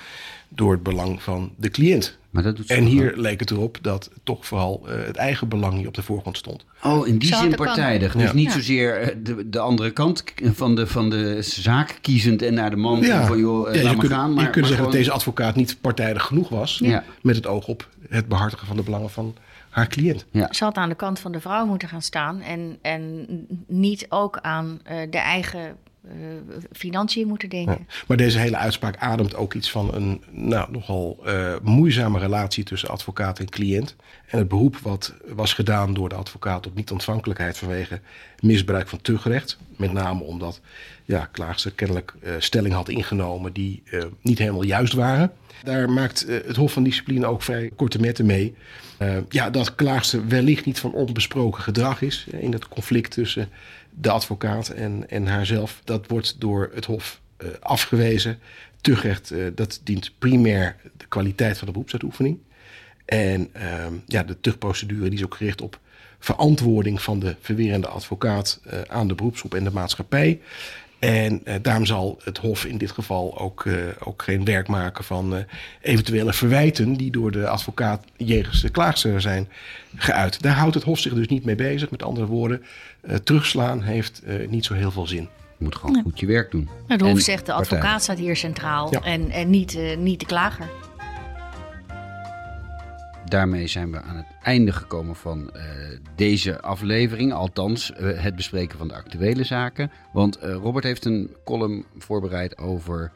door 0.55 0.71
het 0.71 0.83
belang 0.83 1.21
van 1.21 1.51
de 1.57 1.69
cliënt. 1.69 2.19
Maar 2.29 2.43
dat 2.43 2.55
doet 2.55 2.69
en 2.69 2.83
hier 2.83 3.13
leek 3.15 3.39
het 3.39 3.51
erop 3.51 3.77
dat 3.81 4.09
toch 4.23 4.45
vooral 4.45 4.83
uh, 4.85 5.05
het 5.05 5.15
eigen 5.15 5.47
belang 5.47 5.73
hier 5.73 5.87
op 5.87 5.93
de 5.93 6.03
voorgrond 6.03 6.37
stond. 6.37 6.65
Oh, 6.83 7.07
in 7.07 7.17
die 7.17 7.35
zin 7.35 7.55
partijdig. 7.55 8.13
Dus 8.13 8.23
ja. 8.23 8.33
niet 8.33 8.51
zozeer 8.51 9.17
de, 9.23 9.49
de 9.49 9.59
andere 9.59 9.91
kant 9.91 10.23
van 10.43 10.75
de, 10.75 10.87
van 10.87 11.09
de 11.09 11.41
zaak 11.41 11.97
kiezend 12.01 12.41
en 12.41 12.53
naar 12.53 12.69
de 12.69 12.75
man 12.75 13.01
ja. 13.01 13.25
van 13.25 13.39
joh, 13.39 13.73
ja, 13.73 13.83
laat 13.83 13.95
maar 13.95 14.05
gaan. 14.05 14.33
Maar, 14.33 14.43
je 14.43 14.49
kunt 14.49 14.65
zeggen 14.65 14.83
dat 14.83 14.93
deze 14.93 15.11
advocaat 15.11 15.55
niet 15.55 15.77
partijdig 15.81 16.23
genoeg 16.23 16.49
was 16.49 16.83
met 17.21 17.35
het 17.35 17.47
oog 17.47 17.67
op 17.67 17.87
het 18.09 18.27
behartigen 18.27 18.67
van 18.67 18.75
de 18.75 18.83
belangen 18.83 19.09
van 19.09 19.35
haar 19.69 19.87
cliënt. 19.87 20.25
Ja. 20.31 20.47
Ze 20.53 20.63
had 20.63 20.75
aan 20.75 20.89
de 20.89 20.95
kant 20.95 21.19
van 21.19 21.31
de 21.31 21.39
vrouw 21.39 21.65
moeten 21.65 21.87
gaan 21.87 22.01
staan 22.01 22.41
en, 22.41 22.77
en 22.81 23.25
niet 23.67 24.05
ook 24.09 24.37
aan 24.41 24.79
uh, 24.91 24.97
de 25.09 25.17
eigen 25.17 25.59
uh, 25.59 25.67
financiën 26.71 27.27
moeten 27.27 27.49
denken. 27.49 27.85
Ja. 27.87 27.95
Maar 28.07 28.17
deze 28.17 28.37
hele 28.37 28.57
uitspraak 28.57 28.97
ademt 28.97 29.35
ook 29.35 29.53
iets 29.53 29.71
van 29.71 29.93
een 29.93 30.23
nou, 30.31 30.71
nogal 30.71 31.19
uh, 31.25 31.53
moeizame 31.61 32.19
relatie 32.19 32.63
tussen 32.63 32.89
advocaat 32.89 33.39
en 33.39 33.49
cliënt. 33.49 33.95
En 34.27 34.37
het 34.37 34.47
beroep 34.47 34.77
wat 34.77 35.13
was 35.27 35.53
gedaan 35.53 35.93
door 35.93 36.09
de 36.09 36.15
advocaat 36.15 36.67
op 36.67 36.75
niet-ontvankelijkheid 36.75 37.57
vanwege 37.57 37.99
misbruik 38.39 38.87
van 38.87 39.01
tuchtrecht. 39.01 39.57
Met 39.77 39.91
name 39.91 40.23
omdat 40.23 40.61
ja, 41.05 41.29
klaagster 41.31 41.71
kennelijk 41.71 42.13
uh, 42.23 42.31
stelling 42.39 42.73
had 42.73 42.89
ingenomen 42.89 43.53
die 43.53 43.83
niet 44.21 44.37
helemaal 44.37 44.63
juist 44.63 44.93
waren. 44.93 45.31
Daar 45.63 45.89
maakt 45.89 46.25
het 46.27 46.55
Hof 46.55 46.73
van 46.73 46.83
Discipline 46.83 47.25
ook 47.25 47.41
vrij 47.41 47.71
korte 47.75 47.99
metten 47.99 48.25
mee. 48.25 48.55
ja, 49.29 49.49
dat 49.49 49.75
klaagster 49.75 50.27
wellicht 50.27 50.65
niet 50.65 50.79
van 50.79 50.93
onbesproken 50.93 51.63
gedrag 51.63 52.01
is 52.01 52.27
in 52.31 52.53
het 52.53 52.67
conflict 52.67 53.11
tussen 53.11 53.49
de 53.93 54.11
advocaat 54.11 54.69
en, 54.69 55.09
en 55.09 55.27
haarzelf. 55.27 55.81
Dat 55.83 56.07
wordt 56.07 56.35
door 56.39 56.71
het 56.73 56.85
Hof 56.85 57.21
uh, 57.37 57.49
afgewezen. 57.59 58.39
Tuchtrecht, 58.81 59.31
uh, 59.31 59.47
dat 59.55 59.81
dient 59.83 60.11
primair 60.19 60.75
de 60.97 61.05
kwaliteit 61.07 61.57
van 61.57 61.65
de 61.65 61.73
beroepsuitoefening. 61.73 62.37
En 63.05 63.49
uh, 63.55 63.85
ja, 64.05 64.23
de 64.23 64.39
tuchtprocedure 64.41 65.09
die 65.09 65.17
is 65.19 65.25
ook 65.25 65.35
gericht 65.35 65.61
op 65.61 65.79
verantwoording 66.19 67.01
van 67.01 67.19
de 67.19 67.35
verwerende 67.41 67.87
advocaat 67.87 68.61
uh, 68.65 68.81
aan 68.81 69.07
de 69.07 69.15
beroepsgroep 69.15 69.53
en 69.53 69.63
de 69.63 69.71
maatschappij. 69.71 70.41
En 71.01 71.41
uh, 71.45 71.53
daarom 71.61 71.85
zal 71.85 72.19
het 72.23 72.37
Hof 72.37 72.65
in 72.65 72.77
dit 72.77 72.91
geval 72.91 73.39
ook, 73.39 73.63
uh, 73.63 73.75
ook 74.03 74.23
geen 74.23 74.45
werk 74.45 74.67
maken 74.67 75.03
van 75.03 75.33
uh, 75.33 75.39
eventuele 75.81 76.33
verwijten 76.33 76.93
die 76.93 77.11
door 77.11 77.31
de 77.31 77.47
advocaat 77.47 78.03
jegens 78.17 78.61
de 78.61 78.69
klaagster 78.69 79.21
zijn 79.21 79.49
geuit. 79.95 80.41
Daar 80.41 80.55
houdt 80.55 80.75
het 80.75 80.83
Hof 80.83 80.99
zich 80.99 81.13
dus 81.13 81.27
niet 81.27 81.45
mee 81.45 81.55
bezig. 81.55 81.91
Met 81.91 82.03
andere 82.03 82.25
woorden, 82.25 82.63
terugslaan 83.23 83.81
heeft 83.81 84.21
niet 84.47 84.65
zo 84.65 84.73
heel 84.73 84.91
veel 84.91 85.07
zin. 85.07 85.29
Je 85.57 85.63
moet 85.63 85.75
gewoon 85.75 85.95
ja. 85.95 86.01
goed 86.01 86.19
je 86.19 86.25
werk 86.25 86.51
doen. 86.51 86.69
Het 86.87 87.01
Hof 87.01 87.19
zegt 87.19 87.45
de 87.45 87.53
advocaat 87.53 88.03
staat 88.03 88.17
hier 88.17 88.35
centraal 88.35 88.91
ja. 88.91 89.01
en, 89.01 89.29
en 89.29 89.49
niet, 89.49 89.77
niet 89.97 90.19
de 90.19 90.25
klager 90.25 90.69
daarmee 93.31 93.67
zijn 93.67 93.91
we 93.91 94.01
aan 94.01 94.15
het 94.15 94.25
einde 94.41 94.71
gekomen 94.71 95.15
van 95.15 95.49
uh, 95.55 95.63
deze 96.15 96.61
aflevering. 96.61 97.33
Althans, 97.33 97.91
uh, 97.91 98.21
het 98.21 98.35
bespreken 98.35 98.77
van 98.77 98.87
de 98.87 98.93
actuele 98.93 99.43
zaken. 99.43 99.91
Want 100.13 100.43
uh, 100.43 100.53
Robert 100.53 100.83
heeft 100.83 101.05
een 101.05 101.35
column 101.45 101.85
voorbereid 101.97 102.57
over 102.57 103.11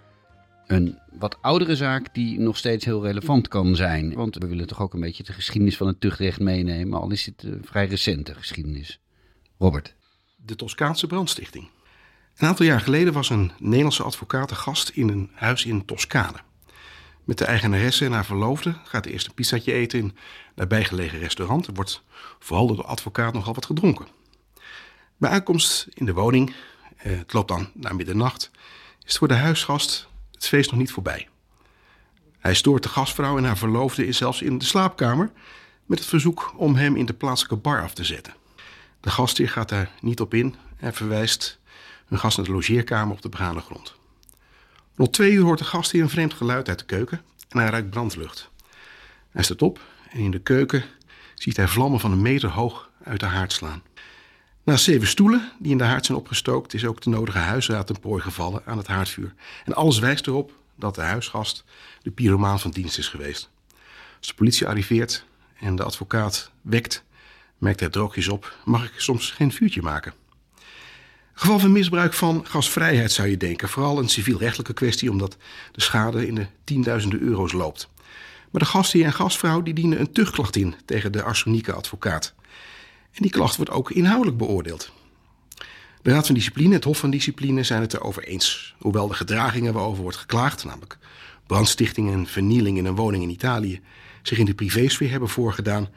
een 0.68 1.00
wat 1.20 1.38
oudere 1.42 1.76
zaak 1.76 2.14
die 2.14 2.40
nog 2.40 2.58
steeds 2.58 2.86
heel 2.86 3.04
relevant 3.04 3.48
kan 3.48 3.76
zijn. 3.76 4.14
Want 4.14 4.36
we 4.36 4.48
willen 4.48 4.68
toch 4.68 4.82
ook 4.82 4.94
een 4.94 5.00
beetje 5.00 5.24
de 5.24 5.34
geschiedenis 5.34 5.78
van 5.78 5.88
het 5.88 6.02
tuchtrecht 6.02 6.40
meenemen, 6.40 7.00
al 7.00 7.12
is 7.12 7.26
het 7.26 7.46
vrij 7.62 7.86
recente 7.86 8.34
geschiedenis. 8.36 9.00
Robert. 9.58 9.96
De 10.36 10.56
Toscaanse 10.56 11.08
brandstichting. 11.08 11.70
Een 12.36 12.48
aantal 12.48 12.66
jaar 12.66 12.82
geleden 12.82 13.14
was 13.14 13.30
een 13.30 13.52
Nederlandse 13.60 14.04
advocaat 14.04 14.52
gast 14.52 14.90
in 14.90 15.10
een 15.10 15.30
huis 15.34 15.66
in 15.66 15.86
Toscane. 15.86 16.38
Met 17.26 17.38
de 17.38 17.46
eigenaresse 17.46 18.06
en 18.06 18.12
haar 18.12 18.26
verloofde 18.26 18.76
gaat 18.84 19.06
eerst 19.06 19.28
een 19.28 19.34
pizzatje 19.34 19.74
eten 19.74 20.00
in 20.00 20.06
een 20.06 20.16
nabijgelegen 20.56 21.20
restaurant. 21.20 21.68
Er 21.68 21.74
wordt 21.74 22.04
vooral 22.40 22.68
door 22.68 22.76
de 22.76 22.84
advocaat 22.84 23.34
nogal 23.34 23.54
wat 23.54 23.66
gedronken. 23.66 24.08
Bij 25.18 25.30
aankomst 25.30 25.88
in 25.94 26.06
de 26.06 26.14
woning, 26.14 26.54
eh, 26.98 27.18
het 27.18 27.34
loopt 27.34 27.48
dan 27.48 27.70
naar 27.74 27.96
middernacht, 27.96 28.52
is 29.06 29.18
voor 29.18 29.28
de 29.28 29.34
huisgast 29.34 30.08
het 30.32 30.48
feest 30.48 30.72
nog 30.72 30.80
niet 30.80 30.92
voorbij. 30.92 31.28
Hij 32.40 32.54
stoort 32.54 32.84
de 32.84 32.90
gastvrouw 32.90 33.38
en 33.38 33.44
haar 33.44 33.58
verloofde 33.58 34.08
is 34.08 34.18
zelfs 34.18 34.42
in 34.42 34.58
de 34.58 34.66
slaapkamer 34.66 35.32
met 35.86 36.00
het 36.00 36.08
verzoek 36.08 36.54
om 36.58 36.76
hem 36.76 36.96
in 36.96 37.06
de 37.06 37.14
plaatselijke 37.14 37.58
bar 37.58 37.82
af 37.82 37.94
te 37.94 38.04
zetten. 38.04 38.34
De 39.00 39.10
gastheer 39.10 39.50
gaat 39.50 39.70
daar 39.70 39.92
niet 40.02 40.20
op 40.20 40.34
in 40.34 40.56
en 40.78 40.94
verwijst 40.94 41.60
hun 42.06 42.20
gast 42.20 42.38
naar 42.38 42.46
de 42.46 42.52
logeerkamer 42.52 43.16
op 43.16 43.22
de 43.22 43.30
begane 43.30 43.62
grond. 43.62 43.96
Rond 44.96 45.14
twee 45.14 45.32
uur 45.32 45.44
hoort 45.44 45.60
de 45.60 45.66
gastheer 45.66 46.02
een 46.02 46.10
vreemd 46.10 46.34
geluid 46.34 46.70
uit 46.70 46.80
de 46.80 46.86
keuken 46.86 47.22
en 47.50 47.60
hij 47.60 47.70
ruikt 47.70 47.90
brandlucht. 47.90 48.50
Hij 49.30 49.44
staat 49.44 49.62
op 49.62 49.80
en 50.10 50.20
in 50.20 50.32
de 50.32 50.40
keuken 50.40 50.84
ziet 51.36 51.58
hij 51.58 51.68
vlammen 51.68 52.00
van 52.00 52.12
een 52.12 52.22
meter 52.22 52.50
hoog 52.50 52.90
uit 53.04 53.20
de 53.20 53.26
haard 53.26 53.54
slaan. 53.54 53.84
Na 54.64 54.78
zeven 54.78 55.08
stoelen 55.08 55.52
die 55.60 55.72
in 55.72 55.78
de 55.78 55.84
haard 55.84 56.06
zijn 56.06 56.18
opgestookt, 56.18 56.74
is 56.74 56.86
ook 56.86 57.02
de 57.02 57.10
nodige 57.10 57.38
huisraad 57.38 57.88
ten 57.88 58.00
prooi 58.00 58.22
gevallen 58.22 58.62
aan 58.66 58.78
het 58.78 58.88
haardvuur. 58.88 59.34
En 59.66 59.74
alles 59.74 60.00
wijst 60.00 60.28
erop 60.28 60.52
dat 60.76 60.96
de 60.96 61.02
huisgast 61.02 61.64
de 62.02 62.12
pyromaan 62.12 62.60
van 62.60 62.72
dienst 62.72 62.98
is 62.98 63.08
geweest. 63.08 63.50
Als 64.18 64.28
de 64.28 64.34
politie 64.34 64.68
arriveert 64.68 65.26
en 65.60 65.76
de 65.76 65.84
advocaat 65.84 66.52
wekt, 66.62 67.04
merkt 67.58 67.80
hij 67.80 67.90
droogjes 67.90 68.28
op: 68.28 68.56
mag 68.66 68.86
ik 68.86 69.00
soms 69.00 69.32
geen 69.32 69.52
vuurtje 69.52 69.82
maken? 69.82 70.14
Geval 71.38 71.60
van 71.60 71.72
misbruik 71.72 72.14
van 72.14 72.46
gasvrijheid 72.48 73.12
zou 73.12 73.28
je 73.28 73.38
denken. 73.38 73.70
Vooral 73.70 74.00
een 74.00 74.10
civielrechtelijke 74.10 74.74
kwestie, 74.74 75.12
omdat 75.12 75.38
de 75.72 75.82
schade 75.82 76.28
in 76.28 76.36
de 76.36 76.46
tienduizenden 76.64 77.20
euro's 77.20 77.52
loopt. 77.52 77.90
Maar 78.52 78.62
de 78.62 78.68
gastheer 78.68 79.06
en 79.06 79.14
gastvrouw 79.14 79.62
die 79.62 79.74
dienen 79.74 80.00
een 80.00 80.12
tuchtklacht 80.12 80.56
in 80.56 80.76
tegen 80.86 81.12
de 81.12 81.24
arsenieke 81.24 81.74
advocaat. 81.74 82.34
En 83.12 83.22
die 83.22 83.32
klacht 83.32 83.56
wordt 83.56 83.72
ook 83.72 83.92
inhoudelijk 83.92 84.38
beoordeeld. 84.38 84.92
De 86.02 86.12
Raad 86.12 86.26
van 86.26 86.36
Discipline, 86.36 86.74
het 86.74 86.84
Hof 86.84 86.98
van 86.98 87.10
Discipline, 87.10 87.64
zijn 87.64 87.82
het 87.82 87.94
erover 87.94 88.24
eens. 88.24 88.76
Hoewel 88.78 89.08
de 89.08 89.14
gedragingen 89.14 89.74
waarover 89.74 90.02
wordt 90.02 90.18
geklaagd, 90.18 90.64
namelijk 90.64 90.98
brandstichting 91.48 92.12
en 92.12 92.28
vernieling 92.28 92.78
in 92.78 92.86
een 92.86 92.96
woning 92.96 93.24
in 93.24 93.30
Italië, 93.30 93.82
zich 94.22 94.38
in 94.38 94.46
de 94.46 94.54
privésfeer 94.54 95.10
hebben 95.10 95.30
voorgedaan, 95.30 95.90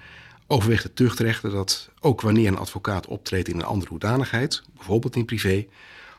overweegt 0.49 0.83
het 0.83 0.97
tuchtrechter 0.97 1.51
dat 1.51 1.91
ook 2.01 2.21
wanneer 2.21 2.49
een 2.49 2.59
advocaat 2.59 3.07
optreedt 3.07 3.49
in 3.49 3.57
een 3.57 3.65
andere 3.65 3.91
hoedanigheid, 3.91 4.63
bijvoorbeeld 4.77 5.17
in 5.17 5.25
privé, 5.25 5.67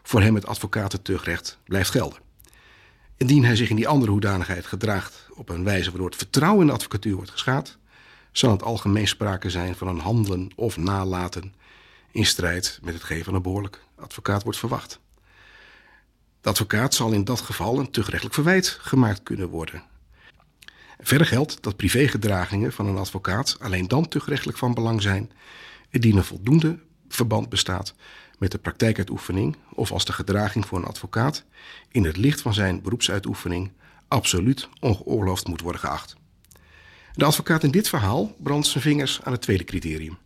voor 0.03 0.21
hem 0.21 0.35
het 0.35 0.45
advocatentuchtrecht 0.45 1.57
blijft 1.63 1.89
gelden. 1.89 2.19
Indien 3.17 3.45
hij 3.45 3.55
zich 3.55 3.69
in 3.69 3.75
die 3.75 3.87
andere 3.87 4.11
hoedanigheid 4.11 4.65
gedraagt 4.65 5.27
op 5.33 5.49
een 5.49 5.63
wijze 5.63 5.89
waardoor 5.89 6.07
het 6.09 6.17
vertrouwen 6.17 6.61
in 6.61 6.67
de 6.67 6.73
advocatuur 6.73 7.15
wordt 7.15 7.31
geschaad, 7.31 7.77
zal 8.31 8.51
het 8.51 8.63
algemeen 8.63 9.07
sprake 9.07 9.49
zijn 9.49 9.75
van 9.75 9.87
een 9.87 9.99
handelen 9.99 10.51
of 10.55 10.77
nalaten 10.77 11.53
in 12.11 12.25
strijd 12.25 12.79
met 12.83 12.93
hetgeen 12.93 13.23
van 13.23 13.33
een 13.33 13.41
behoorlijk 13.41 13.83
advocaat 13.95 14.43
wordt 14.43 14.59
verwacht. 14.59 14.99
De 16.41 16.49
advocaat 16.49 16.93
zal 16.93 17.11
in 17.11 17.23
dat 17.23 17.41
geval 17.41 17.79
een 17.79 17.91
tuchtrechtelijk 17.91 18.35
verwijt 18.35 18.67
gemaakt 18.67 19.23
kunnen 19.23 19.49
worden. 19.49 19.83
Verder 21.01 21.27
geldt 21.27 21.63
dat 21.63 21.75
privégedragingen 21.75 22.73
van 22.73 22.87
een 22.87 22.97
advocaat 22.97 23.57
alleen 23.59 23.87
dan 23.87 24.07
tuchtrechtelijk 24.07 24.57
van 24.57 24.73
belang 24.73 25.01
zijn 25.01 25.31
indien 25.89 26.17
een 26.17 26.23
voldoende 26.23 26.79
verband 27.07 27.49
bestaat 27.49 27.93
met 28.37 28.51
de 28.51 28.57
praktijkuitoefening 28.57 29.55
of 29.73 29.91
als 29.91 30.05
de 30.05 30.13
gedraging 30.13 30.65
voor 30.65 30.77
een 30.77 30.85
advocaat 30.85 31.43
in 31.91 32.03
het 32.03 32.17
licht 32.17 32.41
van 32.41 32.53
zijn 32.53 32.81
beroepsuitoefening 32.81 33.71
absoluut 34.07 34.69
ongeoorloofd 34.79 35.47
moet 35.47 35.61
worden 35.61 35.81
geacht. 35.81 36.15
De 37.13 37.25
advocaat 37.25 37.63
in 37.63 37.71
dit 37.71 37.89
verhaal 37.89 38.35
brandt 38.37 38.67
zijn 38.67 38.83
vingers 38.83 39.19
aan 39.23 39.31
het 39.31 39.41
tweede 39.41 39.63
criterium. 39.63 40.17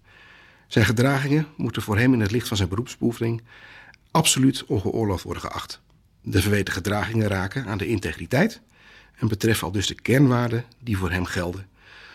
Zijn 0.68 0.86
gedragingen 0.86 1.48
moeten 1.58 1.82
voor 1.82 1.98
hem 1.98 2.14
in 2.14 2.20
het 2.20 2.32
licht 2.32 2.48
van 2.48 2.58
zijn 2.58 2.70
beroepsbeoefening 2.70 3.42
absoluut 4.12 4.66
ongeoorloofd 4.66 5.24
worden 5.24 5.44
geacht. 5.44 5.82
De 6.22 6.42
verweten 6.42 6.74
gedragingen 6.74 7.28
raken 7.28 7.66
aan 7.66 7.78
de 7.78 7.88
integriteit 7.88 8.62
en 9.24 9.30
betreffen 9.30 9.68
al 9.68 9.74
dus 9.74 9.88
de 9.88 9.94
kernwaarden 9.94 10.66
die 10.80 10.98
voor 10.98 11.12
hem 11.12 11.26
gelden, 11.26 11.68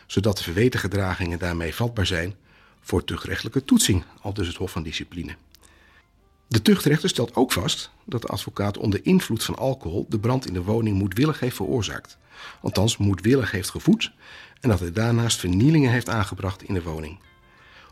zodat 0.06 0.36
de 0.36 0.42
verweten 0.42 0.80
gedragingen 0.80 1.38
daarmee 1.38 1.74
vatbaar 1.74 2.06
zijn 2.06 2.34
voor 2.80 3.04
tuchtrechtelijke 3.04 3.64
toetsing, 3.64 4.04
al 4.20 4.34
dus 4.34 4.46
het 4.46 4.56
Hof 4.56 4.70
van 4.70 4.82
Discipline. 4.82 5.36
De 6.48 6.62
tuchtrechter 6.62 7.09
stelt 7.09 7.34
ook 7.34 7.52
vast 7.52 7.90
dat 8.04 8.22
de 8.22 8.28
advocaat 8.28 8.78
onder 8.78 9.00
invloed 9.02 9.44
van 9.44 9.56
alcohol 9.56 10.06
de 10.09 10.18
brand 10.18 10.46
in 10.46 10.52
de 10.52 10.62
woning 10.62 10.98
moedwillig 10.98 11.40
heeft 11.40 11.56
veroorzaakt, 11.56 12.18
althans 12.61 12.96
moedwillig 12.96 13.50
heeft 13.50 13.70
gevoed 13.70 14.12
en 14.61 14.68
dat 14.68 14.80
hij 14.80 14.92
daarnaast 14.92 15.38
vernielingen 15.38 15.90
heeft 15.90 16.09
aangebracht 16.09 16.62
in 16.62 16.74
de 16.74 16.82
woning. 16.82 17.18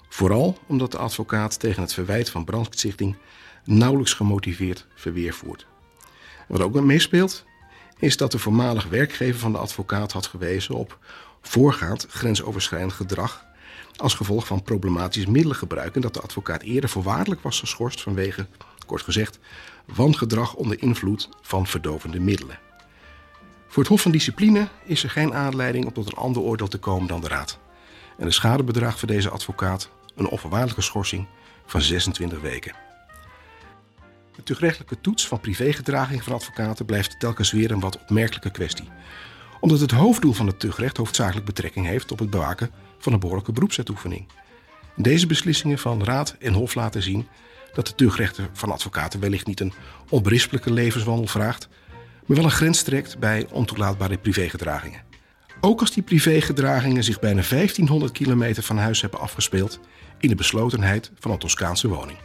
Vooral 0.08 0.58
omdat 0.66 0.90
de 0.90 0.98
advocaat 0.98 1.60
tegen 1.60 1.82
het 1.82 1.92
verwijt 1.92 2.30
van 2.30 2.44
brandstichting 2.44 3.16
nauwelijks 3.64 4.12
gemotiveerd 4.12 4.86
verweer 4.94 5.34
voert. 5.34 5.66
Wat 6.48 6.60
ook 6.60 6.80
meespeelt, 6.80 7.44
is 7.99 8.16
dat 8.16 8.32
de 8.32 8.38
voormalig 8.38 8.88
werkgever 8.88 9.40
van 9.40 9.53
de 9.53 9.59
advocaat 9.59 10.12
had 10.12 10.26
gewezen 10.26 10.74
op 10.74 10.99
voorgaand 11.42 12.07
grensoverschrijdend 12.09 12.92
gedrag 12.92 13.44
als 13.97 14.14
gevolg 14.14 14.47
van 14.47 14.62
problematisch 14.62 15.26
middelengebruik 15.26 15.94
en 15.94 16.01
dat 16.01 16.14
de 16.14 16.20
advocaat 16.20 16.62
eerder 16.62 16.90
voorwaardelijk 16.90 17.42
was 17.42 17.59
geschorst 17.61 18.03
vanwege, 18.03 18.47
kort 18.86 19.03
gezegd, 19.03 19.38
wangedrag 19.84 20.55
onder 20.55 20.82
invloed 20.82 21.28
van 21.42 21.66
verdovende 21.66 22.20
middelen. 22.20 22.59
Voor 23.68 23.82
het 23.82 23.92
Hof 23.92 24.03
van 24.03 24.11
Discipline 24.11 24.68
is 24.84 25.03
er 25.03 25.11
geen 25.11 25.34
aanleiding 25.34 25.84
om 25.84 25.92
tot 25.92 26.07
een 26.07 26.18
ander 26.18 26.42
oordeel 26.42 26.68
te 26.68 26.78
komen 26.78 27.09
dan 27.09 27.20
de 27.20 27.28
Raad. 27.28 27.59
En 28.18 28.26
de 28.26 28.32
schadebedrag 28.32 28.99
voor 28.99 29.09
deze 29.09 29.30
advocaat 29.30 29.90
een 30.14 30.28
onvoorwaardelijke 30.28 30.82
schorsing 30.82 31.26
van 31.66 31.80
26 31.80 32.40
weken. 32.40 32.86
De 34.37 34.43
tuchtrechtelijke 34.43 35.01
toets 35.01 35.26
van 35.26 35.41
privégedraging 35.41 36.22
van 36.22 36.32
advocaten 36.32 36.87
blijft 36.87 37.20
telkens 37.20 37.51
weer 37.53 37.70
een 37.70 37.80
wat 37.80 38.01
opmerkelijke 38.01 38.51
kwestie. 38.51 38.89
Omdat 39.61 39.80
het 39.80 39.91
hoofddoel 39.91 40.32
van 40.32 40.47
het 40.47 40.61
tuchtrecht 40.61 40.97
hoofdzakelijk 40.97 41.47
betrekking 41.47 41.87
heeft 41.87 42.12
op 42.12 42.18
het 42.18 42.30
bewaken 42.30 42.70
van 42.99 43.12
een 43.12 43.20
behoorlijke 43.20 43.53
beroepsuitoefening. 43.53 44.26
Deze 44.97 45.26
beslissingen 45.26 45.78
van 45.78 46.05
Raad 46.05 46.37
en 46.39 46.53
Hof 46.53 46.74
laten 46.74 47.03
zien 47.03 47.28
dat 47.72 47.87
de 47.87 47.95
tuchtrechter 47.95 48.49
van 48.53 48.70
advocaten 48.70 49.20
wellicht 49.20 49.47
niet 49.47 49.61
een 49.61 49.72
onberispelijke 50.09 50.72
levenswandel 50.72 51.26
vraagt, 51.26 51.68
maar 52.26 52.37
wel 52.37 52.45
een 52.45 52.51
grens 52.51 52.82
trekt 52.82 53.18
bij 53.18 53.47
ontoelaatbare 53.51 54.18
privégedragingen. 54.18 55.03
Ook 55.61 55.80
als 55.80 55.93
die 55.93 56.03
privégedragingen 56.03 57.05
zich 57.05 57.20
bijna 57.20 57.43
1500 57.49 58.12
kilometer 58.12 58.62
van 58.62 58.78
huis 58.78 59.01
hebben 59.01 59.20
afgespeeld 59.20 59.80
in 60.18 60.28
de 60.28 60.34
beslotenheid 60.34 61.11
van 61.18 61.30
een 61.30 61.39
Toscaanse 61.39 61.89
woning. 61.89 62.18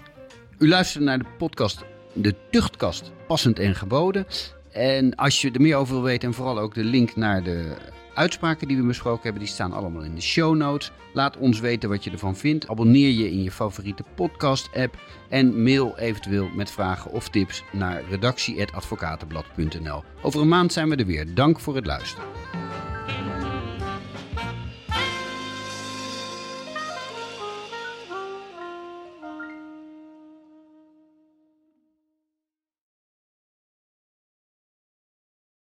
U 0.57 0.67
luistert 0.67 1.03
naar 1.03 1.17
de 1.17 1.25
podcast 1.37 1.83
De 2.13 2.35
Tuchtkast, 2.49 3.11
passend 3.27 3.59
en 3.59 3.75
geboden. 3.75 4.27
En 4.71 5.15
als 5.15 5.41
je 5.41 5.51
er 5.51 5.61
meer 5.61 5.75
over 5.75 5.93
wil 5.93 6.03
weten 6.03 6.27
en 6.27 6.33
vooral 6.33 6.59
ook 6.59 6.73
de 6.73 6.83
link 6.83 7.15
naar 7.15 7.43
de 7.43 7.75
uitspraken 8.13 8.67
die 8.67 8.77
we 8.77 8.83
besproken 8.83 9.23
hebben, 9.23 9.41
die 9.41 9.51
staan 9.51 9.73
allemaal 9.73 10.01
in 10.01 10.15
de 10.15 10.21
show 10.21 10.55
notes. 10.55 10.91
Laat 11.13 11.37
ons 11.37 11.59
weten 11.59 11.89
wat 11.89 12.03
je 12.03 12.11
ervan 12.11 12.35
vindt. 12.35 12.67
Abonneer 12.67 13.09
je 13.09 13.31
in 13.31 13.43
je 13.43 13.51
favoriete 13.51 14.03
podcast-app 14.15 14.97
en 15.29 15.63
mail 15.63 15.97
eventueel 15.97 16.49
met 16.55 16.71
vragen 16.71 17.11
of 17.11 17.29
tips 17.29 17.63
naar 17.71 18.03
redactie.advocatenblad.nl. 18.09 20.03
Over 20.21 20.41
een 20.41 20.47
maand 20.47 20.73
zijn 20.73 20.89
we 20.89 20.95
er 20.95 21.05
weer. 21.05 21.33
Dank 21.33 21.59
voor 21.59 21.75
het 21.75 21.85
luisteren. 21.85 22.27